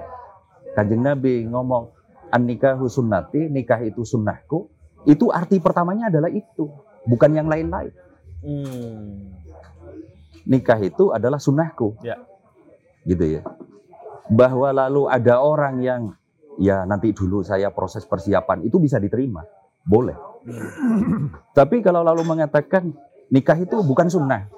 kanjeng 0.73 1.03
Nabi 1.03 1.45
ngomong 1.47 1.91
an 2.31 2.47
nikahu 2.47 2.87
sunnati, 2.87 3.51
nikah 3.51 3.83
itu 3.83 4.07
sunnahku, 4.07 4.71
itu 5.03 5.27
arti 5.29 5.59
pertamanya 5.59 6.07
adalah 6.07 6.31
itu, 6.31 6.71
bukan 7.05 7.31
yang 7.35 7.47
lain-lain. 7.51 7.91
Hmm. 8.41 9.37
nikah 10.49 10.81
itu 10.81 11.13
adalah 11.13 11.37
sunnahku. 11.37 12.01
Ya. 12.01 12.17
Gitu 13.05 13.37
ya. 13.37 13.41
Bahwa 14.25 14.73
lalu 14.73 15.05
ada 15.05 15.37
orang 15.37 15.77
yang 15.85 16.01
ya 16.57 16.81
nanti 16.89 17.13
dulu 17.13 17.45
saya 17.45 17.69
proses 17.69 18.01
persiapan 18.09 18.65
itu 18.65 18.81
bisa 18.81 18.97
diterima. 18.97 19.45
Boleh. 19.85 20.17
Tapi 21.53 21.85
kalau 21.85 22.01
lalu 22.01 22.25
mengatakan 22.25 22.89
nikah 23.29 23.61
itu 23.61 23.85
bukan 23.85 24.09
sunnah. 24.09 24.49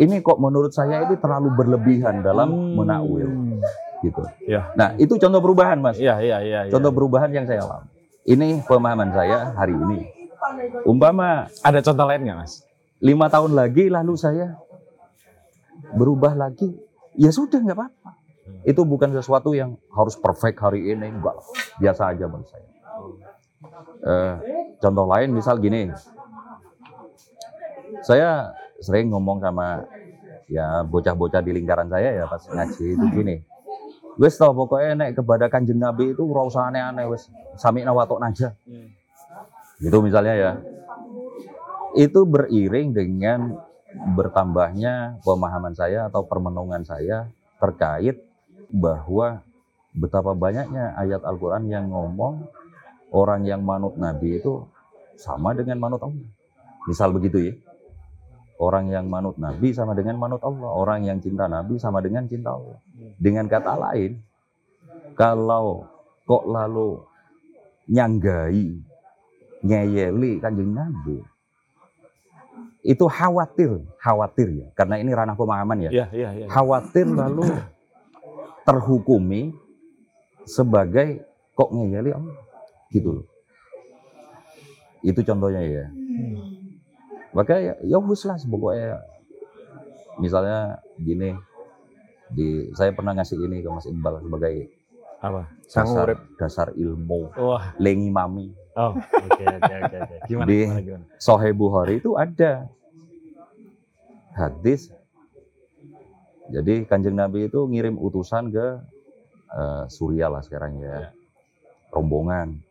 Ini 0.00 0.24
kok 0.24 0.40
menurut 0.40 0.72
saya 0.72 1.04
ini 1.04 1.20
terlalu 1.20 1.52
berlebihan 1.52 2.24
dalam 2.24 2.48
Hmm. 2.48 2.80
menakwil 2.80 3.28
gitu. 4.02 4.22
Ya. 4.44 4.74
Nah, 4.74 4.98
itu 4.98 5.14
contoh 5.16 5.40
perubahan, 5.40 5.78
Mas. 5.78 5.96
Iya, 5.96 6.18
iya, 6.20 6.38
iya. 6.42 6.60
iya. 6.66 6.72
Contoh 6.74 6.90
perubahan 6.90 7.30
yang 7.30 7.46
saya 7.46 7.62
alami. 7.64 7.88
Ini 8.22 8.66
pemahaman 8.66 9.10
saya 9.14 9.54
hari 9.54 9.74
ini. 9.74 10.06
Umpama 10.86 11.46
Ada 11.62 11.80
contoh 11.82 12.06
lain 12.06 12.22
nggak, 12.26 12.38
Mas? 12.38 12.66
lima 13.02 13.26
tahun 13.26 13.58
lagi 13.58 13.90
lalu 13.90 14.14
saya 14.14 14.54
berubah 15.98 16.38
lagi, 16.38 16.70
ya 17.18 17.34
sudah 17.34 17.58
nggak 17.58 17.74
apa-apa. 17.74 18.10
Itu 18.62 18.86
bukan 18.86 19.10
sesuatu 19.10 19.58
yang 19.58 19.74
harus 19.90 20.14
perfect 20.14 20.62
hari 20.62 20.94
ini, 20.94 21.10
enggak 21.10 21.34
biasa 21.82 22.14
aja 22.14 22.30
menurut 22.30 22.46
saya. 22.46 22.68
Eh, 24.02 24.34
contoh 24.78 25.06
lain 25.10 25.34
misal 25.34 25.58
gini, 25.58 25.90
saya 28.06 28.54
sering 28.78 29.10
ngomong 29.10 29.42
sama 29.42 29.82
ya 30.46 30.86
bocah-bocah 30.86 31.42
di 31.42 31.54
lingkaran 31.54 31.90
saya 31.90 32.22
ya 32.22 32.24
pas 32.30 32.42
ngaji 32.46 32.86
itu 32.98 33.06
gini. 33.10 33.36
Wes 34.20 34.36
tau 34.36 34.52
pokoknya 34.52 34.92
nek 34.92 35.10
kepada 35.16 35.48
kanjeng 35.48 35.80
Nabi 35.80 36.12
itu 36.12 36.22
ora 36.28 36.44
usah 36.44 36.68
aneh-aneh 36.68 37.08
wes 37.08 37.32
sami 37.56 37.80
nawatok 37.80 38.20
aja. 38.20 38.52
Gitu 39.80 39.98
misalnya 40.04 40.34
ya. 40.36 40.52
Itu 41.96 42.28
beriring 42.28 42.92
dengan 42.92 43.56
bertambahnya 44.16 45.20
pemahaman 45.24 45.76
saya 45.76 46.08
atau 46.08 46.24
permenungan 46.24 46.84
saya 46.84 47.28
terkait 47.60 48.20
bahwa 48.72 49.44
betapa 49.92 50.32
banyaknya 50.32 50.96
ayat 50.96 51.20
Al-Quran 51.20 51.68
yang 51.68 51.92
ngomong 51.92 52.48
orang 53.12 53.44
yang 53.44 53.60
manut 53.60 54.00
Nabi 54.00 54.40
itu 54.40 54.64
sama 55.20 55.52
dengan 55.52 55.76
manut 55.76 56.00
Allah. 56.00 56.28
Misal 56.88 57.12
begitu 57.12 57.52
ya. 57.52 57.54
Orang 58.62 58.94
yang 58.94 59.10
manut 59.10 59.34
Nabi 59.42 59.74
sama 59.74 59.98
dengan 59.98 60.22
manut 60.22 60.38
Allah. 60.46 60.70
Orang 60.70 61.02
yang 61.02 61.18
cinta 61.18 61.50
Nabi 61.50 61.82
sama 61.82 61.98
dengan 61.98 62.30
cinta 62.30 62.54
Allah. 62.54 62.78
Dengan 63.18 63.50
kata 63.50 63.74
lain, 63.74 64.22
kalau 65.18 65.90
kok 66.22 66.46
lalu 66.46 67.02
nyanggai, 67.90 68.78
ngeyeli 69.66 70.38
kanjeng 70.38 70.70
Nabi, 70.70 71.18
itu 72.86 73.02
khawatir, 73.02 73.82
khawatir 73.98 74.48
ya. 74.54 74.68
Karena 74.78 75.02
ini 75.02 75.10
ranah 75.10 75.34
pemahaman 75.34 75.86
ya 75.86 75.90
Iya, 75.90 76.06
iya, 76.14 76.30
iya. 76.34 76.46
khawatir 76.46 77.06
lalu 77.10 77.46
terhukumi 78.62 79.50
sebagai 80.46 81.26
kok 81.58 81.70
ngeyeli 81.74 82.14
Allah 82.14 82.38
gitu 82.94 83.10
loh. 83.22 83.26
Itu 85.02 85.18
contohnya 85.26 85.62
ya. 85.66 85.86
Maka 87.32 87.56
ya, 87.56 87.74
ya 87.80 87.96
wis 87.96 88.22
lah 88.28 88.36
pokoknya 88.36 89.00
misalnya 90.20 90.76
gini 91.00 91.32
di 92.32 92.68
saya 92.76 92.92
pernah 92.92 93.16
ngasih 93.16 93.40
ini 93.40 93.64
ke 93.64 93.68
Mas 93.72 93.88
Iqbal 93.88 94.20
sebagai 94.24 94.54
Apa? 95.22 95.42
Dasar, 95.72 96.08
dasar 96.36 96.68
ilmu 96.76 97.32
Wah. 97.38 97.72
lengi 97.80 98.10
mami 98.12 98.52
Oh, 98.72 98.96
oke, 98.96 99.44
oke, 99.60 99.72
oke, 99.84 99.96
oke. 100.00 100.16
Gimana, 100.28 100.48
Di- 100.48 100.64
gimana, 100.64 100.80
gimana? 100.80 101.04
Sahih 101.20 101.52
Bukhari 101.52 102.00
itu 102.00 102.16
ada 102.16 102.72
hadis. 104.32 104.88
Jadi 106.48 106.88
kanjeng 106.88 107.16
Nabi 107.16 107.52
itu 107.52 107.60
ngirim 107.68 108.00
utusan 108.00 108.48
ke 108.48 108.66
eh, 109.52 109.84
Suriah 109.92 110.32
lah 110.32 110.40
sekarang 110.40 110.80
ya, 110.80 111.12
rombongan. 111.92 112.64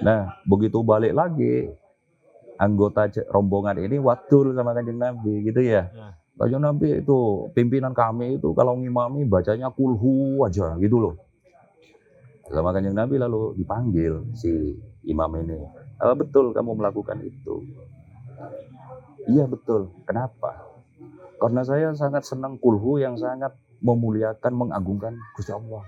Nah 0.00 0.32
begitu 0.48 0.80
balik 0.80 1.12
lagi 1.12 1.68
anggota 2.58 3.10
rombongan 3.30 3.78
ini 3.82 3.98
wadul 3.98 4.54
sama 4.54 4.74
kanjeng 4.74 5.00
Nabi 5.00 5.46
gitu 5.46 5.60
ya. 5.62 5.90
Ya. 5.90 6.08
Kanjeng 6.34 6.62
Nabi 6.62 7.02
itu 7.02 7.48
pimpinan 7.54 7.94
kami 7.94 8.38
itu 8.42 8.50
kalau 8.54 8.74
ngimami 8.78 9.26
bacanya 9.26 9.70
kulhu 9.70 10.42
aja 10.46 10.74
gitu 10.78 10.98
loh. 10.98 11.14
Sama 12.50 12.74
kanjeng 12.74 12.94
Nabi 12.94 13.18
lalu 13.18 13.54
dipanggil 13.58 14.34
si 14.34 14.50
imam 15.06 15.30
ini. 15.40 15.58
Apa 15.98 16.14
betul 16.18 16.50
kamu 16.50 16.74
melakukan 16.78 17.22
itu? 17.22 17.64
Iya 19.30 19.48
betul. 19.48 19.94
Kenapa? 20.04 20.74
Karena 21.40 21.62
saya 21.64 21.94
sangat 21.96 22.26
senang 22.26 22.60
kulhu 22.60 23.00
yang 23.00 23.16
sangat 23.16 23.56
memuliakan, 23.84 24.52
mengagungkan 24.54 25.14
Gusti 25.36 25.52
Allah. 25.52 25.84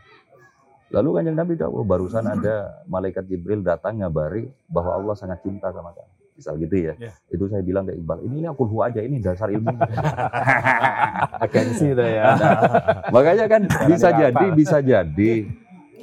Lalu 0.94 1.08
kanjeng 1.18 1.38
Nabi 1.38 1.58
tahu 1.58 1.82
barusan 1.82 2.22
ada 2.22 2.86
malaikat 2.86 3.26
Jibril 3.26 3.66
datang 3.66 3.98
ngabari 3.98 4.46
bahwa 4.70 4.94
Allah 4.94 5.14
sangat 5.18 5.42
cinta 5.42 5.74
sama 5.74 5.90
kamu. 5.90 6.15
Misal 6.36 6.60
gitu 6.60 6.76
ya. 6.76 6.92
Ya. 7.00 7.12
Itu 7.32 7.48
saya 7.48 7.64
bilang 7.64 7.88
ke 7.88 7.96
Iqbal, 7.96 8.20
ini 8.28 8.44
lihat 8.44 8.54
kulhu 8.60 8.84
aja, 8.84 9.00
ini 9.00 9.24
dasar 9.24 9.48
ilmu. 9.48 9.72
Agensi 11.44 11.96
itu 11.96 12.04
ya. 12.04 12.36
Makanya 13.14 13.46
kan 13.48 13.62
bisa 13.88 14.08
jadi, 14.12 14.46
bisa 14.52 14.76
jadi 14.84 15.32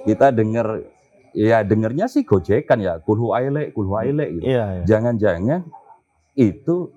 kita 0.03 0.33
dengar 0.33 0.81
ya 1.37 1.61
dengernya 1.61 2.09
sih 2.09 2.25
gojekan 2.25 2.81
ya, 2.81 2.97
kulhu 3.05 3.37
aile, 3.37 3.69
kulhu 3.69 3.93
aile 3.93 4.41
gitu. 4.41 4.45
Iya, 4.49 4.81
iya. 4.81 4.83
Jangan-jangan 4.89 5.69
itu 6.33 6.89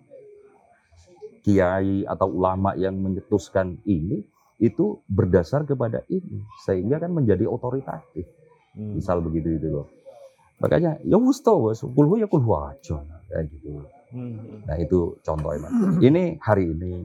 kiai 1.44 2.08
atau 2.08 2.26
ulama 2.32 2.72
yang 2.74 2.96
menyetuskan 2.96 3.78
ini 3.86 4.24
itu 4.56 5.04
berdasar 5.04 5.68
kepada 5.68 6.00
ini 6.08 6.40
sehingga 6.64 6.96
kan 6.96 7.12
menjadi 7.12 7.44
otoritatif. 7.44 8.24
Hmm. 8.72 8.96
Misal 8.96 9.20
begitu 9.20 9.60
itu 9.60 9.68
loh. 9.68 9.86
Makanya 10.56 10.96
ya 11.04 11.16
wis 11.20 11.44
to 11.44 11.52
wis 11.68 11.84
kulhu 11.84 12.16
ya 12.16 12.26
kulhu 12.28 12.56
aja 12.56 12.96
kayak 13.28 13.44
gitu. 13.52 13.84
Hmm. 14.12 14.64
Nah 14.64 14.76
itu 14.80 15.18
contohnya. 15.20 15.68
Ini 16.00 16.40
hari 16.40 16.72
ini 16.72 17.04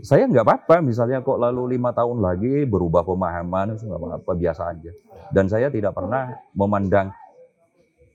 saya 0.00 0.24
nggak 0.28 0.44
apa-apa 0.44 0.80
misalnya 0.80 1.20
kok 1.20 1.36
lalu 1.36 1.76
lima 1.76 1.92
tahun 1.92 2.24
lagi 2.24 2.64
berubah 2.64 3.04
pemahaman 3.04 3.76
itu 3.76 3.84
nggak 3.88 4.00
apa-apa 4.00 4.32
biasa 4.36 4.62
aja. 4.72 4.92
Dan 5.30 5.46
saya 5.46 5.70
tidak 5.70 5.94
pernah 5.94 6.36
memandang 6.52 7.14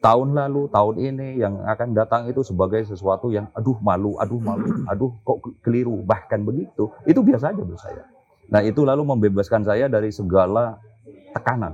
tahun 0.04 0.38
lalu, 0.38 0.70
tahun 0.70 0.96
ini 1.02 1.28
yang 1.42 1.66
akan 1.66 1.98
datang 1.98 2.30
itu 2.30 2.46
sebagai 2.46 2.86
sesuatu 2.86 3.34
yang 3.34 3.50
aduh 3.58 3.78
malu, 3.82 4.14
aduh 4.22 4.38
malu, 4.38 4.66
aduh 4.92 5.10
kok 5.26 5.42
keliru, 5.66 6.06
bahkan 6.06 6.46
begitu. 6.46 6.94
Itu 7.10 7.26
biasa 7.26 7.50
aja 7.56 7.62
buat 7.66 7.82
saya. 7.82 8.06
Nah 8.50 8.62
itu 8.62 8.86
lalu 8.86 9.02
membebaskan 9.02 9.66
saya 9.66 9.90
dari 9.90 10.14
segala 10.14 10.78
tekanan. 11.34 11.74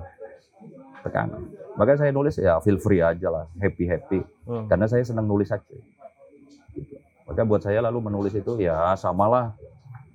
Tekanan. 1.03 1.41
Makanya 1.81 1.97
saya 1.97 2.11
nulis 2.13 2.37
ya 2.37 2.61
feel 2.61 2.77
free 2.77 3.01
aja 3.01 3.33
lah, 3.33 3.49
happy-happy. 3.57 4.21
Hmm. 4.45 4.69
Karena 4.69 4.85
saya 4.85 5.01
senang 5.01 5.25
nulis 5.25 5.49
aja. 5.49 5.65
Gitu. 6.77 6.93
Maka 7.25 7.41
buat 7.41 7.65
saya 7.65 7.81
lalu 7.81 8.05
menulis 8.05 8.37
itu 8.37 8.61
ya 8.61 8.93
samalah 8.93 9.57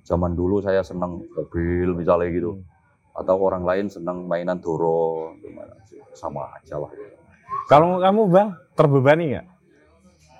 zaman 0.07 0.31
dulu 0.31 0.63
saya 0.63 0.79
senang 0.79 1.27
mobil 1.35 1.91
misalnya 1.91 2.31
gitu. 2.31 2.63
Atau 3.11 3.35
orang 3.43 3.67
lain 3.67 3.91
senang 3.91 4.23
mainan 4.31 4.63
doro, 4.63 5.35
gimana 5.43 5.75
sih, 5.91 5.99
sama 6.15 6.47
aja 6.55 6.79
lah. 6.79 6.87
Kalau 7.67 7.99
kamu 7.99 8.21
bang 8.31 8.49
terbebani 8.71 9.23
nggak 9.35 9.47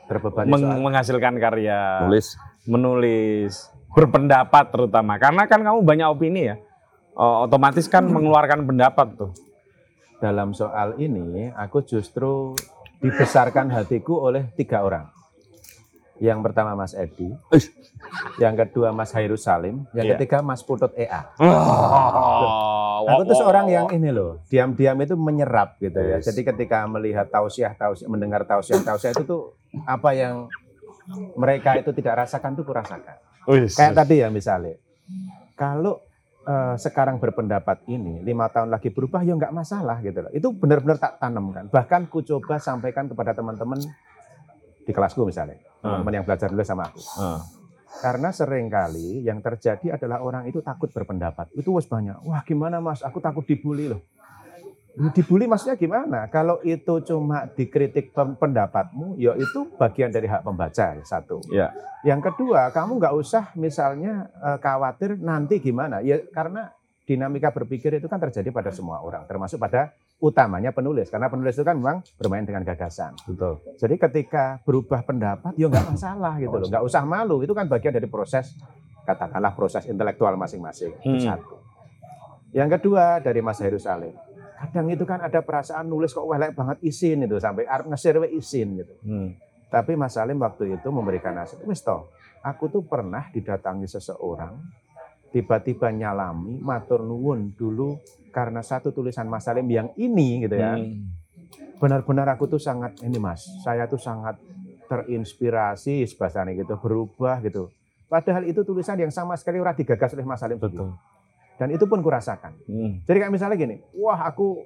Terbebani 0.08 0.48
Meng- 0.48 0.64
soal 0.64 0.80
menghasilkan 0.80 1.36
karya, 1.36 2.08
Nulis 2.08 2.40
menulis, 2.64 3.68
berpendapat 3.92 4.72
terutama 4.72 5.20
karena 5.20 5.44
kan 5.44 5.60
kamu 5.60 5.84
banyak 5.84 6.08
opini 6.08 6.56
ya, 6.56 6.56
otomatis 7.20 7.92
kan 7.92 8.08
mengeluarkan 8.08 8.64
pendapat 8.64 9.20
tuh. 9.20 9.36
Dalam 10.18 10.54
soal 10.54 10.98
ini 10.98 11.54
aku 11.54 11.86
justru 11.86 12.58
dibesarkan 13.00 13.70
hatiku 13.70 14.26
oleh 14.26 14.50
tiga 14.58 14.82
orang. 14.82 15.06
Yang 16.18 16.50
pertama 16.50 16.74
Mas 16.74 16.98
Edi, 16.98 17.30
yang 18.42 18.58
kedua 18.58 18.90
Mas 18.90 19.14
Hairus 19.14 19.46
Salim, 19.46 19.86
yang 19.94 20.10
Iya. 20.10 20.18
ketiga 20.18 20.42
Mas 20.42 20.66
Putut 20.66 20.90
EA. 20.98 21.30
Oh, 21.38 23.06
Aku 23.06 23.22
tuh 23.30 23.38
seorang 23.38 23.70
yang 23.70 23.86
ini 23.94 24.10
loh, 24.10 24.42
diam-diam 24.50 24.98
itu 24.98 25.14
menyerap 25.14 25.78
gitu 25.78 26.02
ya. 26.02 26.18
Yes. 26.18 26.26
Jadi 26.26 26.42
ketika 26.42 26.90
melihat 26.90 27.30
tausiah, 27.30 27.78
tausiah, 27.78 28.10
mendengar 28.10 28.50
tausiah, 28.50 28.82
tausiah 28.82 29.14
itu 29.14 29.30
tuh 29.30 29.54
apa 29.86 30.18
yang 30.18 30.50
mereka 31.38 31.78
itu 31.78 31.94
tidak 31.94 32.26
rasakan 32.26 32.58
tuh 32.58 32.66
kurasakan. 32.66 33.22
Kayak 33.46 33.94
tadi 33.94 34.26
ya 34.26 34.34
misalnya, 34.34 34.82
kalau 35.54 36.02
eh, 36.48 36.76
sekarang 36.80 37.20
berpendapat 37.20 37.84
ini 37.92 38.24
lima 38.24 38.48
tahun 38.48 38.72
lagi 38.72 38.90
berubah 38.90 39.22
ya 39.28 39.36
nggak 39.36 39.52
masalah 39.52 40.00
gitu 40.00 40.24
loh. 40.24 40.32
Itu 40.32 40.56
benar-benar 40.56 40.98
tak 40.98 41.20
tanamkan. 41.20 41.68
Bahkan 41.68 42.08
ku 42.08 42.24
coba 42.24 42.58
sampaikan 42.58 43.12
kepada 43.12 43.36
teman-teman 43.36 43.84
di 44.88 44.92
kelasku 44.96 45.28
misalnya, 45.28 45.60
teman-teman 45.84 46.24
yang 46.24 46.26
belajar 46.26 46.48
dulu 46.48 46.64
sama 46.64 46.88
aku. 46.88 47.04
Ah. 47.20 47.44
Karena 47.98 48.30
sering 48.30 48.70
kali 48.70 49.26
yang 49.26 49.42
terjadi 49.42 49.98
adalah 49.98 50.22
orang 50.22 50.46
itu 50.46 50.62
takut 50.62 50.88
berpendapat. 50.94 51.50
Itu 51.58 51.74
wes 51.76 51.90
banyak. 51.90 52.24
Wah 52.24 52.46
gimana 52.46 52.78
mas, 52.78 53.02
aku 53.02 53.18
takut 53.18 53.44
dibully 53.44 53.90
loh. 53.90 54.02
Ya, 54.98 55.14
Dibully 55.14 55.46
maksudnya 55.46 55.78
gimana? 55.78 56.26
Kalau 56.28 56.58
itu 56.66 57.06
cuma 57.06 57.46
dikritik 57.54 58.12
pendapatmu, 58.14 59.14
ya 59.22 59.38
itu 59.38 59.70
bagian 59.78 60.10
dari 60.10 60.26
hak 60.26 60.42
pembaca 60.42 60.98
satu. 61.06 61.38
Ya. 61.54 61.70
Yang 62.02 62.34
kedua, 62.34 62.74
kamu 62.74 62.98
nggak 62.98 63.14
usah 63.14 63.54
misalnya 63.54 64.34
eh, 64.42 64.58
khawatir 64.58 65.22
nanti 65.22 65.62
gimana. 65.62 66.02
Ya 66.02 66.18
karena 66.34 66.74
dinamika 67.06 67.54
berpikir 67.54 67.94
itu 67.94 68.10
kan 68.10 68.18
terjadi 68.20 68.50
pada 68.50 68.74
semua 68.74 69.00
orang, 69.00 69.24
termasuk 69.30 69.62
pada 69.62 69.94
utamanya 70.18 70.74
penulis. 70.74 71.08
Karena 71.08 71.30
penulis 71.30 71.54
itu 71.54 71.64
kan 71.64 71.78
memang 71.78 72.02
bermain 72.18 72.44
dengan 72.44 72.66
gagasan. 72.66 73.14
Betul. 73.30 73.62
Jadi 73.78 73.96
ketika 74.02 74.60
berubah 74.66 75.06
pendapat, 75.06 75.54
ya 75.56 75.70
nggak 75.70 75.88
masalah 75.94 76.42
gitu 76.42 76.58
loh, 76.58 76.68
nggak 76.68 76.84
usah 76.84 77.06
malu. 77.06 77.46
Itu 77.46 77.54
kan 77.54 77.70
bagian 77.70 77.94
dari 77.94 78.10
proses 78.10 78.50
katakanlah 79.06 79.54
proses 79.54 79.86
intelektual 79.86 80.34
masing-masing. 80.36 80.92
Itu 81.06 81.22
Hmm. 81.22 81.38
satu. 81.38 81.56
Yang 82.52 82.80
kedua 82.80 83.22
dari 83.22 83.40
Mas 83.40 83.60
Heru 83.62 83.78
Salim, 83.78 84.16
kadang 84.58 84.90
itu 84.90 85.06
kan 85.06 85.22
ada 85.22 85.46
perasaan 85.46 85.86
nulis 85.86 86.10
kok 86.18 86.26
welek 86.26 86.58
banget 86.58 86.82
izin 86.82 87.30
itu 87.30 87.38
sampai 87.38 87.70
arep 87.70 87.86
ngesir 87.94 88.18
we 88.18 88.34
izin 88.34 88.74
gitu. 88.82 88.94
Hmm. 89.06 89.38
Tapi 89.70 89.94
Mas 89.94 90.18
Salim 90.18 90.42
waktu 90.42 90.80
itu 90.80 90.88
memberikan 90.90 91.36
nasihat, 91.38 91.62
wis 91.68 91.84
toh, 91.84 92.10
aku 92.42 92.72
tuh 92.72 92.82
pernah 92.88 93.28
didatangi 93.30 93.86
seseorang, 93.86 94.58
tiba-tiba 95.30 95.92
nyalami, 95.92 96.58
matur 96.58 97.04
nuwun 97.04 97.54
dulu 97.54 98.00
karena 98.32 98.64
satu 98.64 98.96
tulisan 98.96 99.30
Mas 99.30 99.46
Salim 99.46 99.68
yang 99.70 99.94
ini 100.00 100.48
gitu 100.48 100.56
ya 100.58 100.80
Hmm. 100.80 101.14
benar-benar 101.78 102.26
aku 102.34 102.50
tuh 102.50 102.58
sangat 102.58 102.98
ini 103.06 103.22
mas, 103.22 103.46
saya 103.62 103.86
tuh 103.86 104.02
sangat 104.02 104.42
terinspirasi 104.90 106.10
bahasanya 106.18 106.58
gitu, 106.58 106.74
berubah 106.82 107.38
gitu. 107.46 107.70
Padahal 108.08 108.48
itu 108.48 108.64
tulisan 108.64 108.98
yang 108.98 109.12
sama 109.12 109.36
sekali 109.36 109.60
ora 109.60 109.76
digagas 109.76 110.16
oleh 110.16 110.24
Mas 110.24 110.40
Salim 110.40 110.58
Betul. 110.58 110.90
sendiri. 110.90 110.96
Dan 111.58 111.74
itu 111.74 111.90
pun 111.90 112.00
kurasakan. 112.00 112.54
Hmm. 112.70 113.02
Jadi 113.04 113.18
kayak 113.18 113.34
misalnya 113.34 113.58
gini, 113.58 113.76
wah 113.98 114.30
aku 114.30 114.62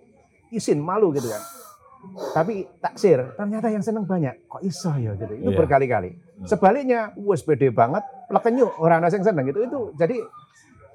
izin 0.51 0.83
malu 0.83 1.15
gitu 1.15 1.31
kan. 1.31 1.39
Tapi 2.33 2.65
taksir, 2.81 3.37
ternyata 3.37 3.69
yang 3.69 3.85
seneng 3.85 4.09
banyak. 4.09 4.49
Kok 4.49 4.61
iso 4.65 4.89
ya 4.97 5.13
gitu. 5.15 5.33
Itu 5.37 5.51
Iya. 5.53 5.57
berkali-kali. 5.57 6.09
Sebaliknya, 6.49 7.13
wes 7.13 7.45
pede 7.45 7.69
banget, 7.69 8.01
lekenyu 8.27 8.73
orang 8.81 9.05
yang 9.05 9.21
seneng 9.21 9.45
gitu. 9.45 9.61
Itu 9.63 9.79
jadi 9.95 10.17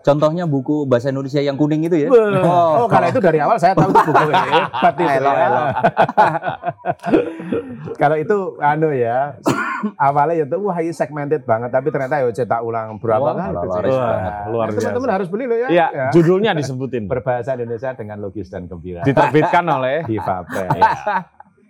contohnya 0.06 0.46
buku 0.46 0.86
bahasa 0.86 1.10
Indonesia 1.10 1.42
yang 1.42 1.58
kuning 1.58 1.82
itu 1.82 2.06
ya. 2.06 2.08
Oh, 2.40 2.86
kalau 2.86 3.10
itu 3.10 3.18
dari 3.18 3.42
awal 3.42 3.58
saya 3.58 3.74
tahu 3.74 3.90
itu 3.90 4.00
buku 4.06 4.22
ini. 4.30 4.38
Hebat 4.70 4.94
itu 4.94 5.02
ya. 5.04 5.18
elok. 5.18 5.66
kalau 8.00 8.16
itu 8.16 8.36
anu 8.58 8.90
ya, 8.92 9.34
awalnya 9.96 10.46
itu 10.46 10.56
wah 10.58 10.78
ini 10.78 10.92
segmented 10.92 11.42
banget, 11.42 11.70
tapi 11.70 11.88
ternyata 11.90 12.22
ya 12.22 12.30
cetak 12.30 12.60
ulang 12.62 12.96
berapa 12.96 13.18
Wah, 13.20 13.34
kali. 13.34 13.56
banget. 13.56 13.90
Nah, 13.90 14.44
Luar 14.46 14.66
biasa. 14.70 14.78
Teman-teman 14.80 15.10
harus 15.10 15.28
beli 15.28 15.44
loh 15.44 15.58
ya. 15.58 15.68
Iya, 15.68 15.86
Ya. 15.88 16.06
judulnya 16.12 16.50
disebutin. 16.54 17.08
Berbahasa 17.12 17.54
Indonesia 17.54 17.90
dengan 17.92 18.16
logis 18.20 18.46
dan 18.46 18.66
gembira. 18.66 19.02
Diterbitkan 19.02 19.64
oleh 19.64 20.04
Di 20.04 20.16
Fabel. 20.18 20.70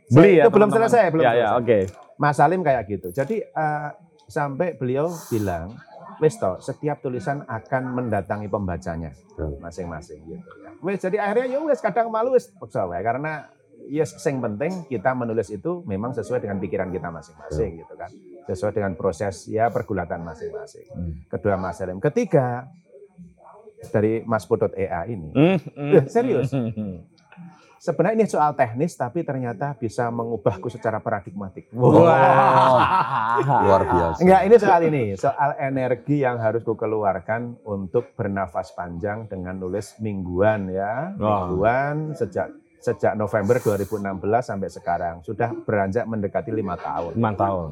beli 0.09 0.31
ya. 0.39 0.45
Itu 0.45 0.51
belum 0.53 0.69
selesai, 0.69 1.09
belum 1.11 1.25
Ya, 1.25 1.33
ya, 1.33 1.49
selesai. 1.51 1.61
oke. 1.63 1.79
Mas 2.17 2.35
Salim 2.35 2.61
kayak 2.61 2.85
gitu. 2.87 3.09
Jadi 3.13 3.41
eh, 3.41 3.89
sampai 4.27 4.75
beliau 4.75 5.09
bilang, 5.29 5.77
wis 6.23 6.37
toh, 6.41 6.57
setiap 6.61 7.05
tulisan 7.05 7.45
akan 7.45 7.83
mendatangi 7.93 8.49
pembacanya 8.49 9.13
masing-masing 9.61 10.21
gitu. 10.25 10.49
ya. 10.65 10.71
Wis 10.81 11.01
jadi 11.01 11.17
akhirnya 11.21 11.57
ya 11.57 11.59
wis 11.65 11.81
kadang 11.81 12.09
malu 12.09 12.37
wis 12.37 12.49
paksa 12.57 12.89
wae 12.89 13.01
karena 13.05 13.49
yes 13.87 14.17
sing 14.19 14.41
penting 14.41 14.89
kita 14.89 15.13
menulis 15.13 15.53
itu 15.53 15.85
memang 15.85 16.17
sesuai 16.17 16.41
dengan 16.43 16.57
pikiran 16.59 16.89
kita 16.89 17.09
masing-masing 17.13 17.85
gitu 17.85 17.95
kan. 17.95 18.11
Sesuai 18.47 18.73
dengan 18.73 18.93
proses 18.95 19.49
ya 19.51 19.69
pergulatan 19.69 20.23
masing-masing. 20.25 20.87
Hmm. 20.93 21.13
Kedua 21.29 21.59
Mas 21.61 21.77
Salim. 21.81 21.99
Ketiga 22.01 22.71
dari 23.93 24.25
Mas 24.25 24.49
Putut 24.49 24.73
EA 24.75 25.05
ini. 25.07 25.31
Hmm, 25.35 25.59
hmm, 25.61 26.07
serius? 26.09 26.51
hmm, 26.51 26.73
hmm. 26.73 27.16
Sebenarnya 27.77 28.25
ini 28.25 28.27
soal 28.27 28.57
teknis 28.57 28.97
tapi 28.97 29.21
ternyata 29.21 29.77
bisa 29.77 30.09
mengubahku 30.09 30.73
secara 30.73 30.99
paradigmatik. 30.99 31.69
Wah, 31.77 33.37
luar 33.65 33.83
biasa. 33.85 34.19
Enggak, 34.25 34.41
ini 34.49 34.57
soal 34.57 34.81
ini, 34.89 35.05
soal 35.15 35.51
energi 35.61 36.25
yang 36.25 36.41
harus 36.41 36.65
kukeluarkan 36.65 37.61
untuk 37.69 38.17
bernafas 38.17 38.73
panjang 38.73 39.29
dengan 39.29 39.61
nulis 39.61 40.01
mingguan 40.01 40.73
ya. 40.73 41.13
Mingguan 41.17 42.17
sejak 42.17 42.49
sejak 42.81 43.19
November 43.19 43.59
2016 43.59 44.23
sampai 44.41 44.69
sekarang 44.71 45.15
sudah 45.27 45.51
beranjak 45.67 46.07
mendekati 46.07 46.55
lima 46.55 46.79
tahun. 46.79 47.13
Lima 47.19 47.33
tahun. 47.35 47.71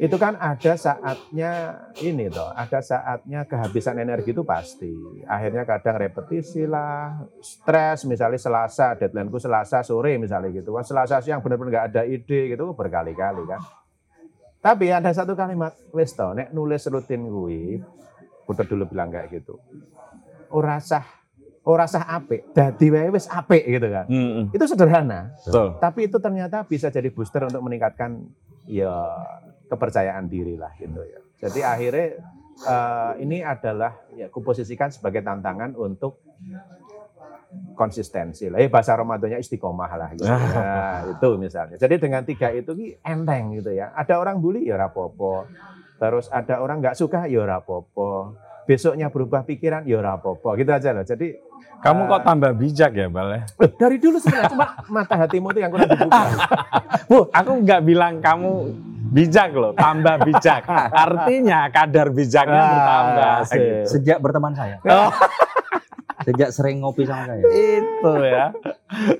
Itu 0.00 0.16
kan 0.16 0.32
ada 0.40 0.80
saatnya 0.80 1.76
ini 2.00 2.32
toh, 2.32 2.48
ada 2.56 2.80
saatnya 2.80 3.44
kehabisan 3.44 4.00
energi 4.00 4.32
itu 4.32 4.40
pasti. 4.40 4.88
Akhirnya 5.28 5.68
kadang 5.68 6.00
repetisi 6.00 6.64
lah, 6.64 7.20
stres 7.44 8.08
misalnya 8.08 8.40
Selasa, 8.40 8.96
deadline-ku 8.96 9.36
Selasa 9.36 9.84
sore 9.84 10.16
misalnya 10.16 10.56
gitu. 10.56 10.72
Kan 10.72 10.88
Selasa 10.88 11.20
siang 11.20 11.44
benar-benar 11.44 11.68
nggak 11.68 11.86
ada 11.92 12.02
ide 12.08 12.56
gitu 12.56 12.72
berkali-kali 12.72 13.44
kan. 13.44 13.60
Tapi 14.60 14.92
ada 14.92 15.12
satu 15.12 15.36
kalimat, 15.36 15.76
wis 15.92 16.16
toh, 16.16 16.32
nek 16.36 16.52
nulis 16.52 16.84
rutin 16.88 17.24
gue, 17.28 17.80
putar 18.44 18.68
dulu 18.68 18.88
bilang 18.88 19.08
kayak 19.08 19.40
gitu. 19.40 19.56
Ora 20.52 20.80
sah, 20.80 21.04
ora 21.64 21.84
sah 21.88 22.08
apik, 22.08 22.56
dadi 22.56 22.88
wae 22.88 23.08
wis 23.08 23.28
apik 23.28 23.68
gitu 23.68 23.88
kan. 23.88 24.04
Hmm, 24.08 24.30
hmm. 24.32 24.44
Itu 24.56 24.64
sederhana, 24.68 25.32
Betul. 25.44 25.76
tapi 25.76 26.08
itu 26.08 26.16
ternyata 26.20 26.64
bisa 26.64 26.88
jadi 26.88 27.08
booster 27.08 27.48
untuk 27.48 27.60
meningkatkan 27.64 28.20
ya 28.68 28.92
kepercayaan 29.70 30.26
diri 30.26 30.58
lah 30.58 30.74
gitu 30.74 31.00
ya. 31.06 31.20
Jadi 31.46 31.60
akhirnya 31.62 32.08
eh, 32.66 33.12
ini 33.22 33.40
adalah 33.40 33.94
ya 34.18 34.26
kuposisikan 34.28 34.90
sebagai 34.90 35.22
tantangan 35.22 35.78
untuk 35.78 36.18
konsistensi 37.74 38.46
lah. 38.46 38.62
Eh 38.62 38.70
bahasa 38.70 38.94
Ramadannya 38.94 39.40
istiqomah 39.42 39.90
lah 39.96 40.08
gitu. 40.14 40.26
Nah, 40.28 41.10
itu 41.10 41.28
misalnya. 41.40 41.76
Jadi 41.80 41.94
dengan 41.98 42.22
tiga 42.22 42.52
itu 42.54 42.70
ki 42.76 42.88
enteng 43.02 43.58
gitu 43.58 43.74
ya. 43.74 43.90
Ada 43.96 44.20
orang 44.20 44.38
bully 44.38 44.68
ya 44.68 44.78
rapopo. 44.78 45.48
Terus 45.98 46.30
ada 46.30 46.62
orang 46.62 46.78
nggak 46.80 46.96
suka 46.96 47.26
ya 47.26 47.42
rapopo. 47.42 48.36
Besoknya 48.68 49.10
berubah 49.10 49.42
pikiran 49.42 49.82
ya 49.82 49.98
rapopo. 49.98 50.54
Gitu 50.54 50.70
aja 50.70 50.94
loh. 50.94 51.02
Jadi 51.02 51.50
Kamu 51.80 52.12
kok 52.12 52.28
tambah 52.28 52.52
bijak 52.60 52.92
ya, 52.92 53.08
Bal? 53.08 53.40
ya? 53.40 53.40
eh, 53.64 53.72
dari 53.72 53.96
dulu 53.96 54.20
sebenarnya 54.20 54.52
cuma 54.52 54.68
mata 54.92 55.16
hatimu 55.16 55.48
itu 55.48 55.64
yang 55.64 55.72
kurang 55.72 55.88
dibuka. 55.88 56.20
Bu, 57.08 57.18
aku 57.32 57.52
nggak 57.64 57.80
bilang 57.88 58.20
kamu 58.20 58.52
bijak 59.10 59.50
loh, 59.52 59.72
tambah 59.72 60.16
bijak. 60.22 60.62
Artinya 61.04 61.66
kadar 61.68 62.08
bijaknya 62.08 62.56
Ah, 62.56 62.70
bertambah. 62.70 63.30
asik. 63.42 63.58
gitu. 63.58 63.86
Sejak 63.90 64.18
berteman 64.18 64.54
saya. 64.54 64.76
Oh, 64.88 65.10
Sejak 66.20 66.52
sering 66.52 66.78
ngopi 66.78 67.02
sama 67.02 67.32
saya. 67.32 67.40
itu 67.40 68.12
ya. 68.22 68.52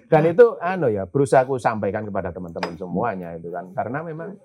Dan 0.07 0.22
itu 0.26 0.53
anu 0.61 0.86
ya, 0.86 1.05
berusaha 1.05 1.41
aku 1.41 1.57
sampaikan 1.57 2.05
kepada 2.05 2.28
teman-teman 2.28 2.76
semuanya 2.76 3.32
itu 3.34 3.49
kan. 3.49 3.72
Karena 3.72 4.05
memang 4.05 4.36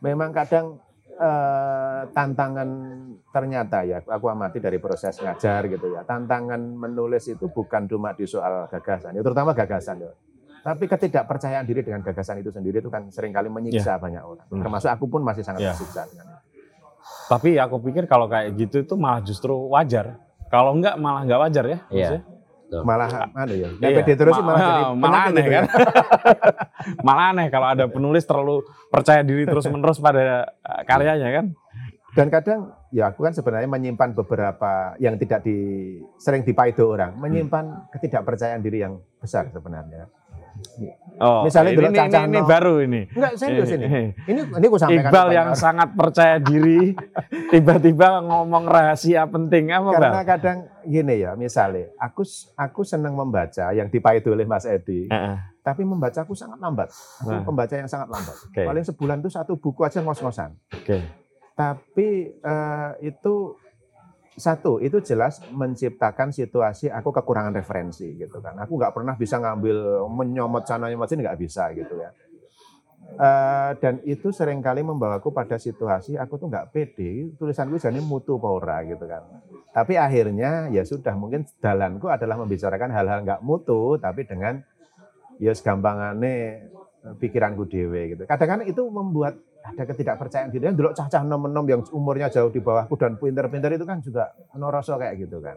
memang 0.00 0.34
kadang 0.34 0.82
eh, 1.14 2.00
tantangan 2.10 2.68
ternyata 3.30 3.86
ya 3.86 4.02
aku 4.02 4.26
amati 4.26 4.58
dari 4.58 4.76
proses 4.76 5.14
ngajar 5.16 5.70
gitu 5.70 5.94
ya. 5.94 6.02
Tantangan 6.02 6.58
menulis 6.58 7.30
itu 7.30 7.46
bukan 7.46 7.86
cuma 7.86 8.10
di 8.10 8.26
soal 8.26 8.66
gagasan, 8.66 9.14
ya 9.14 9.22
terutama 9.22 9.54
gagasan 9.54 10.02
ya. 10.02 10.10
Tapi 10.64 10.88
ketidakpercayaan 10.88 11.62
diri 11.62 11.84
dengan 11.84 12.00
gagasan 12.00 12.40
itu 12.40 12.48
sendiri 12.48 12.80
itu 12.80 12.88
kan 12.88 13.04
sering 13.08 13.30
kali 13.30 13.46
menyiksa 13.46 14.00
banyak 14.00 14.18
orang. 14.18 14.48
Hmm. 14.48 14.58
Termasuk 14.58 14.88
aku 14.88 15.04
pun 15.06 15.20
masih 15.20 15.44
sangat 15.44 15.60
Ya. 15.60 15.70
tersiksa 15.70 16.08
dengan 16.08 16.24
itu. 16.24 16.40
Tapi 17.24 17.50
aku 17.56 17.76
pikir 17.82 18.04
kalau 18.04 18.24
kayak 18.26 18.56
gitu 18.56 18.80
itu 18.80 18.94
malah 18.94 19.20
justru 19.20 19.52
wajar. 19.68 20.16
Kalau 20.48 20.72
enggak 20.72 20.96
malah 20.96 21.20
enggak 21.22 21.40
wajar 21.42 21.64
ya. 21.66 21.78
Iya. 21.86 22.08
maksudnya. 22.16 22.32
Malah 22.74 23.06
anu 23.36 23.54
ya, 23.54 23.68
Iya. 23.70 23.88
pede 23.94 24.14
terus 24.16 24.34
sih 24.34 24.42
malah 24.42 24.56
Ma- 24.56 24.66
jadi 24.66 24.82
malah 25.04 25.20
aneh 25.28 25.44
ya. 25.44 25.52
kan. 25.52 25.64
malah 27.06 27.24
aneh 27.30 27.46
kalau 27.46 27.66
ada 27.68 27.84
penulis 27.86 28.24
terlalu 28.24 28.56
percaya 28.88 29.20
diri 29.20 29.44
terus-menerus 29.44 29.98
pada 29.98 30.20
eh, 30.48 30.82
karyanya 30.82 31.28
kan. 31.30 31.46
Dan 32.14 32.30
kadang 32.30 32.60
ya 32.88 33.10
aku 33.10 33.20
kan 33.20 33.34
sebenarnya 33.34 33.66
menyimpan 33.66 34.14
beberapa 34.14 34.94
yang 34.96 35.18
tidak 35.18 35.42
di 35.42 35.58
sering 36.16 36.40
dipaido 36.40 36.86
orang, 36.88 37.14
menyimpan 37.14 37.90
ketidakpercayaan 37.90 38.58
diri 38.58 38.80
yang 38.80 38.96
besar 39.18 39.50
sebenarnya. 39.50 40.06
Oh, 41.14 41.46
Misalnya 41.46 41.70
ini, 41.70 41.86
ini, 41.86 41.98
ini, 42.00 42.18
ini 42.28 42.40
baru 42.42 42.74
ini. 42.80 43.00
Enggak, 43.08 43.32
serius 43.36 43.70
ini. 43.70 43.86
Ini 44.20 44.40
ini 44.50 44.64
aku 44.64 44.76
sampaikan 44.76 45.06
Iqbal 45.06 45.28
yang 45.30 45.48
orang. 45.48 45.56
sangat 45.56 45.88
percaya 45.92 46.36
diri 46.36 46.90
tiba-tiba 47.52 48.18
ngomong 48.20 48.64
rahasia 48.64 49.22
penting 49.24 49.70
apa 49.70 49.90
karena 49.92 50.10
Bang? 50.12 50.26
kadang 50.26 50.58
gini 50.82 51.14
ya, 51.18 51.32
misalnya 51.34 51.94
aku 51.96 52.26
aku 52.54 52.80
senang 52.82 53.14
membaca 53.14 53.70
yang 53.70 53.86
dipaido 53.86 54.30
oleh 54.30 54.42
Mas 54.42 54.64
Edi, 54.64 55.06
Heeh. 55.06 55.36
tapi 55.60 55.82
membaca 55.82 56.18
aku 56.18 56.34
sangat 56.34 56.58
lambat. 56.58 56.90
Aku 56.90 57.30
Nah. 57.30 57.42
pembaca 57.42 57.74
yang 57.74 57.86
sangat 57.86 58.08
lambat. 58.08 58.36
Oke. 58.44 58.62
Paling 58.64 58.84
sebulan 58.84 59.16
itu 59.18 59.30
satu 59.30 59.54
buku 59.54 59.80
aja 59.80 60.00
ngos-ngosan. 60.00 60.50
Oke. 60.72 60.98
Tapi 61.54 62.08
eh, 62.34 62.90
itu 63.02 63.34
satu 64.34 64.82
itu 64.82 64.98
jelas 64.98 65.38
menciptakan 65.54 66.34
situasi 66.34 66.90
aku 66.90 67.14
kekurangan 67.14 67.54
referensi 67.54 68.18
gitu 68.18 68.42
kan. 68.42 68.58
Aku 68.58 68.74
nggak 68.74 68.90
pernah 68.90 69.14
bisa 69.14 69.38
ngambil 69.38 70.06
menyomot 70.10 70.66
sana 70.66 70.90
nyomot 70.90 71.06
sini 71.06 71.22
nggak 71.22 71.38
bisa 71.38 71.70
gitu 71.70 71.94
ya. 72.02 72.10
Eh, 73.14 73.70
dan 73.78 74.02
itu 74.02 74.34
sering 74.34 74.58
kali 74.58 74.82
membawaku 74.82 75.30
pada 75.30 75.54
situasi 75.54 76.18
aku 76.18 76.34
tuh 76.34 76.50
nggak 76.50 76.74
pede 76.74 77.30
tulisanku 77.38 77.78
jadi 77.78 78.02
mutu 78.02 78.42
paura 78.42 78.82
gitu 78.82 79.06
kan. 79.06 79.22
Tapi 79.70 79.94
akhirnya 79.94 80.66
ya 80.74 80.82
sudah 80.82 81.14
mungkin 81.14 81.46
jalanku 81.62 82.10
adalah 82.10 82.34
membicarakan 82.42 82.90
hal-hal 82.90 83.22
nggak 83.22 83.42
mutu 83.46 84.02
tapi 84.02 84.26
dengan 84.26 84.58
ya 85.38 85.54
segampangane 85.54 86.66
pikiranku 87.22 87.70
dewe 87.70 88.18
gitu. 88.18 88.22
Kadang-kadang 88.26 88.66
itu 88.66 88.82
membuat 88.90 89.38
ada 89.64 89.82
ketidakpercayaan 89.82 90.52
diri. 90.52 90.68
Dulu 90.70 90.92
cah-cah 90.92 91.24
nom-nom 91.24 91.64
yang 91.64 91.80
umurnya 91.90 92.28
jauh 92.28 92.52
di 92.52 92.60
bawahku 92.60 93.00
dan 93.00 93.16
pinter-pinter 93.16 93.72
itu 93.72 93.88
kan 93.88 94.04
juga 94.04 94.28
noroso 94.52 94.94
kayak 94.94 95.16
gitu 95.24 95.40
kan. 95.40 95.56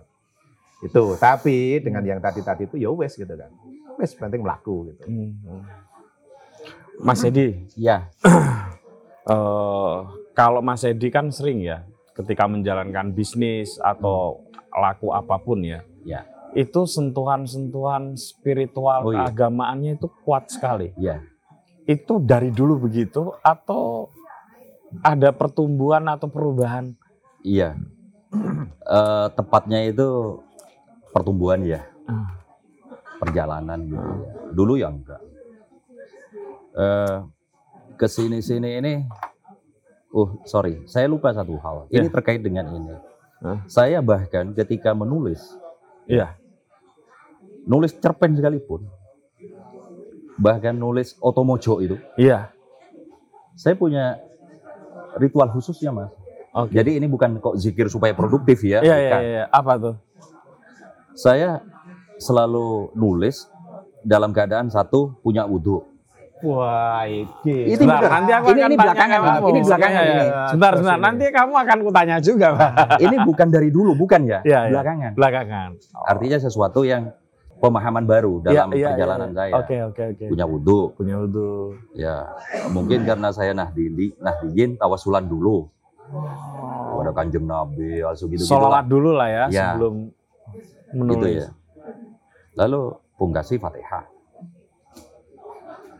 Itu, 0.79 1.19
tapi 1.19 1.81
dengan 1.83 2.05
yang 2.05 2.23
tadi-tadi 2.23 2.71
itu 2.71 2.79
ya 2.79 2.87
wes 2.89 3.13
gitu 3.13 3.33
kan. 3.33 3.51
Wes 3.99 4.13
penting 4.13 4.39
melaku 4.39 4.93
gitu. 4.93 5.03
Hmm. 5.09 5.61
Mas 6.97 7.21
Edi, 7.21 7.67
Ya, 7.75 8.09
eh, 9.29 9.97
kalau 10.33 10.61
Mas 10.61 10.81
Edi 10.81 11.09
kan 11.09 11.29
sering 11.29 11.61
ya 11.61 11.85
ketika 12.15 12.49
menjalankan 12.49 13.13
bisnis 13.13 13.77
atau 13.77 14.41
laku 14.73 15.13
apa 15.13 15.37
pun 15.37 15.61
ya, 15.61 15.81
Ya. 16.01 16.25
itu 16.53 16.85
sentuhan-sentuhan 16.85 18.17
spiritual 18.17 19.05
Oh, 19.05 19.13
iya. 19.13 19.29
keagamaannya 19.29 19.97
itu 19.97 20.07
kuat 20.23 20.49
sekali. 20.49 20.93
ya. 20.97 21.21
Itu 21.88 22.19
dari 22.19 22.51
dulu 22.51 22.83
begitu 22.83 23.31
atau 23.39 24.11
ada 24.99 25.31
pertumbuhan 25.31 26.03
atau 26.11 26.27
perubahan? 26.27 26.91
Iya. 27.41 27.79
Eh, 28.83 29.27
tepatnya 29.33 29.88
itu 29.88 30.39
pertumbuhan 31.15 31.63
ya. 31.63 31.88
Hmm. 32.05 32.27
Perjalanan 33.17 33.79
gitu 33.88 34.03
ya. 34.03 34.31
Dulu 34.51 34.73
ya 34.75 34.88
enggak. 34.91 35.21
Eh 36.77 37.15
ke 37.97 38.05
sini-sini 38.05 38.77
ini 38.77 38.93
Oh, 40.07 40.39
sorry, 40.47 40.88
saya 40.88 41.05
lupa 41.05 41.29
satu 41.35 41.59
hal. 41.59 41.91
Ini 41.91 42.07
Ya. 42.07 42.09
terkait 42.09 42.39
dengan 42.39 42.63
ini. 42.71 42.95
Hah? 43.43 43.59
Saya 43.67 43.99
bahkan 43.99 44.55
ketika 44.55 44.95
menulis, 44.95 45.43
Iya. 46.07 46.33
nulis 47.67 47.91
cerpen 47.91 48.33
sekalipun, 48.33 48.88
bahkan 50.38 50.73
nulis 50.73 51.17
otomojo 51.17 51.81
itu, 51.81 51.97
Iya. 52.15 52.53
saya 53.53 53.73
punya 53.73 54.21
ritual 55.17 55.49
khususnya, 55.49 55.89
Mas. 55.89 56.09
Oke. 56.53 56.73
Jadi 56.73 56.97
ini 56.97 57.05
bukan 57.05 57.38
kok 57.38 57.53
zikir 57.55 57.85
supaya 57.85 58.13
produktif 58.13 58.61
ya, 58.61 58.81
Iya, 58.81 58.95
iya, 58.97 59.17
iya. 59.19 59.43
Apa 59.49 59.77
tuh? 59.77 59.95
Saya 61.13 61.61
selalu 62.17 62.93
nulis 62.93 63.49
dalam 64.01 64.29
keadaan 64.31 64.69
satu 64.69 65.17
punya 65.21 65.45
wudhu. 65.45 65.81
Wah, 66.38 67.01
iki. 67.09 67.73
Ini 67.73 67.81
Sebentar, 67.81 68.05
nanti 68.13 68.29
aku 68.29 68.53
Ini- 68.53 68.61
akan 68.61 68.69
ini 68.69 68.77
belakangan, 68.77 69.19
kamu. 69.19 69.45
Ini 69.49 69.59
belakangan 69.65 70.01
Iya, 70.01 70.13
ini. 70.13 70.21
iya. 70.21 70.45
Sebentar, 70.53 70.69
Terus 70.69 70.81
sebentar. 70.85 70.97
ini. 70.97 71.05
Nanti 71.09 71.25
kamu 71.33 71.53
akan 71.57 71.77
kutanya 71.81 72.15
juga, 72.21 72.47
Pak. 72.53 72.69
ini 73.01 73.15
bukan 73.25 73.47
dari 73.49 73.69
dulu, 73.73 73.91
bukan 73.97 74.21
ya? 74.21 74.39
Iya, 74.45 74.59
iya. 74.69 74.73
Belakangan. 74.77 75.11
Belakangan. 75.17 75.69
Artinya 76.05 76.38
sesuatu 76.38 76.85
yang 76.85 77.09
pemahaman 77.57 78.03
baru 78.03 78.39
dalam 78.39 78.69
Iya, 78.69 78.77
iya, 78.77 78.87
perjalanan 78.91 79.29
iya. 79.29 79.35
saya. 79.35 79.53
Oke, 79.57 79.75
oke, 79.83 80.03
oke. 80.13 80.25
Punya 80.29 80.45
wudhu, 80.45 80.79
Punya 80.93 81.15
wudhu. 81.17 81.73
ya 81.93 82.15
mungkin 82.69 83.03
karena 83.03 83.29
saya 83.29 83.51
nahdili, 83.51 84.13
nahdiyin 84.17 84.77
tawasulan 84.77 85.25
dulu. 85.25 85.67
Pada 86.97 87.11
kanjeng 87.13 87.43
Nabi, 87.43 88.01
asu 88.01 88.25
gitu 88.27 88.41
gitu 88.41 88.49
Sholawat 88.49 88.85
dulu 88.87 89.11
lah 89.11 89.27
ya, 89.27 89.43
Ya. 89.47 89.65
sebelum 89.75 90.09
gitu 90.87 90.95
menulis. 90.95 91.43
ya. 91.43 91.49
Lalu 92.55 92.81
pungkasi 93.15 93.57
Fatihah. 93.57 94.05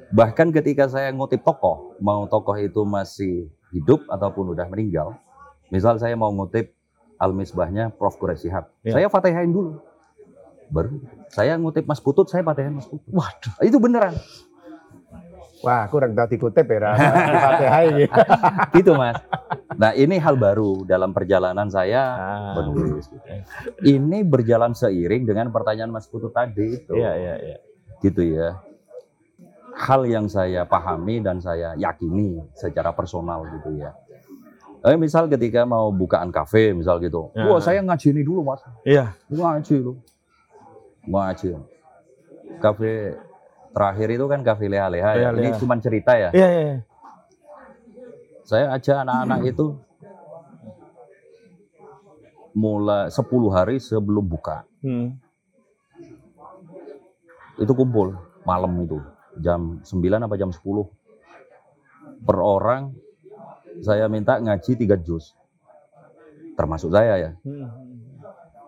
Bahkan 0.07 0.55
ketika 0.55 0.87
saya 0.87 1.11
ngutip 1.11 1.43
tokoh, 1.43 1.99
mau 1.99 2.23
tokoh 2.25 2.55
itu 2.55 2.81
masih 2.81 3.51
hidup 3.69 4.07
ataupun 4.07 4.55
udah 4.55 4.65
meninggal, 4.65 5.19
misal 5.67 5.99
saya 5.99 6.15
mau 6.15 6.31
ngutip 6.31 6.71
Al-Misbahnya 7.17 7.91
Prof. 7.91 8.15
Quraisy 8.15 8.47
Shihab, 8.47 8.71
Ya. 8.81 8.93
saya 8.95 9.07
Fatihain 9.11 9.51
dulu. 9.51 9.83
Baru 10.68 10.99
saya 11.28 11.55
ngutip 11.55 11.84
Mas 11.84 11.99
Putut, 11.99 12.28
saya 12.28 12.41
Fatihain 12.41 12.74
Mas 12.74 12.86
Putut. 12.86 13.07
Waduh. 13.07 13.53
Itu 13.61 13.78
beneran. 13.78 14.15
Wah, 15.57 15.89
aku 15.89 15.97
orang 15.97 16.13
tadi 16.13 16.38
kutip 16.38 16.70
ya. 16.70 16.93
Gitu, 18.78 18.93
Mas. 18.99 19.18
Nah, 19.74 19.89
ini 19.91 20.22
hal 20.22 20.38
baru 20.38 20.86
dalam 20.86 21.18
perjalanan 21.18 21.65
saya 21.65 22.03
Ah. 22.13 22.53
menulis. 22.53 23.09
gitu. 23.09 23.26
Ini 23.82 24.22
berjalan 24.22 24.78
seiring 24.78 25.26
dengan 25.26 25.49
pertanyaan 25.49 25.89
Mas 25.89 26.05
Putut 26.05 26.30
tadi 26.30 26.78
itu. 26.78 26.93
Iya, 26.93 27.11
iya, 27.15 27.34
iya. 27.41 27.57
gitu 27.97 28.22
ya. 28.22 28.61
Hal 29.74 30.05
yang 30.05 30.30
saya 30.30 30.61
pahami 30.61 31.22
dan 31.22 31.41
saya 31.41 31.74
yakini 31.74 32.38
secara 32.53 32.93
personal 32.93 33.41
gitu 33.49 33.78
ya. 33.78 33.97
Eh, 34.86 34.93
misal 34.93 35.26
ketika 35.26 35.65
mau 35.65 35.89
bukaan 35.89 36.30
kafe 36.30 36.70
misal 36.72 37.01
gitu. 37.01 37.34
Ya. 37.34 37.49
Wah, 37.49 37.57
saya 37.57 37.82
ngaji 37.82 38.13
ini 38.13 38.22
dulu, 38.22 38.45
Mas. 38.45 38.61
Iya. 38.86 39.18
Ngaji 39.28 39.76
lu. 39.82 39.97
Ngaji. 41.07 41.47
Kafe 42.59 43.15
terakhir 43.71 44.07
itu 44.11 44.25
kan 44.27 44.39
kafe 44.43 44.65
leha-leha 44.67 45.11
ya. 45.15 45.29
Ini 45.31 45.55
cuma 45.59 45.79
cerita 45.79 46.13
ya. 46.19 46.29
Iya, 46.35 46.47
iya. 46.51 46.75
Saya 48.47 48.71
ajak 48.75 49.03
anak-anak 49.03 49.41
itu 49.43 49.75
mulai 52.57 53.13
10 53.13 53.53
hari 53.53 53.77
sebelum 53.77 54.25
buka. 54.25 54.65
Hmm. 54.81 55.19
itu 57.57 57.73
kumpul 57.73 58.13
malam 58.45 58.69
itu 58.85 59.01
jam 59.41 59.81
9 59.81 59.97
apa 60.21 60.37
jam 60.37 60.53
10 60.53 60.61
per 62.21 62.37
orang 62.37 62.93
saya 63.81 64.05
minta 64.05 64.37
ngaji 64.37 64.77
tiga 64.77 64.93
juz 64.97 65.33
termasuk 66.53 66.93
saya 66.93 67.17
ya 67.17 67.31
Hmm. 67.41 67.65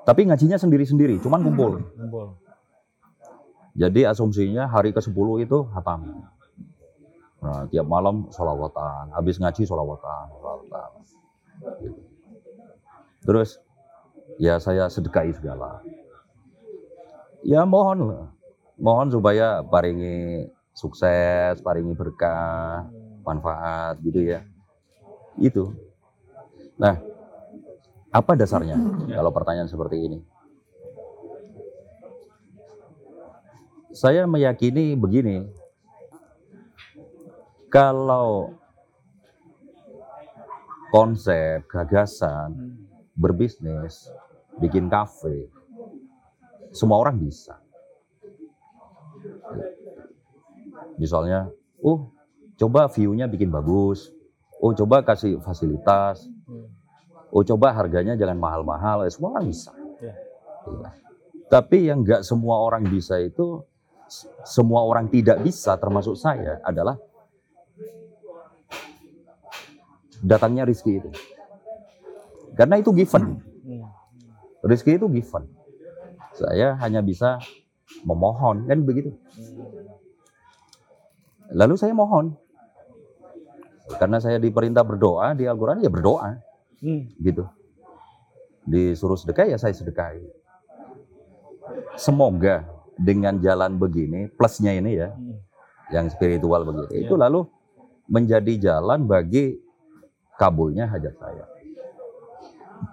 Tapi 0.10 0.26
ngajinya 0.26 0.58
sendiri-sendiri 0.58 1.22
cuman 1.22 1.46
kumpul 1.46 1.86
Kumpul. 1.94 2.34
jadi 3.78 4.10
asumsinya 4.10 4.66
hari 4.66 4.90
ke 4.90 4.98
10 4.98 5.14
itu 5.46 5.70
hatam 5.70 6.26
nah 7.38 7.70
tiap 7.70 7.86
malam 7.86 8.26
sholawatan 8.34 9.14
habis 9.14 9.38
ngaji 9.38 9.70
sholawatan, 9.70 10.26
sholawatan. 10.34 10.90
Gitu. 11.86 12.02
terus 13.22 13.62
ya 14.42 14.58
saya 14.58 14.90
sedekahi 14.90 15.30
segala 15.38 15.86
ya 17.46 17.62
mohon 17.70 18.26
mohon 18.82 19.14
supaya 19.14 19.62
paringi 19.62 20.50
sukses 20.74 21.62
paringi 21.62 21.94
berkah 21.94 22.90
manfaat 23.22 24.02
gitu 24.02 24.26
ya 24.26 24.42
Itu. 25.40 25.72
Nah, 26.76 27.00
apa 28.10 28.32
dasarnya? 28.34 28.78
Kalau 29.10 29.32
pertanyaan 29.34 29.70
seperti 29.70 29.98
ini? 30.02 30.20
Saya 33.90 34.30
meyakini 34.30 34.94
begini, 34.94 35.50
kalau 37.74 38.54
konsep, 40.94 41.66
gagasan, 41.70 42.78
berbisnis, 43.18 44.10
bikin 44.62 44.90
kafe, 44.90 45.50
semua 46.70 47.02
orang 47.02 47.18
bisa. 47.18 47.58
Misalnya, 51.02 51.50
oh 51.82 52.14
coba 52.62 52.90
view-nya 52.94 53.26
bikin 53.26 53.50
bagus, 53.50 54.14
oh 54.62 54.74
coba 54.78 55.02
kasih 55.02 55.42
fasilitas, 55.42 56.30
oh 57.30 57.44
coba 57.46 57.74
harganya 57.74 58.18
jangan 58.18 58.38
mahal-mahal, 58.38 59.06
ya, 59.06 59.12
semua 59.14 59.38
orang 59.38 59.46
bisa. 59.50 59.72
Ya. 60.02 60.14
Iya. 60.66 60.90
Tapi 61.50 61.78
yang 61.90 62.06
nggak 62.06 62.22
semua 62.22 62.62
orang 62.62 62.86
bisa 62.86 63.18
itu, 63.18 63.66
semua 64.46 64.86
orang 64.86 65.10
tidak 65.10 65.42
bisa, 65.42 65.78
termasuk 65.78 66.14
saya, 66.18 66.62
adalah 66.62 66.98
datangnya 70.22 70.66
rizki 70.66 71.02
itu. 71.02 71.10
Karena 72.54 72.78
itu 72.78 72.92
given. 72.92 73.40
Rizki 74.62 75.00
itu 75.00 75.08
given. 75.10 75.48
Saya 76.36 76.76
hanya 76.84 77.02
bisa 77.02 77.40
memohon, 78.06 78.68
kan 78.70 78.80
begitu. 78.86 79.16
Lalu 81.50 81.76
saya 81.82 81.98
mohon. 81.98 82.38
Karena 83.98 84.22
saya 84.22 84.38
diperintah 84.38 84.86
berdoa 84.86 85.34
di 85.34 85.50
Al-Quran, 85.50 85.82
ya 85.82 85.90
berdoa. 85.90 86.49
Hmm. 86.80 87.12
Gitu. 87.20 87.44
Disuruh 88.68 89.18
sedekah, 89.18 89.50
ya 89.50 89.58
saya 89.58 89.76
sedekahi. 89.76 90.24
Semoga 91.96 92.66
dengan 93.00 93.40
jalan 93.40 93.80
begini, 93.80 94.28
plusnya 94.32 94.76
ini 94.76 95.00
ya, 95.00 95.16
yang 95.94 96.12
spiritual 96.12 96.68
begini, 96.68 97.08
itu 97.08 97.16
lalu 97.16 97.48
menjadi 98.10 98.54
jalan 98.58 99.06
bagi 99.06 99.56
kabulnya 100.36 100.90
hajat 100.90 101.16
saya. 101.20 101.46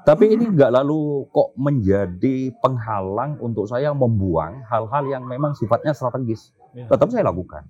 Tapi 0.03 0.35
ini 0.35 0.51
nggak 0.51 0.71
lalu 0.83 1.27
kok 1.31 1.55
menjadi 1.55 2.51
penghalang 2.59 3.39
untuk 3.39 3.71
saya 3.71 3.95
membuang 3.95 4.67
hal-hal 4.67 5.05
yang 5.07 5.27
memang 5.27 5.55
sifatnya 5.55 5.95
strategis. 5.95 6.51
Ya. 6.75 6.91
Tetap 6.91 7.11
saya 7.11 7.27
lakukan. 7.27 7.63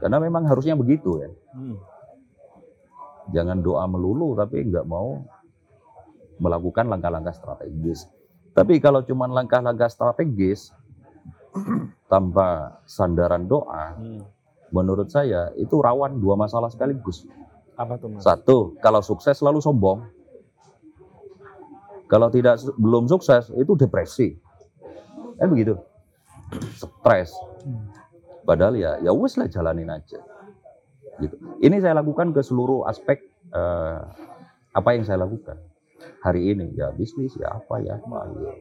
Karena 0.00 0.16
memang 0.16 0.48
harusnya 0.48 0.72
begitu 0.72 1.20
ya. 1.20 1.28
Hmm. 1.52 1.76
Jangan 3.36 3.60
doa 3.60 3.84
melulu 3.84 4.32
tapi 4.32 4.64
nggak 4.64 4.88
mau 4.88 5.20
melakukan 6.40 6.88
langkah-langkah 6.88 7.36
strategis. 7.36 8.08
Tapi 8.56 8.80
kalau 8.82 9.04
cuma 9.04 9.28
langkah-langkah 9.30 9.86
strategis 9.92 10.72
tanpa 12.12 12.80
sandaran 12.88 13.46
doa, 13.46 13.94
Hmm. 13.94 14.24
menurut 14.72 15.12
saya 15.12 15.52
itu 15.60 15.78
rawan 15.78 16.18
dua 16.18 16.34
masalah 16.34 16.72
sekaligus. 16.72 17.28
Apa 17.76 18.00
tuh 18.00 18.10
mas? 18.10 18.24
Satu, 18.24 18.74
kalau 18.80 19.04
sukses 19.04 19.36
selalu 19.38 19.60
sombong. 19.62 20.02
Kalau 22.10 22.26
tidak 22.26 22.58
belum 22.74 23.06
sukses 23.06 23.54
itu 23.54 23.78
depresi. 23.78 24.34
Kan 25.38 25.46
begitu. 25.46 25.78
Stres. 26.74 27.30
Padahal 28.42 28.74
ya 28.74 28.98
ya 28.98 29.14
wes 29.14 29.38
lah 29.38 29.46
jalanin 29.46 29.86
aja. 29.86 30.18
Gitu. 31.22 31.38
Ini 31.62 31.78
saya 31.78 32.02
lakukan 32.02 32.34
ke 32.34 32.42
seluruh 32.42 32.82
aspek 32.90 33.22
eh, 33.54 34.00
apa 34.74 34.88
yang 34.90 35.06
saya 35.06 35.22
lakukan 35.22 35.69
hari 36.20 36.52
ini 36.54 36.72
ya 36.76 36.92
bisnis 36.92 37.36
ya 37.36 37.60
apa 37.60 37.80
ya 37.80 37.96
apa 38.00 38.18
ya. 38.40 38.52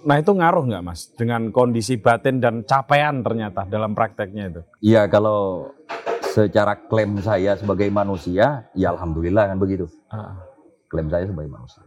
Nah 0.00 0.16
itu 0.16 0.32
ngaruh 0.32 0.64
nggak 0.64 0.82
mas 0.84 1.12
dengan 1.12 1.52
kondisi 1.52 2.00
batin 2.00 2.40
dan 2.40 2.64
capaian 2.64 3.20
ternyata 3.20 3.68
dalam 3.68 3.92
prakteknya 3.92 4.44
itu? 4.48 4.62
Iya 4.80 5.04
kalau 5.12 5.70
secara 6.30 6.78
klaim 6.88 7.20
saya 7.20 7.58
sebagai 7.58 7.90
manusia 7.92 8.70
ya 8.72 8.94
alhamdulillah 8.94 9.50
kan 9.50 9.58
begitu. 9.58 9.86
Ah. 10.08 10.46
klaim 10.90 11.06
saya 11.06 11.22
sebagai 11.22 11.54
manusia. 11.54 11.86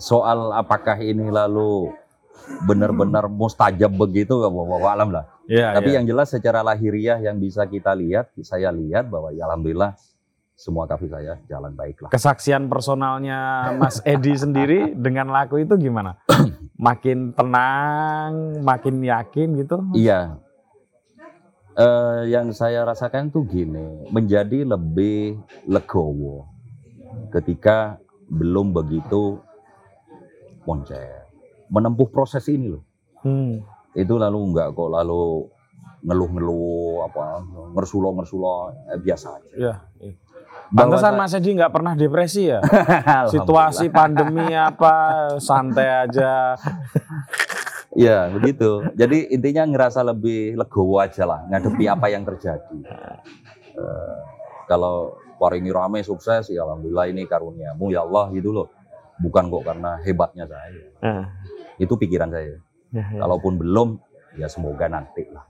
Soal 0.00 0.56
apakah 0.56 0.96
ini 0.96 1.28
lalu 1.28 1.92
benar-benar 2.64 3.28
mustajab 3.28 3.92
begitu, 3.92 4.40
wallahu 4.40 4.88
alam 4.88 5.12
lah. 5.12 5.28
Ya, 5.44 5.76
Tapi 5.76 5.92
ya. 5.92 6.00
yang 6.00 6.04
jelas 6.08 6.32
secara 6.32 6.64
lahiriah 6.64 7.20
yang 7.20 7.36
bisa 7.36 7.68
kita 7.68 7.92
lihat, 7.92 8.32
saya 8.40 8.72
lihat 8.72 9.12
bahwa 9.12 9.32
ya 9.32 9.44
alhamdulillah 9.48 9.96
semua 10.58 10.90
kafe 10.90 11.06
saya 11.06 11.38
jalan 11.46 11.70
baik 11.78 12.02
lah. 12.02 12.10
kesaksian 12.10 12.66
personalnya 12.66 13.70
Mas 13.78 14.02
Edi 14.02 14.34
sendiri 14.34 14.90
dengan 14.90 15.30
laku 15.30 15.62
itu 15.62 15.78
gimana? 15.78 16.18
Makin 16.86 17.34
tenang, 17.34 18.62
makin 18.62 19.02
yakin 19.02 19.58
gitu? 19.58 19.82
Iya. 19.98 20.38
Eh, 21.74 22.30
yang 22.30 22.54
saya 22.54 22.86
rasakan 22.86 23.34
tuh 23.34 23.46
gini, 23.46 24.06
menjadi 24.14 24.62
lebih 24.62 25.42
legowo 25.66 26.46
ketika 27.34 27.98
belum 28.30 28.74
begitu 28.74 29.42
moncer. 30.66 31.26
Menempuh 31.70 32.10
proses 32.10 32.46
ini 32.50 32.74
loh. 32.74 32.84
Hmm. 33.18 33.58
itu 33.98 34.14
lalu 34.14 34.54
enggak 34.54 34.78
kok 34.78 34.94
lalu 34.94 35.50
ngeluh-ngeluh 36.06 37.02
apa 37.10 37.42
ngersulo-ngersulo 37.74 38.70
eh, 38.94 39.00
biasa 39.02 39.28
aja. 39.34 39.50
Ya. 39.58 39.74
Bahwa 39.98 40.27
Pantesan 40.68 41.16
Mas 41.16 41.32
Edi 41.32 41.56
nggak 41.56 41.72
pernah 41.72 41.96
depresi 41.96 42.52
ya? 42.52 42.60
Situasi 43.34 43.88
pandemi 43.88 44.52
apa 44.52 45.26
santai 45.40 46.08
aja. 46.08 46.56
Ya 47.96 48.28
begitu. 48.28 48.84
Jadi 48.92 49.32
intinya 49.32 49.64
ngerasa 49.64 50.04
lebih 50.04 50.60
legowo 50.60 51.00
aja 51.00 51.24
lah 51.24 51.48
ngadepi 51.48 51.88
apa 51.88 52.06
yang 52.12 52.22
terjadi. 52.28 52.78
Eh, 53.74 54.18
kalau 54.68 55.16
hari 55.40 55.64
ini 55.64 55.72
rame 55.72 56.04
sukses 56.04 56.52
ya 56.52 56.66
alhamdulillah 56.68 57.08
ini 57.08 57.24
karuniamu 57.24 57.88
ya 57.88 58.04
Allah 58.04 58.28
gitu 58.36 58.52
loh. 58.52 58.68
Bukan 59.18 59.50
kok 59.50 59.64
karena 59.66 59.98
hebatnya 60.04 60.44
saya. 60.46 60.84
Ah. 61.02 61.26
Itu 61.80 61.96
pikiran 61.96 62.30
saya. 62.30 62.60
Ya, 62.92 63.02
ya. 63.08 63.20
Kalaupun 63.24 63.56
belum 63.58 63.98
ya 64.36 64.46
semoga 64.46 64.86
nanti 64.86 65.26
lah. 65.32 65.42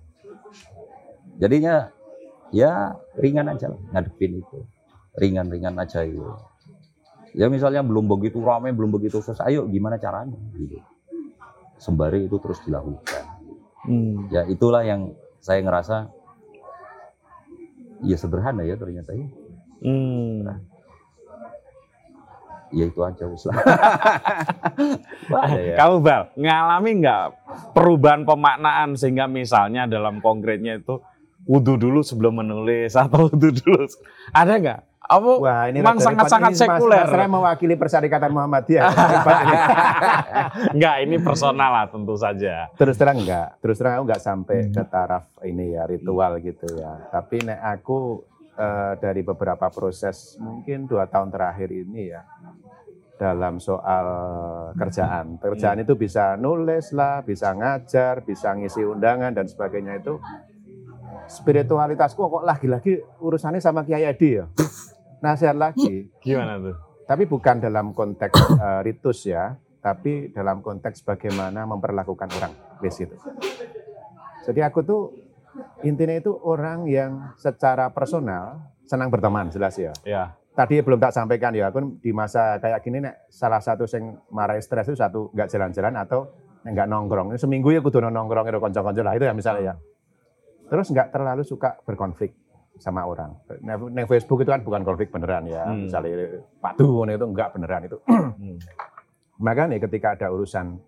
Jadinya 1.37 1.91
ya 2.55 2.97
ringan 3.19 3.51
aja 3.51 3.69
lah 3.69 3.81
ngadepin 3.93 4.41
itu. 4.41 4.59
Ringan-ringan 5.19 5.75
aja 5.77 6.07
itu. 6.07 6.23
Ya 7.35 7.51
misalnya 7.51 7.85
belum 7.85 8.09
begitu 8.09 8.41
ramai, 8.41 8.73
belum 8.73 8.95
begitu 8.95 9.21
sukses, 9.21 9.43
ayo 9.45 9.67
gimana 9.69 10.01
caranya 10.01 10.39
gitu. 10.57 10.81
Sembari 11.79 12.27
itu 12.27 12.39
terus 12.41 12.59
dilakukan. 12.65 13.25
Hmm. 13.85 14.27
Ya 14.33 14.47
itulah 14.49 14.83
yang 14.83 15.15
saya 15.39 15.63
ngerasa 15.63 16.11
ya 18.03 18.17
sederhana 18.19 18.63
ya 18.67 18.75
ternyata 18.79 19.15
ya. 19.15 19.27
Hmm. 19.83 20.67
Ya 22.69 22.85
itu 22.85 23.01
aja 23.01 23.25
ada 25.41 25.61
ya. 25.65 25.75
Kamu 25.81 26.05
Bal, 26.05 26.23
ngalami 26.37 26.91
nggak 27.01 27.25
perubahan 27.73 28.29
pemaknaan 28.29 28.93
sehingga 28.93 29.25
misalnya 29.25 29.89
dalam 29.89 30.21
konkretnya 30.21 30.77
itu 30.77 31.01
wudhu 31.49 31.81
dulu 31.81 32.05
sebelum 32.05 32.45
menulis 32.45 32.93
atau 32.93 33.25
wudhu 33.33 33.57
dulu. 33.57 33.89
Ada 34.37 34.61
nggak? 34.61 34.81
Apa 35.09 35.41
Wah, 35.41 35.65
ini 35.73 35.81
memang 35.81 35.97
sangat-sangat 35.97 36.53
sekuler? 36.53 37.09
Mas 37.09 37.17
Ray 37.17 37.29
mewakili 37.33 37.75
Persyarikatan 37.81 38.29
Muhammadiyah. 38.29 38.93
Enggak, 40.77 40.97
ini 41.01 41.17
personal 41.17 41.71
lah 41.73 41.87
tentu 41.89 42.13
saja. 42.13 42.69
Terus 42.77 43.01
terang 43.01 43.17
enggak, 43.17 43.57
terus 43.65 43.81
terang 43.81 43.97
aku 43.97 44.05
enggak 44.05 44.21
sampai 44.21 44.57
Hmm. 44.69 44.75
ke 44.77 44.83
taraf 44.85 45.25
ini 45.49 45.73
ya 45.73 45.89
ritual 45.89 46.37
gitu 46.45 46.69
ya. 46.77 47.09
Tapi 47.09 47.41
nek 47.41 47.57
aku 47.57 48.21
eh, 48.53 48.93
dari 49.01 49.25
beberapa 49.25 49.73
proses 49.73 50.37
mungkin 50.37 50.85
dua 50.85 51.09
tahun 51.09 51.33
terakhir 51.33 51.73
ini 51.73 52.13
ya 52.13 52.21
dalam 53.17 53.59
soal 53.59 54.07
kerjaan. 54.77 55.41
Kerjaan 55.41 55.83
itu 55.83 55.97
bisa 55.97 56.37
nulis 56.37 56.93
lah, 56.93 57.25
bisa 57.25 57.57
ngajar, 57.57 58.21
bisa 58.23 58.53
ngisi 58.53 58.85
undangan 58.85 59.33
dan 59.33 59.49
sebagainya 59.49 59.99
itu 59.99 60.21
spiritualitasku 61.29 62.19
kok 62.19 62.45
lagi-lagi 62.45 63.01
urusannya 63.21 63.59
sama 63.59 63.85
Kiai 63.85 64.05
Adi 64.05 64.37
ya. 64.37 64.47
Nasihat 65.19 65.57
lagi, 65.59 66.09
Gimana 66.25 66.59
tuh? 66.63 66.77
tapi 67.09 67.25
bukan 67.25 67.59
dalam 67.59 67.97
konteks 67.97 68.37
eh, 68.55 68.81
ritus 68.85 69.27
ya, 69.27 69.57
tapi 69.81 70.31
dalam 70.31 70.61
konteks 70.61 71.03
bagaimana 71.07 71.65
memperlakukan 71.65 72.29
orang 72.37 72.53
wis 72.85 72.99
itu. 73.01 73.17
Jadi 74.47 74.61
aku 74.65 74.81
tuh 74.85 75.03
intinya 75.83 76.15
itu 76.15 76.33
orang 76.33 76.87
yang 76.87 77.35
secara 77.37 77.91
personal 77.91 78.73
senang 78.89 79.13
berteman 79.13 79.53
jelas 79.53 79.77
ya. 79.77 79.93
Ya. 80.05 80.37
Tadi 80.57 80.83
belum 80.83 80.99
tak 80.99 81.15
sampaikan 81.15 81.55
ya, 81.55 81.71
aku 81.71 82.03
di 82.03 82.11
masa 82.11 82.59
kayak 82.59 82.83
gini 82.83 82.99
nek 82.99 83.31
salah 83.31 83.63
satu 83.63 83.87
yang 83.87 84.19
marai 84.35 84.59
stres 84.59 84.91
itu 84.91 84.99
satu 84.99 85.31
nggak 85.31 85.49
jalan-jalan 85.55 85.95
atau 86.03 86.35
nggak 86.67 86.87
nongkrong. 86.91 87.31
Ini 87.31 87.39
Seminggu 87.39 87.71
ya 87.71 87.79
kudu 87.79 88.03
nongkrong 88.03 88.51
itu 88.51 88.59
konco-konco 88.59 89.01
lah 89.07 89.15
itu 89.15 89.23
ya 89.23 89.35
misalnya 89.37 89.63
ya. 89.63 89.75
Terus 90.67 90.91
nggak 90.91 91.15
terlalu 91.15 91.47
suka 91.47 91.79
berkonflik. 91.87 92.35
Sama 92.79 93.05
orang. 93.05 93.35
Neng 93.63 94.07
Facebook 94.07 94.43
itu 94.43 94.51
kan 94.51 94.63
bukan 94.63 94.83
konflik 94.87 95.11
beneran 95.11 95.45
ya. 95.51 95.67
Hmm. 95.67 95.87
Misalnya 95.87 96.43
padu 96.63 96.87
ngono 96.89 97.11
itu 97.15 97.27
enggak 97.27 97.49
beneran 97.55 97.83
itu. 97.87 97.99
Hmm. 98.39 98.55
Maka 99.39 99.67
nih 99.67 99.83
ketika 99.83 100.15
ada 100.15 100.31
urusan 100.31 100.79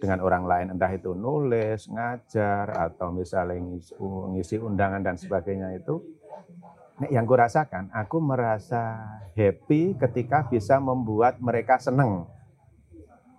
dengan 0.00 0.20
orang 0.24 0.44
lain 0.44 0.66
entah 0.76 0.92
itu 0.92 1.12
nulis, 1.16 1.88
ngajar 1.88 2.68
atau 2.72 3.12
misalnya 3.12 3.60
ngisi, 3.60 3.92
ngisi 4.00 4.56
undangan 4.60 5.00
dan 5.04 5.16
sebagainya 5.16 5.72
itu 5.76 6.00
yang 7.10 7.26
kurasakan 7.26 7.90
aku 7.90 8.22
merasa 8.22 9.18
happy 9.34 9.98
ketika 9.98 10.46
bisa 10.46 10.78
membuat 10.78 11.42
mereka 11.42 11.80
seneng 11.80 12.28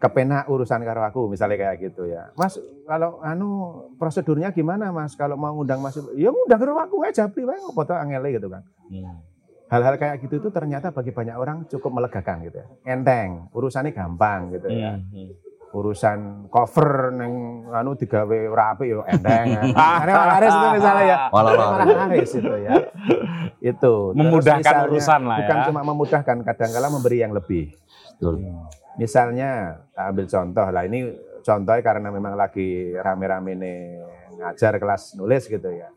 kepenak 0.06 0.46
urusan 0.46 0.82
karo 0.82 1.02
aku 1.02 1.26
misalnya 1.26 1.58
kayak 1.58 1.82
gitu 1.82 2.06
ya 2.06 2.30
mas 2.34 2.56
kalau 2.84 3.18
anu 3.20 3.50
prosedurnya 3.96 4.50
gimana 4.50 4.90
mas 4.90 5.14
kalau 5.14 5.34
mau 5.34 5.50
ngundang 5.52 5.82
mas 5.82 5.98
ya 6.14 6.30
ngundang 6.30 6.60
karo 6.60 6.78
aku 6.78 7.02
aja 7.02 7.26
japri 7.26 7.42
wae 7.42 7.58
foto 7.68 7.92
angele 7.92 8.30
gitu 8.32 8.46
kan 8.46 8.62
Hmm. 8.86 9.18
hal-hal 9.66 9.98
kayak 9.98 10.22
gitu 10.22 10.38
itu 10.38 10.50
ternyata 10.50 10.90
bagi 10.90 11.10
banyak 11.10 11.34
orang 11.34 11.66
cukup 11.66 11.90
melegakan 11.92 12.46
gitu 12.46 12.58
ya 12.58 12.68
enteng 12.88 13.50
urusannya 13.50 13.92
gampang 13.92 14.54
gitu 14.54 14.70
ya 14.70 14.94
Hmm. 14.94 15.10
Hmm. 15.10 15.32
urusan 15.74 16.20
cover 16.48 17.12
neng 17.12 17.34
anu 17.68 18.00
digawe 18.00 18.24
rapi 18.48 18.86
yo 18.88 19.04
enteng. 19.04 19.60
Karena 20.00 20.14
malah 20.16 20.28
laris 20.32 20.54
itu 20.54 20.68
misalnya 20.72 21.04
ya. 21.04 21.18
Malah 21.28 21.52
malah 21.52 21.86
laris. 22.08 22.32
itu 22.32 22.54
ya. 22.64 22.74
Itu. 23.60 23.94
Terus 24.08 24.16
Memudahkan 24.16 24.64
misalnya, 24.64 24.88
urusan 24.88 25.22
lah 25.26 25.36
ya. 25.36 25.40
Bukan 25.44 25.58
cuma 25.68 25.82
memudahkan, 25.84 26.38
kadang-kala 26.48 26.88
memberi 26.88 27.18
yang 27.20 27.36
lebih. 27.36 27.76
Betul. 28.16 28.40
Misalnya, 28.96 29.82
ambil 29.96 30.26
contoh 30.28 30.68
lah 30.72 30.84
ini 30.88 31.12
contohnya 31.44 31.84
karena 31.84 32.10
memang 32.10 32.34
lagi 32.40 32.96
rame-rame 32.96 33.54
nih 33.60 33.80
ngajar 34.40 34.80
kelas 34.80 35.20
nulis 35.20 35.46
gitu 35.48 35.70
ya. 35.70 35.90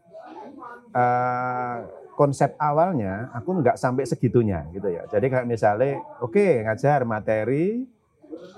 Eh, 0.88 1.76
konsep 2.18 2.58
awalnya 2.58 3.30
aku 3.30 3.62
nggak 3.62 3.78
sampai 3.78 4.02
segitunya 4.02 4.66
gitu 4.74 4.90
ya. 4.90 5.06
Jadi 5.06 5.26
kayak 5.30 5.46
misalnya, 5.46 6.02
oke 6.18 6.66
ngajar 6.66 7.06
materi, 7.06 7.86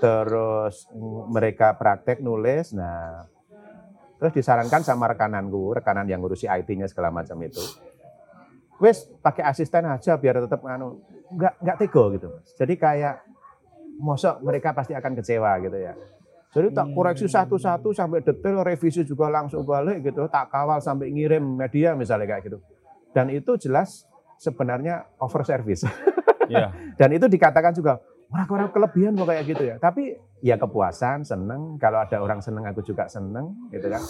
terus 0.01 0.89
mereka 1.29 1.77
praktek 1.77 2.25
nulis, 2.25 2.73
nah 2.73 3.29
terus 4.17 4.33
disarankan 4.33 4.81
sama 4.81 5.09
rekananku, 5.13 5.77
rekanan 5.77 6.09
yang 6.09 6.21
ngurusi 6.21 6.49
IT-nya 6.49 6.89
segala 6.89 7.13
macam 7.13 7.37
itu. 7.41 7.61
Wes 8.81 9.05
pakai 9.21 9.45
asisten 9.45 9.85
aja 9.85 10.17
biar 10.17 10.41
tetap 10.41 10.65
anu 10.65 11.05
nggak 11.29 11.53
nggak 11.61 11.77
tego 11.85 12.09
gitu. 12.17 12.29
Jadi 12.57 12.73
kayak 12.81 13.21
mosok 14.01 14.41
mereka 14.41 14.73
pasti 14.73 14.97
akan 14.97 15.13
kecewa 15.13 15.61
gitu 15.61 15.77
ya. 15.77 15.93
Jadi 16.51 16.67
tak 16.75 16.91
koreksi 16.91 17.31
satu-satu 17.31 17.95
sampai 17.95 18.19
detail, 18.19 18.59
revisi 18.67 19.07
juga 19.07 19.31
langsung 19.31 19.63
balik 19.63 20.03
gitu, 20.03 20.27
tak 20.27 20.51
kawal 20.51 20.83
sampai 20.83 21.07
ngirim 21.07 21.39
media 21.39 21.95
misalnya 21.95 22.27
kayak 22.27 22.51
gitu. 22.51 22.59
Dan 23.15 23.31
itu 23.31 23.55
jelas 23.55 24.03
sebenarnya 24.35 25.07
over 25.23 25.47
service. 25.47 25.87
Iya. 26.51 26.75
Dan 26.99 27.15
itu 27.15 27.31
dikatakan 27.31 27.71
juga 27.71 28.03
orang-orang 28.35 28.67
kelebihan 28.67 29.15
kok 29.15 29.27
kayak 29.31 29.43
gitu 29.47 29.63
ya. 29.63 29.75
Tapi 29.79 30.03
ya 30.43 30.59
kepuasan, 30.59 31.23
seneng. 31.23 31.79
Kalau 31.79 32.03
ada 32.03 32.19
orang 32.19 32.43
seneng, 32.43 32.67
aku 32.67 32.83
juga 32.83 33.07
seneng, 33.07 33.71
gitu 33.71 33.87
kan. 33.87 34.03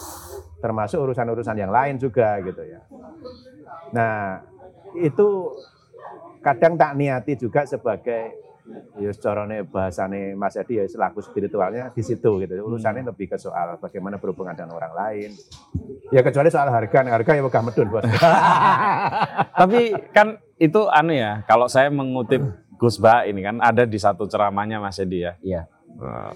Termasuk 0.65 0.97
urusan-urusan 0.97 1.57
yang 1.61 1.69
lain 1.69 2.01
juga 2.01 2.41
gitu 2.41 2.61
ya. 2.65 2.81
Nah 3.93 4.41
itu 4.97 5.53
kadang 6.41 6.73
tak 6.73 6.97
niati 6.97 7.37
juga 7.37 7.69
sebagai 7.69 8.33
ya 8.99 9.11
carane 9.17 9.63
bahasane 9.65 10.35
Mas 10.35 10.55
Edi 10.57 10.79
ya 10.79 10.85
selaku 10.87 11.23
spiritualnya 11.23 11.91
di 11.91 12.03
situ 12.03 12.41
gitu. 12.41 12.53
Urusannya 12.61 13.07
lebih 13.07 13.31
ke 13.31 13.37
soal 13.37 13.77
bagaimana 13.79 14.17
berhubungan 14.17 14.55
dengan 14.55 14.77
orang 14.77 14.93
lain. 14.93 15.31
Ya 16.11 16.21
kecuali 16.21 16.51
soal 16.51 16.67
harga, 16.69 17.03
nah, 17.03 17.15
harga 17.15 17.31
ya 17.37 17.41
megah 17.43 17.63
medun 17.63 17.87
bos. 17.91 18.03
Tapi 19.59 19.95
kan 20.11 20.41
itu 20.59 20.81
anu 20.91 21.13
ya, 21.15 21.41
kalau 21.47 21.71
saya 21.71 21.87
mengutip 21.89 22.41
Gus 22.81 22.97
Ba 22.97 23.29
ini 23.29 23.45
kan 23.45 23.61
ada 23.61 23.85
di 23.85 23.97
satu 24.01 24.25
ceramahnya 24.25 24.81
Mas 24.81 24.97
Edi 24.97 25.21
ya. 25.21 25.37
Iya. 25.45 25.61
Eh, 26.01 26.35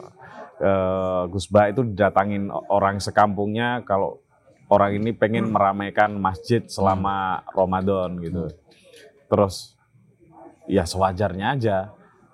eh, 0.62 1.24
Gus 1.30 1.50
Ba 1.50 1.74
itu 1.74 1.82
didatangin 1.82 2.54
orang 2.70 3.02
sekampungnya 3.02 3.82
kalau 3.82 4.22
orang 4.70 4.98
ini 4.98 5.14
pengen 5.14 5.50
meramaikan 5.50 6.14
masjid 6.18 6.62
selama 6.66 7.42
Ramadan 7.54 8.18
gitu. 8.22 8.50
Terus 9.26 9.76
ya 10.66 10.86
sewajarnya 10.86 11.58
aja 11.58 11.78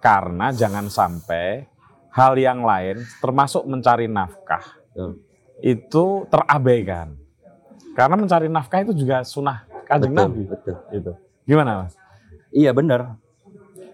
karena 0.01 0.49
jangan 0.51 0.89
sampai 0.89 1.69
hal 2.11 2.33
yang 2.35 2.65
lain 2.65 2.99
termasuk 3.21 3.63
mencari 3.63 4.09
nafkah 4.09 4.65
Betul. 4.91 5.21
itu 5.61 6.05
terabaikan. 6.27 7.15
Karena 7.91 8.15
mencari 8.17 8.47
nafkah 8.47 8.81
itu 8.81 8.91
juga 8.91 9.21
sunnah 9.21 9.63
kanjeng 9.85 10.11
Betul, 10.11 10.27
Nabi. 10.27 10.41
betul. 10.49 10.75
Gitu. 10.89 11.11
Gimana 11.45 11.71
mas? 11.85 11.93
Iya 12.51 12.71
benar. 12.73 13.15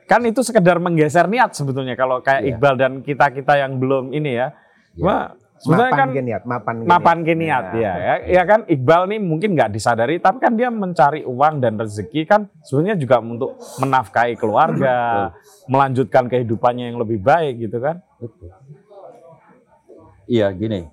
Kan 0.08 0.24
itu 0.24 0.40
sekedar 0.40 0.80
menggeser 0.80 1.28
niat 1.28 1.52
sebetulnya 1.52 1.94
kalau 1.94 2.24
kayak 2.24 2.42
Iya. 2.42 2.50
Iqbal 2.56 2.74
dan 2.80 2.92
kita-kita 3.04 3.60
yang 3.60 3.76
belum 3.76 4.16
ini 4.16 4.40
ya. 4.40 4.56
Iya. 4.96 5.04
Wah, 5.04 5.26
sebenarnya 5.58 5.92
mapan 5.92 6.00
kan 6.00 6.10
ke 6.14 6.22
niat, 6.22 6.44
mapan 6.46 6.76
ke 6.78 6.86
mapan 6.86 7.18
niat. 7.18 7.26
ke 7.26 7.34
niat 7.34 7.66
Nah, 7.66 7.74
ya, 7.78 7.94
ya. 7.98 8.16
Ya 8.30 8.44
kan 8.46 8.60
Iqbal 8.66 9.02
nih 9.10 9.20
mungkin 9.20 9.50
nggak 9.54 9.72
disadari 9.72 10.18
tapi 10.18 10.38
kan 10.38 10.54
dia 10.54 10.70
mencari 10.70 11.22
uang 11.22 11.60
dan 11.60 11.78
rezeki 11.78 12.22
kan 12.26 12.42
sebenarnya 12.62 12.98
juga 12.98 13.18
untuk 13.20 13.58
menafkahi 13.78 14.34
keluarga, 14.36 15.32
melanjutkan 15.66 16.28
kehidupannya 16.28 16.94
yang 16.94 16.98
lebih 17.02 17.18
baik 17.20 17.58
gitu 17.60 17.78
kan. 17.80 18.02
Betul. 18.22 18.54
Iya 20.28 20.52
gini, 20.52 20.84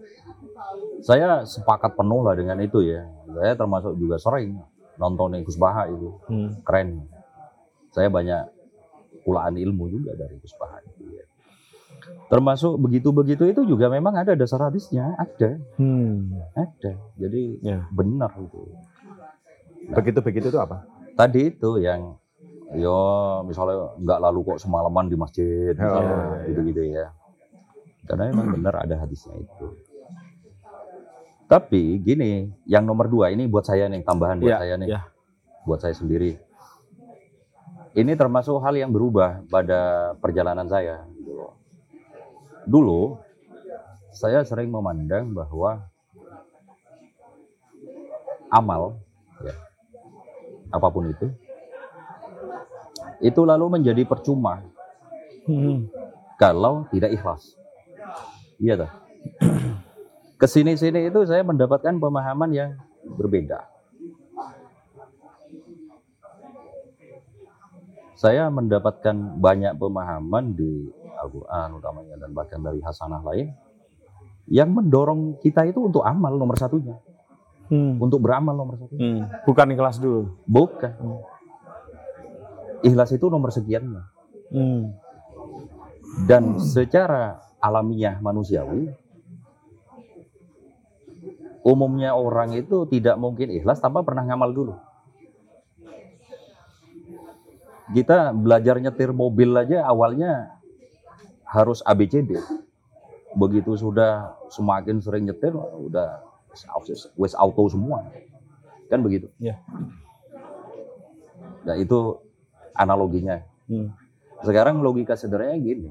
saya 1.02 1.42
sepakat 1.42 1.98
penuh 1.98 2.22
lah 2.22 2.38
dengan 2.38 2.54
itu 2.62 2.78
ya. 2.80 3.02
Saya 3.34 3.58
termasuk 3.58 3.98
juga 3.98 4.14
sering 4.16 4.54
nonton 4.94 5.34
Gus 5.42 5.58
Baha 5.58 5.90
itu, 5.90 6.08
Hmm. 6.30 6.54
keren. 6.62 7.02
Saya 7.90 8.06
banyak 8.06 8.46
pulaan 9.26 9.58
ilmu 9.58 9.90
juga 9.90 10.14
dari 10.14 10.38
Gus 10.38 10.54
Baha 10.54 10.78
itu 10.82 10.93
ya. 10.93 10.93
Termasuk 12.24 12.80
begitu-begitu 12.80 13.44
itu 13.46 13.62
juga 13.64 13.86
memang 13.86 14.16
ada 14.16 14.32
dasar 14.32 14.66
hadisnya, 14.66 15.12
ada, 15.14 15.60
Hmm. 15.76 16.32
ada. 16.56 16.92
Jadi 17.14 17.60
Ya. 17.60 17.84
benar 17.90 18.32
itu. 18.36 18.60
Begitu-begitu 19.92 20.48
itu 20.48 20.58
apa? 20.58 20.88
Tadi 21.14 21.52
itu 21.52 21.78
yang 21.78 22.16
yo 22.74 22.96
misalnya 23.44 23.92
nggak 24.00 24.18
lalu 24.18 24.38
kok 24.42 24.58
semalaman 24.58 25.06
di 25.06 25.14
masjid, 25.14 25.76
misalnya, 25.76 26.16
Oh, 26.16 26.34
iya. 26.34 26.46
gitu-gitu 26.48 26.82
ya. 26.90 27.06
Karena 28.04 28.32
memang 28.32 28.52
benar 28.52 28.82
ada 28.82 28.96
hadisnya 28.98 29.36
itu. 29.36 29.66
Tapi 31.44 32.00
gini, 32.00 32.48
yang 32.64 32.82
nomor 32.82 33.06
dua 33.06 33.28
ini 33.30 33.44
buat 33.44 33.62
saya 33.62 33.84
nih 33.86 34.00
tambahan 34.02 34.40
buat 34.40 34.48
Ya, 34.48 34.58
saya 34.58 34.74
nih, 34.74 34.88
ya. 34.90 35.00
buat 35.62 35.78
saya 35.78 35.92
sendiri. 35.92 36.40
Ini 37.94 38.12
termasuk 38.18 38.58
hal 38.58 38.74
yang 38.74 38.90
berubah 38.90 39.44
pada 39.46 40.12
perjalanan 40.18 40.66
saya. 40.66 41.04
gitu 41.14 41.30
loh. 41.30 41.52
Dulu 42.64 43.20
saya 44.14 44.40
sering 44.46 44.70
memandang 44.70 45.34
bahwa 45.34 45.84
amal, 48.48 49.02
ya, 49.42 49.54
apa 50.70 50.88
pun 50.88 51.10
itu, 51.10 51.26
itu 53.18 53.40
lalu 53.42 53.80
menjadi 53.80 54.06
percuma 54.06 54.62
Hmm. 55.44 55.92
kalau 56.40 56.88
tidak 56.88 57.12
ikhlas. 57.12 57.52
Iya 58.56 58.80
toh. 58.80 58.90
Ke 60.40 60.48
sini-sini 60.48 61.12
itu 61.12 61.20
saya 61.28 61.44
mendapatkan 61.44 62.00
pemahaman 62.00 62.48
yang 62.48 62.70
berbeda. 63.04 63.68
Saya 68.16 68.48
mendapatkan 68.48 69.12
banyak 69.36 69.76
pemahaman 69.76 70.56
di 70.56 70.88
Al-Quran 71.24 71.68
utamanya 71.80 72.14
dan 72.20 72.30
bahkan 72.36 72.60
dari 72.60 72.84
hasanah 72.84 73.24
lain 73.24 73.50
yang 74.44 74.68
mendorong 74.76 75.40
kita 75.40 75.64
itu 75.64 75.80
untuk 75.80 76.04
amal 76.04 76.36
nomor 76.36 76.60
satunya, 76.60 77.00
Hmm. 77.72 77.96
untuk 77.96 78.20
beramal 78.20 78.52
nomor 78.52 78.76
satunya. 78.76 79.00
Hmm. 79.00 79.20
Bukan 79.48 79.72
ikhlas 79.72 79.96
dulu. 79.96 80.36
Bukan. 80.44 80.92
Ikhlas 82.84 83.16
itu 83.16 83.26
nomor 83.32 83.48
sekiannya. 83.48 84.02
Hmm. 84.52 84.92
Dan 86.28 86.60
secara 86.60 87.40
alamiah 87.56 88.20
manusiawi, 88.20 88.92
umumnya 91.64 92.12
orang 92.12 92.52
itu 92.52 92.84
tidak 92.92 93.16
mungkin 93.16 93.48
ikhlas 93.48 93.80
tanpa 93.80 94.04
pernah 94.04 94.28
ngamal 94.28 94.52
dulu. 94.52 94.74
Kita 97.96 98.32
belajar 98.36 98.76
nyetir 98.80 99.12
mobil 99.16 99.52
aja 99.56 99.88
awalnya 99.88 100.60
harus 101.54 101.78
ABCD. 101.86 102.34
Begitu 103.38 103.78
sudah 103.78 104.34
semakin 104.50 104.98
sering 104.98 105.30
nyetir, 105.30 105.54
udah 105.54 106.22
wes 107.14 107.34
auto 107.38 107.70
semua. 107.70 108.10
Kan 108.90 109.06
begitu. 109.06 109.30
Iya. 109.38 109.62
Nah 111.62 111.78
itu 111.78 112.18
analoginya. 112.74 113.42
Hmm. 113.70 113.94
Sekarang 114.42 114.82
logika 114.82 115.14
sederhananya 115.14 115.62
gini. 115.62 115.90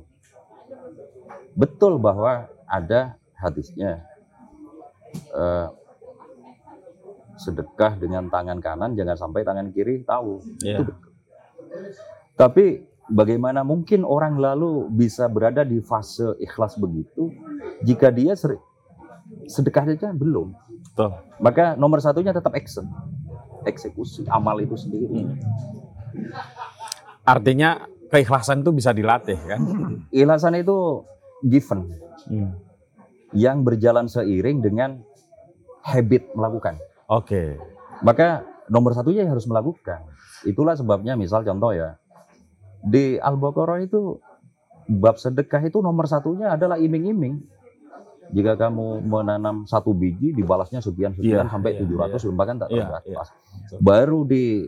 Betul 1.55 1.95
bahwa 1.97 2.51
ada 2.67 3.15
hadisnya. 3.39 4.03
Eh, 5.13 5.67
sedekah 7.33 7.97
dengan 7.97 8.29
tangan 8.29 8.61
kanan 8.61 8.93
jangan 8.93 9.17
sampai 9.17 9.41
tangan 9.41 9.73
kiri 9.73 10.05
tahu. 10.05 10.41
Iya. 10.61 10.79
Itu 10.79 10.83
betul. 10.85 11.11
Tapi 12.33 12.65
bagaimana 13.09 13.63
mungkin 13.63 14.03
orang 14.03 14.39
lalu 14.39 14.87
bisa 14.87 15.27
berada 15.27 15.63
di 15.63 15.79
fase 15.79 16.35
ikhlas 16.39 16.77
begitu 16.77 17.31
jika 17.83 18.07
dia 18.07 18.35
seri- 18.35 18.61
sedekah 19.47 19.91
saja 19.91 20.11
belum. 20.13 20.53
Betul. 20.93 21.11
Maka 21.39 21.73
nomor 21.73 21.99
satunya 21.99 22.31
tetap 22.31 22.53
action, 22.53 22.85
eksekusi 23.65 24.27
amal 24.29 24.59
itu 24.61 24.77
sendiri. 24.77 25.07
Hmm. 25.25 25.35
Artinya 27.23 27.87
keikhlasan 28.11 28.61
itu 28.61 28.71
bisa 28.75 28.91
dilatih 28.91 29.39
kan? 29.47 29.59
Ikhlasan 30.15 30.59
itu 30.59 31.03
given 31.43 31.89
Hmm. 32.23 32.55
yang 33.35 33.67
berjalan 33.67 34.07
seiring 34.07 34.63
dengan 34.63 35.03
habit 35.83 36.31
melakukan. 36.31 36.79
Oke. 37.11 37.59
Maka 37.99 38.47
nomor 38.71 38.95
satunya 38.95 39.27
harus 39.27 39.43
melakukan. 39.43 40.07
Itulah 40.47 40.79
sebabnya 40.79 41.19
misal 41.19 41.43
contoh 41.43 41.75
ya 41.75 41.99
di 42.83 43.15
Al-Baqarah 43.17 43.79
itu 43.81 44.19
bab 44.87 45.15
sedekah 45.15 45.63
itu 45.63 45.79
nomor 45.79 46.05
satunya 46.05 46.51
adalah 46.51 46.75
iming-iming. 46.75 47.39
Jika 48.33 48.57
kamu 48.57 49.03
menanam 49.03 49.63
satu 49.69 49.93
biji 49.93 50.33
dibalasnya 50.33 50.81
sekian 50.81 51.13
sekian 51.13 51.45
Iya, 51.45 51.51
sampai 51.53 51.77
iya, 51.77 52.17
700 52.17 52.33
bahkan 52.33 52.57
tak 52.57 52.73
terbatas. 52.73 53.05
iya. 53.05 53.77
Baru 53.77 54.25
di 54.25 54.67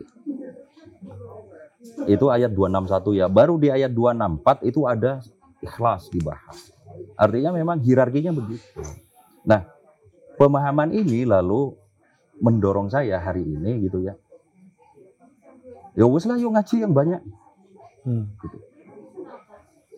itu 2.06 2.26
ayat 2.30 2.52
261 2.54 3.18
ya. 3.18 3.26
Baru 3.26 3.58
di 3.58 3.68
ayat 3.72 3.90
264 3.90 4.68
itu 4.70 4.80
ada 4.86 5.18
ikhlas 5.58 6.08
dibahas. 6.12 6.70
Artinya 7.18 7.50
memang 7.52 7.82
hierarkinya 7.82 8.30
begitu. 8.30 8.62
Nah, 9.42 9.66
pemahaman 10.38 10.94
ini 10.94 11.26
lalu 11.26 11.74
mendorong 12.38 12.92
saya 12.92 13.18
hari 13.18 13.42
ini 13.42 13.88
gitu 13.88 14.04
ya. 14.04 14.14
Ya 15.96 16.04
wes 16.04 16.28
lah 16.28 16.36
yuk 16.36 16.52
ngaji 16.52 16.76
yang 16.86 16.92
banyak. 16.92 17.24
Hmm. 18.06 18.30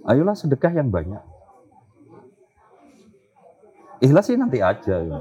Ayolah 0.08 0.32
sedekah 0.32 0.72
yang 0.72 0.88
banyak. 0.88 1.20
Ikhlas 4.00 4.32
sih 4.32 4.38
nanti 4.40 4.64
aja. 4.64 4.96
Ya. 5.04 5.20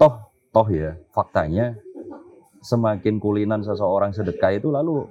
Toh, 0.00 0.14
toh 0.50 0.68
ya, 0.72 0.98
faktanya 1.14 1.78
semakin 2.58 3.22
kulinan 3.22 3.62
seseorang 3.62 4.10
sedekah 4.10 4.58
itu 4.58 4.74
lalu 4.74 5.06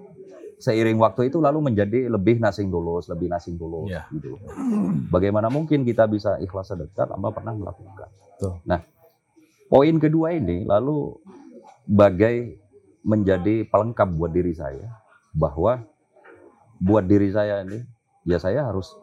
seiring 0.58 0.98
waktu 0.98 1.30
itu 1.30 1.38
lalu 1.38 1.62
menjadi 1.72 2.10
lebih 2.10 2.42
nasing 2.42 2.68
tulus, 2.68 3.08
lebih 3.08 3.30
nasing 3.30 3.56
tulus 3.56 3.94
Iya. 3.94 4.04
gitu. 4.12 4.36
Bagaimana 5.14 5.48
mungkin 5.48 5.86
kita 5.86 6.10
bisa 6.10 6.42
ikhlas 6.42 6.74
sedekah 6.74 7.08
tanpa 7.14 7.30
pernah 7.32 7.54
melakukan? 7.54 8.10
Betul. 8.36 8.54
Nah, 8.66 8.82
poin 9.70 9.96
kedua 10.02 10.34
ini 10.34 10.66
lalu 10.66 11.14
bagai 11.86 12.58
menjadi 13.06 13.64
pelengkap 13.70 14.10
buat 14.18 14.34
diri 14.34 14.52
saya 14.52 14.92
bahwa 15.32 15.86
buat 16.78 17.06
diri 17.06 17.34
saya 17.34 17.66
ini 17.66 17.82
ya 18.28 18.38
saya 18.38 18.68
harus 18.68 18.94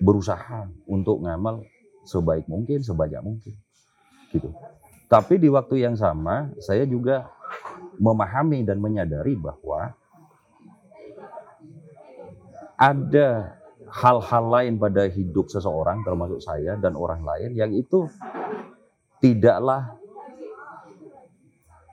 berusaha 0.00 0.68
untuk 0.84 1.24
ngamal 1.24 1.64
sebaik 2.06 2.46
mungkin, 2.46 2.84
sebanyak 2.84 3.22
mungkin. 3.24 3.54
Gitu. 4.30 4.50
Tapi 5.06 5.38
di 5.38 5.48
waktu 5.50 5.86
yang 5.86 5.94
sama 5.94 6.50
saya 6.58 6.82
juga 6.84 7.30
memahami 7.96 8.66
dan 8.66 8.82
menyadari 8.82 9.38
bahwa 9.38 9.94
ada 12.76 13.56
hal-hal 13.88 14.44
lain 14.50 14.74
pada 14.76 15.08
hidup 15.08 15.48
seseorang 15.48 16.04
termasuk 16.04 16.42
saya 16.42 16.76
dan 16.76 16.98
orang 16.98 17.22
lain 17.24 17.56
yang 17.56 17.72
itu 17.72 18.10
tidaklah 19.22 19.96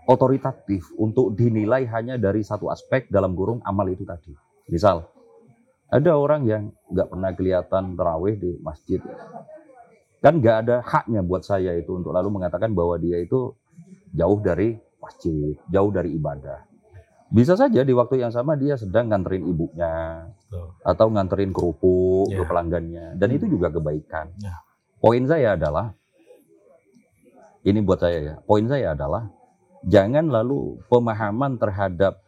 otoritatif 0.04 0.92
untuk 1.00 1.32
dinilai 1.32 1.88
hanya 1.88 2.20
dari 2.20 2.44
satu 2.44 2.68
aspek 2.68 3.08
dalam 3.08 3.32
kurung 3.32 3.64
amal 3.64 3.88
itu 3.88 4.04
tadi. 4.04 4.36
Misal, 4.68 5.08
ada 5.94 6.12
orang 6.18 6.42
yang 6.50 6.64
nggak 6.90 7.08
pernah 7.14 7.32
kelihatan 7.38 7.94
terawih 7.94 8.36
di 8.42 8.58
masjid. 8.66 8.98
Kan 10.26 10.42
nggak 10.42 10.58
ada 10.66 10.76
haknya 10.82 11.22
buat 11.22 11.46
saya 11.46 11.78
itu 11.78 11.94
untuk 11.94 12.16
lalu 12.18 12.34
mengatakan 12.34 12.74
bahwa 12.74 12.98
dia 12.98 13.22
itu 13.22 13.54
jauh 14.10 14.40
dari 14.42 14.74
masjid, 14.98 15.54
jauh 15.70 15.92
dari 15.94 16.18
ibadah. 16.18 16.66
Bisa 17.34 17.54
saja 17.58 17.82
di 17.82 17.94
waktu 17.94 18.22
yang 18.22 18.30
sama 18.34 18.54
dia 18.54 18.78
sedang 18.78 19.10
nganterin 19.10 19.46
ibunya 19.50 20.26
Betul. 20.50 20.70
atau 20.86 21.08
nganterin 21.10 21.50
kerupuk 21.50 22.30
Ya. 22.30 22.42
ke 22.42 22.44
pelanggannya 22.46 23.06
dan 23.18 23.30
itu 23.34 23.46
juga 23.50 23.74
kebaikan. 23.74 24.34
Ya. 24.38 24.54
Poin 25.02 25.26
saya 25.26 25.58
adalah 25.58 25.94
ini 27.66 27.80
buat 27.82 28.00
saya 28.02 28.18
ya. 28.22 28.36
Poin 28.46 28.66
saya 28.70 28.94
adalah 28.94 29.30
jangan 29.84 30.30
lalu 30.30 30.78
pemahaman 30.88 31.58
terhadap 31.58 32.22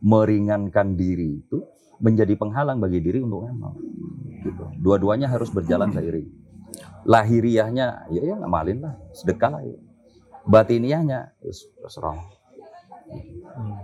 meringankan 0.00 0.96
diri 0.96 1.40
itu 1.44 1.62
menjadi 2.00 2.34
penghalang 2.36 2.78
bagi 2.78 3.00
diri 3.00 3.24
untuk 3.24 3.48
ngamal. 3.48 3.74
Gitu. 4.44 4.64
Dua-duanya 4.80 5.30
harus 5.30 5.48
berjalan 5.50 5.90
seiring. 5.90 6.28
Lahiriahnya 7.06 8.10
ya 8.10 8.22
ya 8.22 8.34
ngamalin 8.36 8.82
lah, 8.82 8.94
sedekah 9.14 9.58
lah. 9.58 9.62
Ya. 9.62 9.78
Batiniahnya 10.46 11.18
ya. 11.42 11.52
Hmm. 13.56 13.80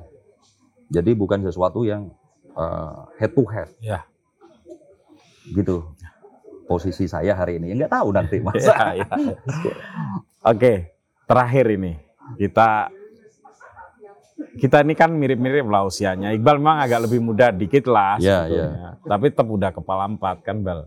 Jadi 0.92 1.10
bukan 1.16 1.40
sesuatu 1.40 1.86
yang 1.88 2.12
uh, 2.54 3.08
head 3.16 3.32
to 3.32 3.44
head. 3.48 3.70
Ya. 3.80 4.04
Gitu. 5.50 5.82
Posisi 6.68 7.08
saya 7.08 7.34
hari 7.34 7.58
ini. 7.58 7.74
Nggak 7.74 7.92
tahu 7.92 8.08
nanti 8.14 8.38
mas. 8.38 8.62
Ya, 8.66 9.02
ya. 9.02 9.08
Oke, 10.42 10.94
terakhir 11.26 11.70
ini 11.70 11.98
kita 12.36 12.90
kita 14.54 14.82
ini 14.82 14.92
kan 14.92 15.10
mirip-mirip 15.10 15.64
lah 15.64 15.84
usianya. 15.84 16.30
Iqbal 16.30 16.58
memang 16.58 16.78
agak 16.80 17.06
lebih 17.06 17.20
muda 17.20 17.50
dikit 17.50 17.86
lah 17.86 18.16
Ya, 18.16 18.44
sebetulnya. 18.44 18.88
Tapi 19.02 19.24
tetap 19.30 19.48
udah 19.48 19.70
kepala 19.70 20.04
empat 20.06 20.42
kan 20.42 20.60
Bal. 20.60 20.86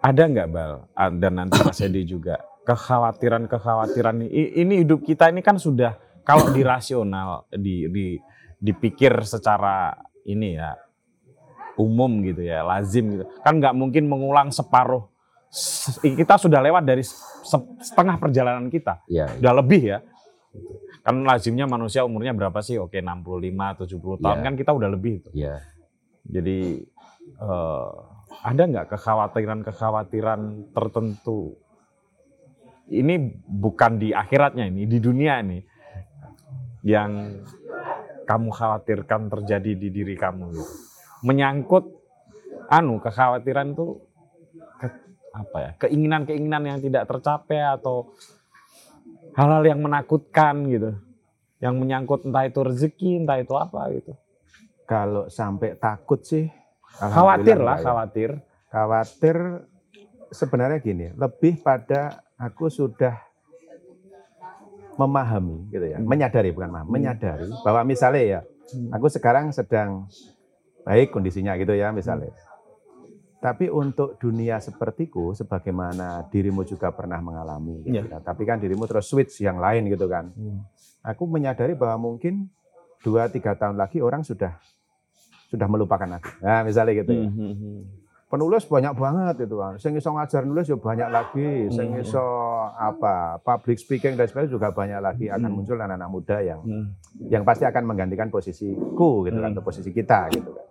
Ada 0.00 0.22
nggak 0.24 0.48
Bal? 0.48 0.72
Ah, 0.92 1.08
Dan 1.08 1.38
nanti 1.38 1.58
Mas 1.58 1.80
Edi 1.80 2.02
juga 2.02 2.38
kekhawatiran-kekhawatiran 2.66 4.26
ini. 4.26 4.28
Ini 4.58 4.74
hidup 4.82 5.02
kita 5.02 5.30
ini 5.30 5.40
kan 5.40 5.56
sudah 5.56 5.94
kalau 6.26 6.50
dirasional, 6.50 7.46
di, 7.54 7.86
di 7.86 8.06
dipikir 8.58 9.14
secara 9.22 9.94
ini 10.22 10.58
ya 10.58 10.74
umum 11.76 12.24
gitu 12.24 12.42
ya, 12.42 12.64
lazim 12.64 13.14
gitu. 13.14 13.24
Kan 13.40 13.60
nggak 13.60 13.74
mungkin 13.76 14.08
mengulang 14.08 14.50
separuh. 14.50 15.06
Kita 16.02 16.36
sudah 16.36 16.58
lewat 16.58 16.82
dari 16.82 17.06
se- 17.06 17.70
setengah 17.80 18.18
perjalanan 18.18 18.66
kita, 18.66 19.00
Ya, 19.06 19.30
udah 19.38 19.52
lebih 19.62 19.82
ya. 19.86 19.98
Kan 21.06 21.22
lazimnya 21.22 21.70
manusia 21.70 22.02
umurnya 22.02 22.34
berapa 22.34 22.58
sih? 22.58 22.76
Oke 22.76 22.98
65, 22.98 23.86
70 23.86 24.18
tahun 24.18 24.38
Ya. 24.38 24.44
kan 24.44 24.54
kita 24.58 24.74
udah 24.74 24.90
lebih 24.90 25.22
itu. 25.22 25.30
ya. 25.32 25.62
Jadi 26.26 26.82
eh, 27.30 27.90
ada 28.42 28.62
nggak 28.66 28.90
kekhawatiran-kekhawatiran 28.90 30.40
tertentu? 30.74 31.54
Ini 32.86 33.14
bukan 33.46 33.98
di 33.98 34.10
akhiratnya 34.10 34.66
ini, 34.66 34.86
di 34.86 34.98
dunia 34.98 35.42
ini 35.42 35.58
yang 36.82 37.42
kamu 38.22 38.50
khawatirkan 38.50 39.26
terjadi 39.26 39.74
di 39.74 39.88
diri 39.90 40.14
kamu 40.14 40.50
gitu. 40.50 40.74
Menyangkut 41.22 41.86
anu 42.66 42.98
kekhawatiran 42.98 43.74
itu 43.74 44.02
ke- 44.78 45.02
apa 45.30 45.56
ya? 45.58 45.70
Keinginan-keinginan 45.78 46.62
yang 46.64 46.78
tidak 46.78 47.06
tercapai 47.06 47.58
atau 47.58 48.14
hal-hal 49.36 49.62
yang 49.68 49.80
menakutkan 49.84 50.64
gitu. 50.66 50.90
Yang 51.60 51.74
menyangkut 51.76 52.20
entah 52.24 52.44
itu 52.44 52.60
rezeki, 52.60 53.10
entah 53.24 53.38
itu 53.40 53.54
apa 53.56 53.88
gitu. 53.92 54.12
Kalau 54.84 55.28
sampai 55.28 55.76
takut 55.76 56.20
sih, 56.24 56.48
Khawatir 56.96 57.60
lah, 57.60 57.76
ya. 57.76 57.84
khawatir. 57.84 58.30
Khawatir 58.72 59.36
sebenarnya 60.32 60.78
gini, 60.80 61.06
lebih 61.12 61.60
pada 61.60 62.24
aku 62.36 62.72
sudah 62.72 63.20
memahami 64.96 65.68
gitu 65.68 65.86
ya, 65.92 66.00
Hmm. 66.00 66.08
menyadari 66.08 66.50
bukan 66.56 66.72
memahami, 66.72 66.88
menyadari 66.88 67.44
bahwa 67.60 67.84
misalnya 67.84 68.22
ya, 68.24 68.40
aku 68.88 69.12
sekarang 69.12 69.52
sedang 69.52 70.08
baik 70.88 71.12
kondisinya 71.12 71.52
gitu 71.60 71.76
ya 71.76 71.92
misalnya. 71.92 72.32
Tapi 73.36 73.68
untuk 73.68 74.16
dunia 74.16 74.56
sepertiku, 74.58 75.30
sebagaimana 75.30 76.24
dirimu 76.26 76.62
juga 76.62 76.88
pernah 76.88 77.20
mengalami, 77.20 77.84
gitu 77.84 78.00
Iya. 78.00 78.02
kan. 78.08 78.20
tapi 78.24 78.42
kan 78.42 78.56
dirimu 78.56 78.84
terus 78.84 79.06
switch 79.06 79.38
yang 79.38 79.56
lain 79.56 79.86
gitu 79.86 80.06
kan. 80.06 80.32
Aku 81.02 81.24
menyadari 81.24 81.72
bahwa 81.72 82.10
mungkin 82.10 82.48
dua 83.00 83.28
tiga 83.28 83.52
tahun 83.52 83.76
lagi 83.76 84.00
orang 84.00 84.20
sudah 84.20 84.56
sudah 85.46 85.68
melupakan 85.68 86.08
aku. 86.12 86.42
Nah 86.42 86.60
misalnya 86.62 86.92
gitu 86.96 87.12
ya. 87.12 87.28
Hmm. 87.28 87.84
penulis 88.26 88.66
banyak 88.66 88.90
banget 88.92 89.46
itu 89.46 89.54
kan. 89.54 89.78
Sing 89.78 89.94
iso 89.94 90.10
ngajar 90.10 90.42
nulis 90.42 90.66
ya 90.66 90.74
banyak 90.74 91.08
lagi, 91.08 91.50
sing 91.70 91.94
Hmm. 91.94 92.02
iso 92.02 92.26
apa 92.74 93.38
public 93.38 93.78
speaking 93.78 94.18
dan 94.18 94.26
sebagainya 94.26 94.50
juga 94.50 94.74
banyak 94.74 94.98
lagi 94.98 95.30
akan 95.30 95.46
Hmm. 95.46 95.54
muncul 95.54 95.78
anak-anak 95.78 96.10
muda 96.10 96.36
yang 96.42 96.58
Hmm. 96.58 96.90
yang 97.22 97.46
pasti 97.46 97.62
akan 97.62 97.86
menggantikan 97.86 98.26
posisiku 98.26 99.22
gitu 99.22 99.38
kan, 99.38 99.46
Hmm. 99.46 99.54
atau 99.54 99.62
posisi 99.62 99.94
kita 99.94 100.26
gitu 100.34 100.50
kan. 100.50 100.65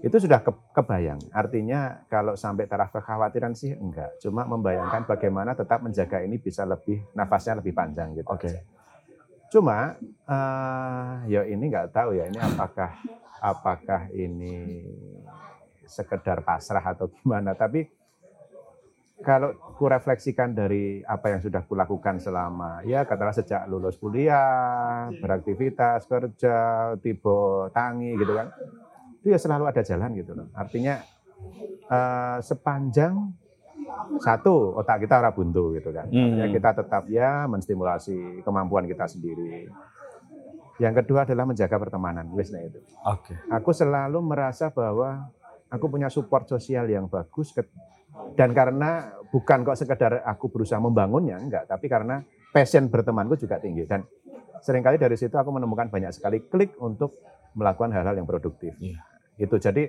Itu 0.00 0.16
sudah 0.16 0.40
ke, 0.40 0.52
kebayang. 0.72 1.20
Artinya 1.28 2.04
kalau 2.08 2.32
sampai 2.32 2.64
taraf 2.64 2.88
kekhawatiran 2.88 3.52
sih 3.52 3.76
enggak. 3.76 4.16
Cuma 4.24 4.48
membayangkan 4.48 5.04
bagaimana 5.04 5.52
tetap 5.52 5.84
menjaga 5.84 6.24
ini 6.24 6.40
bisa 6.40 6.64
lebih 6.64 7.04
nafasnya 7.12 7.60
lebih 7.60 7.76
panjang 7.76 8.16
gitu. 8.16 8.28
Oke. 8.32 8.48
aja. 8.48 8.60
Cuma 9.52 10.00
eh, 10.08 11.12
ya 11.28 11.42
ini 11.44 11.64
nggak 11.68 11.92
tahu 11.92 12.16
ya 12.16 12.24
ini 12.32 12.38
apakah 12.40 12.90
apakah 13.44 14.08
ini 14.16 14.84
sekedar 15.84 16.40
pasrah 16.40 16.84
atau 16.96 17.12
gimana. 17.12 17.52
Tapi 17.52 17.84
kalau 19.20 19.52
kurefleksikan 19.76 20.56
dari 20.56 21.04
apa 21.04 21.28
yang 21.28 21.44
sudah 21.44 21.60
kulakukan 21.68 22.16
selama 22.24 22.80
ya 22.88 23.04
katakanlah 23.04 23.36
sejak 23.36 23.68
lulus 23.68 24.00
kuliah, 24.00 25.12
beraktivitas, 25.20 26.08
kerja, 26.08 26.56
tiba 27.04 27.68
tangi 27.76 28.16
gitu 28.16 28.32
kan. 28.32 28.48
Itu 29.20 29.28
ya 29.28 29.38
selalu 29.38 29.68
ada 29.68 29.82
jalan 29.84 30.10
gitu 30.16 30.32
loh. 30.32 30.48
Artinya 30.56 31.00
eh, 31.86 32.38
sepanjang 32.40 33.14
satu 34.20 34.76
otak 34.76 35.04
kita 35.04 35.20
ora 35.20 35.30
buntu 35.32 35.76
gitu 35.76 35.92
kan. 35.92 36.08
Hmm. 36.08 36.40
Ya 36.40 36.46
kita 36.48 36.72
tetap 36.72 37.04
ya 37.08 37.44
menstimulasi 37.44 38.40
kemampuan 38.44 38.88
kita 38.88 39.04
sendiri. 39.08 39.68
Yang 40.80 41.04
kedua 41.04 41.28
adalah 41.28 41.44
menjaga 41.44 41.76
pertemanan, 41.76 42.24
wis 42.32 42.48
itu. 42.48 42.80
Oke. 43.04 43.36
Aku 43.52 43.76
selalu 43.76 44.16
merasa 44.24 44.72
bahwa 44.72 45.28
aku 45.68 45.92
punya 45.92 46.08
support 46.08 46.48
sosial 46.48 46.88
yang 46.88 47.04
bagus 47.04 47.52
ke- 47.52 47.68
dan 48.32 48.56
karena 48.56 49.12
bukan 49.28 49.62
kok 49.62 49.76
sekedar 49.76 50.24
aku 50.24 50.48
berusaha 50.48 50.80
membangunnya 50.80 51.36
enggak, 51.36 51.68
tapi 51.68 51.86
karena 51.86 52.24
passion 52.50 52.88
bertemanku 52.88 53.36
juga 53.36 53.60
tinggi 53.60 53.84
dan 53.84 54.02
sering 54.64 54.80
kali 54.80 54.96
dari 54.96 55.14
situ 55.20 55.36
aku 55.36 55.52
menemukan 55.52 55.92
banyak 55.92 56.10
sekali 56.16 56.42
klik 56.48 56.74
untuk 56.80 57.12
melakukan 57.54 57.92
hal-hal 57.92 58.16
yang 58.16 58.26
produktif. 58.28 58.72
Iya. 58.80 58.98
Itu 59.40 59.56
jadi 59.56 59.88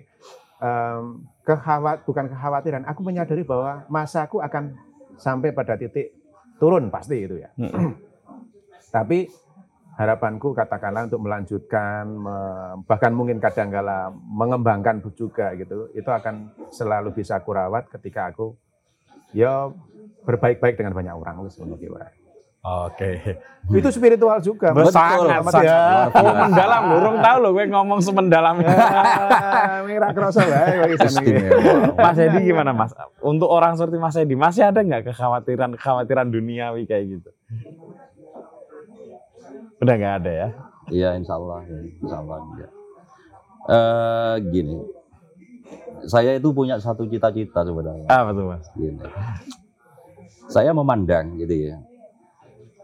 em, 0.64 1.28
kekhawat 1.44 2.08
bukan 2.08 2.32
kekhawatiran, 2.32 2.88
aku 2.88 3.04
menyadari 3.04 3.44
bahwa 3.44 3.84
masaku 3.92 4.40
akan 4.40 4.80
sampai 5.20 5.52
pada 5.52 5.76
titik 5.76 6.16
turun 6.58 6.88
pasti 6.88 7.28
itu 7.28 7.44
ya. 7.44 7.52
Tapi 8.96 9.28
harapanku 10.00 10.56
katakanlah 10.56 11.06
untuk 11.12 11.22
melanjutkan 11.22 12.08
me- 12.08 12.82
bahkan 12.88 13.12
mungkin 13.12 13.44
kadangkala 13.44 14.10
mengembangkan 14.16 15.04
juga 15.14 15.52
gitu 15.60 15.92
itu 15.92 16.08
akan 16.08 16.50
selalu 16.72 17.12
bisa 17.12 17.38
aku 17.38 17.52
rawat 17.52 17.92
ketika 17.92 18.32
aku 18.32 18.56
ya 19.36 19.68
berbaik-baik 20.24 20.80
dengan 20.80 20.96
banyak 20.96 21.14
orang 21.14 21.44
wis 21.44 21.60
Oke. 22.62 23.42
itu 23.78 23.90
spiritual 23.90 24.38
juga 24.42 24.70
Betul, 24.70 24.94
sangat, 24.94 25.66
ya. 25.66 26.10
Oh, 26.14 26.34
mendalam, 26.34 26.82
burung 26.94 27.18
tahu 27.18 27.38
loh 27.42 27.52
gue 27.58 27.66
ngomong 27.70 28.00
semendalam. 28.02 28.56
Ah, 30.02 30.14
kok 30.14 30.90
iso 30.94 31.08
niki. 31.22 31.34
Mas 31.98 32.18
Edi 32.18 32.40
gimana 32.54 32.72
Mas? 32.74 32.94
Untuk 33.22 33.50
orang 33.50 33.78
seperti 33.78 33.98
Mas 34.02 34.18
Edi, 34.18 34.34
masih 34.34 34.66
ada 34.66 34.82
nggak 34.82 35.14
kekhawatiran 35.14 35.78
kekhawatiran 35.78 36.28
duniawi 36.30 36.86
kayak 36.90 37.18
gitu? 37.18 37.30
Udah 39.82 39.96
nggak 39.98 40.16
ada 40.24 40.32
ya? 40.32 40.48
Iya, 40.90 41.10
insya 41.18 41.38
Allah, 41.38 41.60
ya. 41.66 41.80
insya 42.02 42.18
Allah 42.18 42.38
enggak. 42.42 42.72
Eh, 43.62 44.36
gini, 44.50 44.76
saya 46.10 46.38
itu 46.38 46.50
punya 46.50 46.82
satu 46.82 47.06
cita-cita 47.06 47.62
sebenarnya. 47.62 48.08
Ah 48.10 48.26
betul 48.26 48.50
Mas. 48.50 48.66
Gini. 48.74 48.98
Saya 50.50 50.74
memandang 50.74 51.38
gitu 51.38 51.54
ya. 51.70 51.78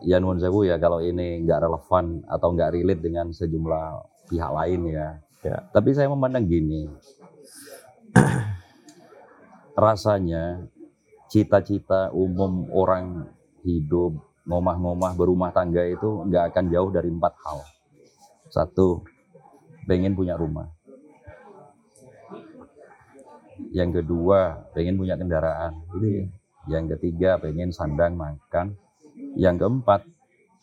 Ya 0.06 0.22
sewu 0.22 0.68
ya 0.68 0.78
kalau 0.78 1.02
ini 1.02 1.41
nggak 1.41 1.66
relevan 1.66 2.22
atau 2.30 2.54
nggak 2.54 2.74
relate 2.78 3.02
dengan 3.02 3.34
sejumlah 3.34 3.86
pihak 4.30 4.52
lain 4.54 4.82
ya. 4.93 5.08
Ya. 5.41 5.58
Tapi 5.74 5.95
saya 5.98 6.12
memandang 6.12 6.45
gini. 6.45 6.86
Rasanya 9.78 10.66
cita-cita 11.30 12.10
umum 12.14 12.70
orang 12.74 13.30
hidup 13.66 14.16
ngomah-ngomah 14.48 15.12
berumah 15.20 15.52
tangga 15.52 15.84
itu 15.84 16.24
nggak 16.24 16.56
akan 16.56 16.66
jauh 16.72 16.89
dari 16.89 17.12
empat 17.12 17.34
hal. 17.43 17.60
Satu, 18.48 19.04
pengen 19.86 20.16
punya 20.16 20.39
rumah. 20.39 20.72
Yang 23.76 24.02
kedua, 24.02 24.72
pengen 24.72 24.95
punya 24.95 25.20
kendaraan. 25.20 25.84
Gitu 25.98 26.08
ya. 26.08 26.26
Yang 26.68 26.86
ketiga, 26.95 27.36
pengen 27.43 27.76
sandang 27.76 28.16
makan. 28.16 28.80
Yang 29.38 29.55
keempat, 29.65 30.01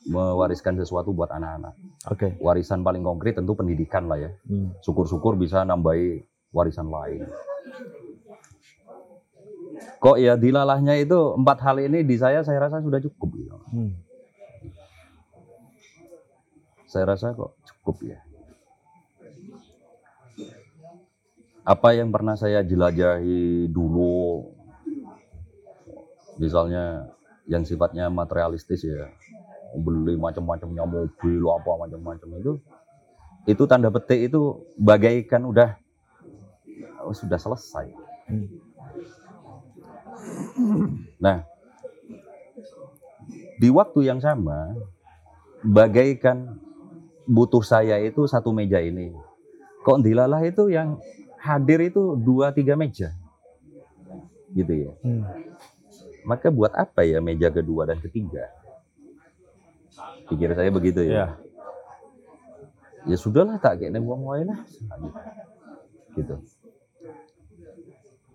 mewariskan 0.04 0.76
sesuatu 0.76 1.16
buat 1.16 1.32
anak-anak. 1.32 1.74
Oke. 2.12 2.36
Warisan 2.40 2.84
paling 2.84 3.00
konkret 3.00 3.40
tentu 3.40 3.56
pendidikan 3.56 4.04
lah 4.04 4.20
ya. 4.20 4.30
Hmm. 4.44 4.76
Syukur-syukur 4.84 5.40
bisa 5.40 5.64
nambahi 5.64 6.20
warisan 6.52 6.92
lain. 6.92 7.24
Kok 9.98 10.20
ya 10.20 10.36
dilalahnya 10.36 11.00
itu 11.00 11.16
empat 11.16 11.58
hal 11.64 11.80
ini 11.80 12.04
di 12.04 12.16
saya 12.20 12.44
saya 12.44 12.68
rasa 12.68 12.84
sudah 12.84 13.00
cukup. 13.00 13.28
gitu. 13.40 13.56
Hmm. 13.72 13.92
Saya 16.84 17.16
rasa 17.16 17.32
kok 17.32 17.56
cukup 17.64 17.96
ya. 18.04 18.20
Apa 21.64 21.96
yang 21.96 22.12
pernah 22.12 22.36
saya 22.36 22.60
jelajahi 22.60 23.72
dulu, 23.72 24.52
misalnya 26.36 27.13
yang 27.44 27.62
sifatnya 27.62 28.08
materialistis 28.08 28.84
ya, 28.84 29.08
beli 29.76 30.16
macam-macamnya 30.16 30.84
mobil 30.86 31.42
apa 31.50 31.70
macam-macam 31.86 32.28
itu, 32.40 32.52
itu 33.44 33.62
tanda 33.68 33.92
petik 33.92 34.32
itu 34.32 34.64
bagaikan 34.80 35.44
udah 35.44 35.76
oh, 37.04 37.12
sudah 37.12 37.36
selesai. 37.36 37.92
Nah, 41.20 41.44
di 43.60 43.68
waktu 43.68 44.00
yang 44.08 44.24
sama, 44.24 44.72
bagaikan 45.60 46.56
butuh 47.28 47.60
saya 47.60 48.00
itu 48.00 48.24
satu 48.24 48.52
meja 48.56 48.80
ini. 48.80 49.12
Kok 49.84 50.00
dilalah 50.00 50.40
itu 50.48 50.72
yang 50.72 50.96
hadir 51.36 51.92
itu 51.92 52.16
dua 52.16 52.56
tiga 52.56 52.72
meja, 52.72 53.12
gitu 54.56 54.72
ya. 54.72 54.92
Hmm. 55.04 55.22
Maka 56.24 56.48
buat 56.48 56.72
apa 56.72 57.04
ya 57.04 57.20
meja 57.20 57.52
kedua 57.52 57.84
dan 57.84 58.00
ketiga? 58.00 58.48
Pikir 60.24 60.56
saya 60.56 60.72
begitu 60.72 61.04
Ya. 61.04 61.12
ya. 61.12 61.26
Ya 63.04 63.16
sudahlah 63.20 63.60
tak 63.60 63.84
kayak 63.84 64.00
buang 64.00 64.24
wae 64.24 64.48
lah. 64.48 64.60
Gitu. 66.16 66.40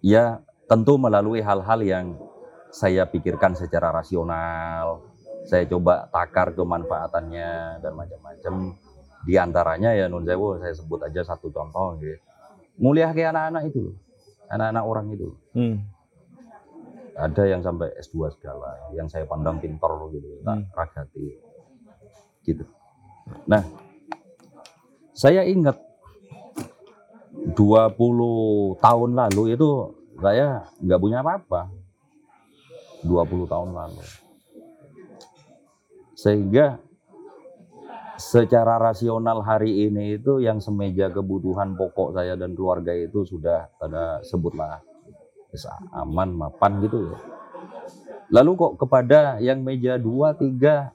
Ya 0.06 0.46
tentu 0.70 1.02
melalui 1.02 1.42
hal-hal 1.42 1.82
yang 1.82 2.06
saya 2.70 3.10
pikirkan 3.10 3.58
secara 3.58 3.90
rasional, 3.90 5.02
saya 5.50 5.66
coba 5.66 6.06
takar 6.14 6.54
kemanfaatannya 6.54 7.82
dan 7.82 7.92
macam-macam. 7.98 8.78
Di 9.26 9.36
antaranya 9.36 9.98
ya 9.98 10.06
nun 10.06 10.24
sewu 10.24 10.62
saya 10.62 10.72
sebut 10.78 11.02
aja 11.04 11.26
satu 11.26 11.50
contoh 11.50 11.98
gitu. 11.98 12.16
Mulia 12.80 13.12
kayak 13.12 13.36
anak-anak 13.36 13.64
itu, 13.74 13.92
anak-anak 14.48 14.84
orang 14.86 15.08
itu. 15.12 15.28
Hmm. 15.52 15.84
Ada 17.20 17.44
yang 17.52 17.60
sampai 17.60 17.92
S2 18.00 18.32
segala, 18.40 18.80
yang 18.96 19.12
saya 19.12 19.28
pandang 19.28 19.60
pintar 19.60 19.92
gitu, 20.16 20.40
tak 20.40 20.56
Hmm. 20.56 20.66
ragati. 20.72 21.28
Gitu. 22.48 22.64
Nah, 23.44 23.62
saya 25.12 25.44
ingat 25.44 25.76
20 27.54 28.80
tahun 28.80 29.12
lalu 29.20 29.60
itu 29.60 29.70
saya 30.24 30.64
nggak 30.80 31.02
punya 31.04 31.20
apa-apa. 31.20 31.68
20 33.04 33.48
tahun 33.48 33.76
lalu. 33.76 34.04
Sehingga 36.16 36.80
secara 38.20 38.76
rasional 38.76 39.40
hari 39.40 39.88
ini 39.88 40.20
itu 40.20 40.44
yang 40.44 40.60
semeja 40.60 41.08
kebutuhan 41.08 41.80
pokok 41.80 42.20
saya 42.20 42.36
dan 42.36 42.52
keluarga 42.52 42.92
itu 42.92 43.24
sudah 43.24 43.72
ada 43.80 44.20
sebutlah 44.28 44.84
aman 45.96 46.30
mapan 46.36 46.82
gitu 46.86 47.10
ya. 47.10 47.18
Lalu 48.30 48.52
kok 48.54 48.74
kepada 48.86 49.42
yang 49.42 49.66
meja 49.66 49.98
2 49.98 50.38
3 50.38 50.94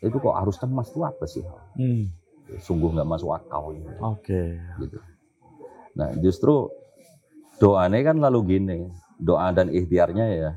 itu 0.00 0.16
kok 0.16 0.36
harus 0.36 0.56
cemas 0.56 0.88
itu 0.88 1.00
apa 1.02 1.24
sih? 1.26 1.44
Hmm. 1.76 2.08
Sungguh 2.62 2.90
nggak 2.94 3.06
masuk 3.06 3.30
akal 3.34 3.74
ini 3.74 3.90
Oke. 4.00 4.58
gitu. 4.80 4.98
Nah 5.94 6.14
justru 6.22 6.70
doanya 7.60 8.00
kan 8.00 8.16
lalu 8.18 8.56
gini, 8.56 8.88
doa 9.20 9.52
dan 9.52 9.68
ikhtiarnya 9.68 10.26
ya, 10.32 10.50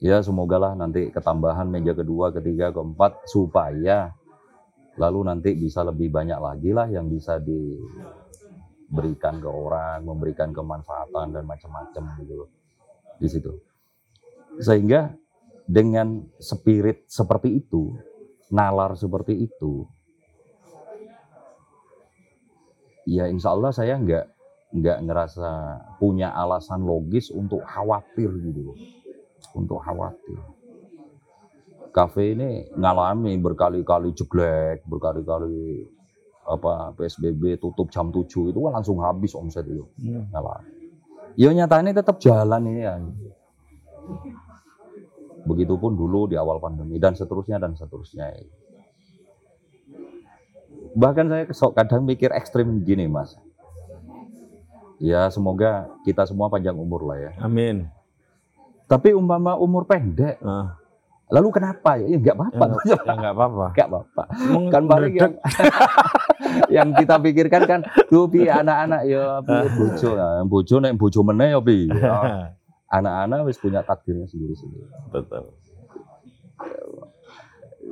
ya 0.00 0.16
semogalah 0.24 0.72
nanti 0.72 1.12
ketambahan 1.12 1.68
meja 1.68 1.92
kedua, 1.92 2.32
ketiga, 2.32 2.72
keempat 2.72 3.28
supaya 3.28 4.16
lalu 4.96 5.28
nanti 5.28 5.52
bisa 5.56 5.84
lebih 5.84 6.08
banyak 6.12 6.40
lagi 6.40 6.70
lah 6.72 6.88
yang 6.88 7.08
bisa 7.08 7.36
diberikan 8.92 9.40
ke 9.40 9.48
orang, 9.48 10.04
memberikan 10.04 10.52
kemanfaatan 10.52 11.32
dan 11.32 11.48
macam-macam 11.48 12.12
gitu 12.20 12.44
di 13.16 13.24
situ. 13.32 13.52
Sehingga 14.60 15.16
dengan 15.64 16.28
spirit 16.36 17.08
seperti 17.08 17.56
itu, 17.56 17.96
nalar 18.52 18.92
seperti 18.92 19.48
itu, 19.48 19.88
ya 23.08 23.32
insya 23.32 23.56
Allah 23.56 23.72
saya 23.72 23.96
nggak 23.96 24.26
nggak 24.76 24.98
ngerasa 25.08 25.48
punya 25.96 26.36
alasan 26.36 26.84
logis 26.84 27.32
untuk 27.32 27.64
khawatir 27.64 28.28
gitu 28.44 28.60
loh. 28.60 28.78
Untuk 29.56 29.80
khawatir. 29.80 30.36
Kafe 31.96 32.36
ini 32.36 32.68
ngalami 32.76 33.40
berkali-kali 33.40 34.12
jeglek, 34.12 34.84
berkali-kali 34.84 35.88
apa 36.42 36.90
PSBB 36.98 37.62
tutup 37.62 37.86
jam 37.88 38.10
7 38.10 38.50
itu 38.50 38.58
kan 38.58 38.72
langsung 38.74 38.98
habis 39.00 39.32
omset 39.38 39.62
itu. 39.66 39.86
Hmm. 40.02 40.26
Ngalami. 40.34 40.70
Ya 41.38 41.48
nyatanya 41.54 41.96
tetap 41.96 42.20
jalan 42.20 42.62
ini 42.68 42.82
ya. 42.84 43.00
Begitupun 45.48 45.96
dulu 45.96 46.28
di 46.28 46.36
awal 46.36 46.60
pandemi 46.60 47.00
dan 47.00 47.16
seterusnya 47.16 47.56
dan 47.62 47.72
seterusnya. 47.74 48.30
Bahkan 50.92 51.26
saya 51.32 51.44
kesok 51.48 51.72
kadang 51.72 52.04
mikir 52.04 52.34
ekstrim 52.36 52.84
gini 52.84 53.08
mas. 53.08 53.32
Ya 55.02 55.26
semoga 55.32 55.88
kita 56.06 56.28
semua 56.28 56.52
panjang 56.52 56.76
umur 56.76 57.08
lah 57.08 57.18
ya. 57.18 57.30
Amin. 57.42 57.88
Tapi 58.86 59.16
umpama 59.16 59.56
umur 59.56 59.88
pendek, 59.88 60.36
Ah, 60.44 60.76
lalu 61.28 61.48
kenapa 61.54 62.00
ya? 62.00 62.06
Ya 62.10 62.18
nggak 62.18 62.36
apa-apa. 62.36 62.64
ya 62.82 62.96
nggak 62.98 63.34
apa-apa. 63.36 63.66
Nggak 63.76 63.88
apa-apa. 63.88 64.22
Kan 64.72 64.82
paling 64.88 65.14
yang, 65.14 65.32
yang 66.82 66.88
kita 66.96 67.14
pikirkan 67.22 67.62
kan, 67.68 67.80
tuh 68.10 68.26
pi 68.26 68.48
anak-anak 68.48 69.02
ya 69.06 69.38
pi 69.44 69.54
bojo, 69.78 70.10
nah, 70.16 70.42
bojo 70.44 70.74
nek 70.82 70.92
bojo 70.98 71.20
meneh 71.22 71.48
ya 71.54 71.60
pi. 71.62 71.78
Ya, 71.88 72.16
Anak-anak 72.98 73.48
wis 73.48 73.56
punya 73.56 73.80
takdirnya 73.80 74.28
sendiri-sendiri. 74.28 74.88
Betul. 75.08 75.44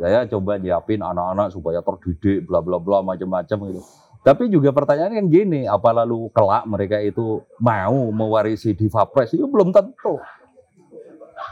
saya 0.01 0.25
coba 0.25 0.57
nyiapin 0.57 1.03
anak-anak 1.03 1.53
supaya 1.53 1.85
terdidik 1.85 2.49
bla 2.49 2.65
bla 2.65 2.81
bla 2.81 3.05
macam-macam 3.05 3.59
gitu. 3.69 3.83
Tapi 4.21 4.53
juga 4.53 4.69
pertanyaannya 4.77 5.17
kan 5.17 5.27
gini, 5.33 5.61
apa 5.65 5.97
lalu 5.97 6.29
kelak 6.37 6.69
mereka 6.69 7.01
itu 7.01 7.41
mau 7.57 8.13
mewarisi 8.13 8.77
Diva 8.77 9.09
Press? 9.09 9.33
Itu 9.33 9.49
belum 9.49 9.73
tentu. 9.73 10.21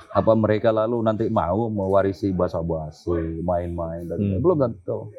Apa 0.09 0.33
mereka 0.33 0.73
lalu 0.73 1.05
nanti 1.05 1.29
mau 1.29 1.69
mewarisi 1.69 2.33
bahasa 2.33 2.59
basi, 2.61 3.13
main-main 3.45 4.09
dan 4.09 4.19
Hmm. 4.19 4.41
belum 4.41 4.59
tentu. 4.65 5.13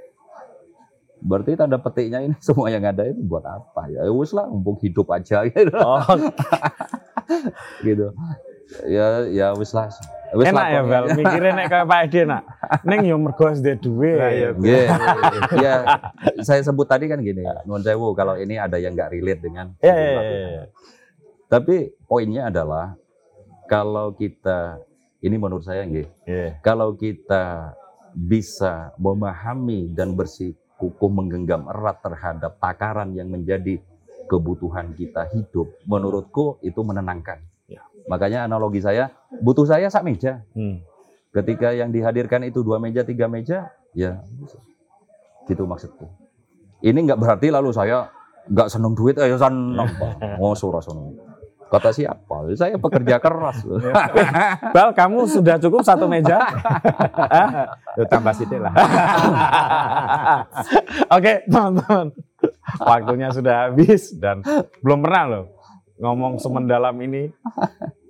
Berarti 1.20 1.52
tanda 1.54 1.76
petiknya 1.76 2.24
ini 2.24 2.36
semua 2.46 2.72
yang 2.72 2.84
ada 2.84 3.06
itu 3.06 3.20
buat 3.22 3.44
apa 3.44 3.92
ya? 3.92 4.08
Ya 4.08 4.12
wis 4.12 4.32
lah, 4.32 4.48
mumpung 4.48 4.80
hidup 4.80 5.12
aja 5.12 5.44
gitu. 5.48 5.70
Oh, 5.76 6.00
gitu. 7.88 8.08
Ya 8.86 9.26
ya 9.28 9.48
wis 9.54 9.74
lah. 9.74 9.90
Wis 10.30 10.46
enak 10.46 10.62
lah, 10.62 10.70
ya. 10.70 10.82
Bel. 10.86 11.06
Mikirnya 11.18 11.52
nek 11.58 11.68
kayak 11.74 11.86
Pak 11.90 12.00
Edi 12.06 12.20
nak. 12.22 12.44
Neng 12.86 13.02
yo 13.02 13.18
mergo 13.18 13.50
wis 13.50 13.62
duwe. 13.62 14.14
Nah, 14.14 14.30
iya. 14.30 14.50
Ya, 15.58 15.76
saya 16.46 16.62
sebut 16.62 16.86
tadi 16.86 17.10
kan 17.10 17.18
gini, 17.18 17.42
nuwun 17.66 17.82
sewu 17.82 18.14
kalau 18.14 18.38
ini 18.38 18.62
ada 18.62 18.78
yang 18.78 18.94
nggak 18.94 19.10
relate 19.10 19.42
dengan 19.42 19.74
Iya, 19.82 19.94
iya, 19.94 20.10
iya, 20.22 20.22
iya. 20.22 20.64
Tapi 21.50 21.98
poinnya 22.06 22.54
adalah 22.54 22.94
kalau 23.70 24.12
kita 24.18 24.82
ini 25.22 25.36
menurut 25.38 25.64
saya 25.64 25.86
nggih, 25.86 26.08
Iya. 26.26 26.58
kalau 26.66 26.96
kita 26.98 27.76
bisa 28.16 28.96
memahami 28.98 29.94
dan 29.94 30.18
bersikukuh 30.18 31.12
menggenggam 31.12 31.70
erat 31.70 32.02
terhadap 32.02 32.58
takaran 32.58 33.14
yang 33.14 33.30
menjadi 33.30 33.78
kebutuhan 34.26 34.96
kita 34.98 35.30
hidup, 35.30 35.70
menurutku 35.86 36.58
itu 36.66 36.82
menenangkan. 36.82 37.44
Ya. 37.70 37.86
Makanya 38.10 38.50
analogi 38.50 38.82
saya, 38.82 39.14
butuh 39.44 39.68
saya 39.70 39.92
sak 39.92 40.02
meja. 40.02 40.42
Hmm. 40.58 40.82
Ketika 41.30 41.70
yang 41.78 41.94
dihadirkan 41.94 42.42
itu 42.42 42.66
dua 42.66 42.82
meja, 42.82 43.06
tiga 43.06 43.30
meja, 43.30 43.70
ya 43.94 44.26
gitu 45.46 45.66
maksudku. 45.66 46.10
Ini 46.82 46.96
nggak 46.96 47.20
berarti 47.20 47.54
lalu 47.54 47.70
saya 47.70 48.10
nggak 48.50 48.70
seneng 48.72 48.98
duit, 48.98 49.14
ayo 49.22 49.38
seneng. 49.38 49.90
Oh, 50.42 50.58
surah 50.58 50.82
seneng. 50.82 51.29
Kata 51.70 51.94
siapa? 51.94 52.50
Saya 52.58 52.82
pekerja 52.82 53.22
keras. 53.22 53.62
Bal, 54.74 54.90
kamu 54.98 55.30
sudah 55.30 55.62
cukup 55.62 55.86
satu 55.86 56.10
meja? 56.10 56.42
Yo, 57.98 58.10
tambah 58.10 58.34
sidik 58.34 58.58
lah. 58.58 58.74
Oke, 61.16 61.46
teman-teman. 61.46 62.10
Waktunya 62.82 63.30
sudah 63.30 63.70
habis 63.70 64.18
dan 64.18 64.42
belum 64.82 65.06
pernah 65.06 65.24
loh 65.30 65.46
ngomong 66.00 66.40
semendalam 66.40 66.96
ini 67.04 67.28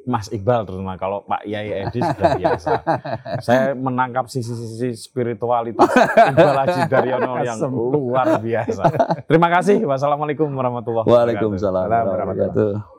Mas 0.09 0.25
Iqbal 0.33 0.65
terutama 0.65 0.97
kalau 0.97 1.21
Pak 1.21 1.45
Yai 1.45 1.85
Edi 1.85 2.01
sudah 2.01 2.33
biasa. 2.33 2.71
Saya 3.45 3.77
menangkap 3.77 4.25
sisi-sisi 4.25 4.97
spiritualitas 4.97 5.85
Iqbal 6.33 6.57
Haji 6.65 6.81
Daryono 6.89 7.37
yang 7.45 7.61
luar 7.69 8.41
biasa. 8.41 8.83
Terima 9.29 9.53
kasih. 9.53 9.85
Wassalamualaikum 9.85 10.49
warahmatullahi 10.49 11.05
wabarakatuh. 11.05 11.13
Waalaikumsalam 11.13 11.85
warahmatullahi 11.85 12.25
wabarakatuh. 12.25 12.98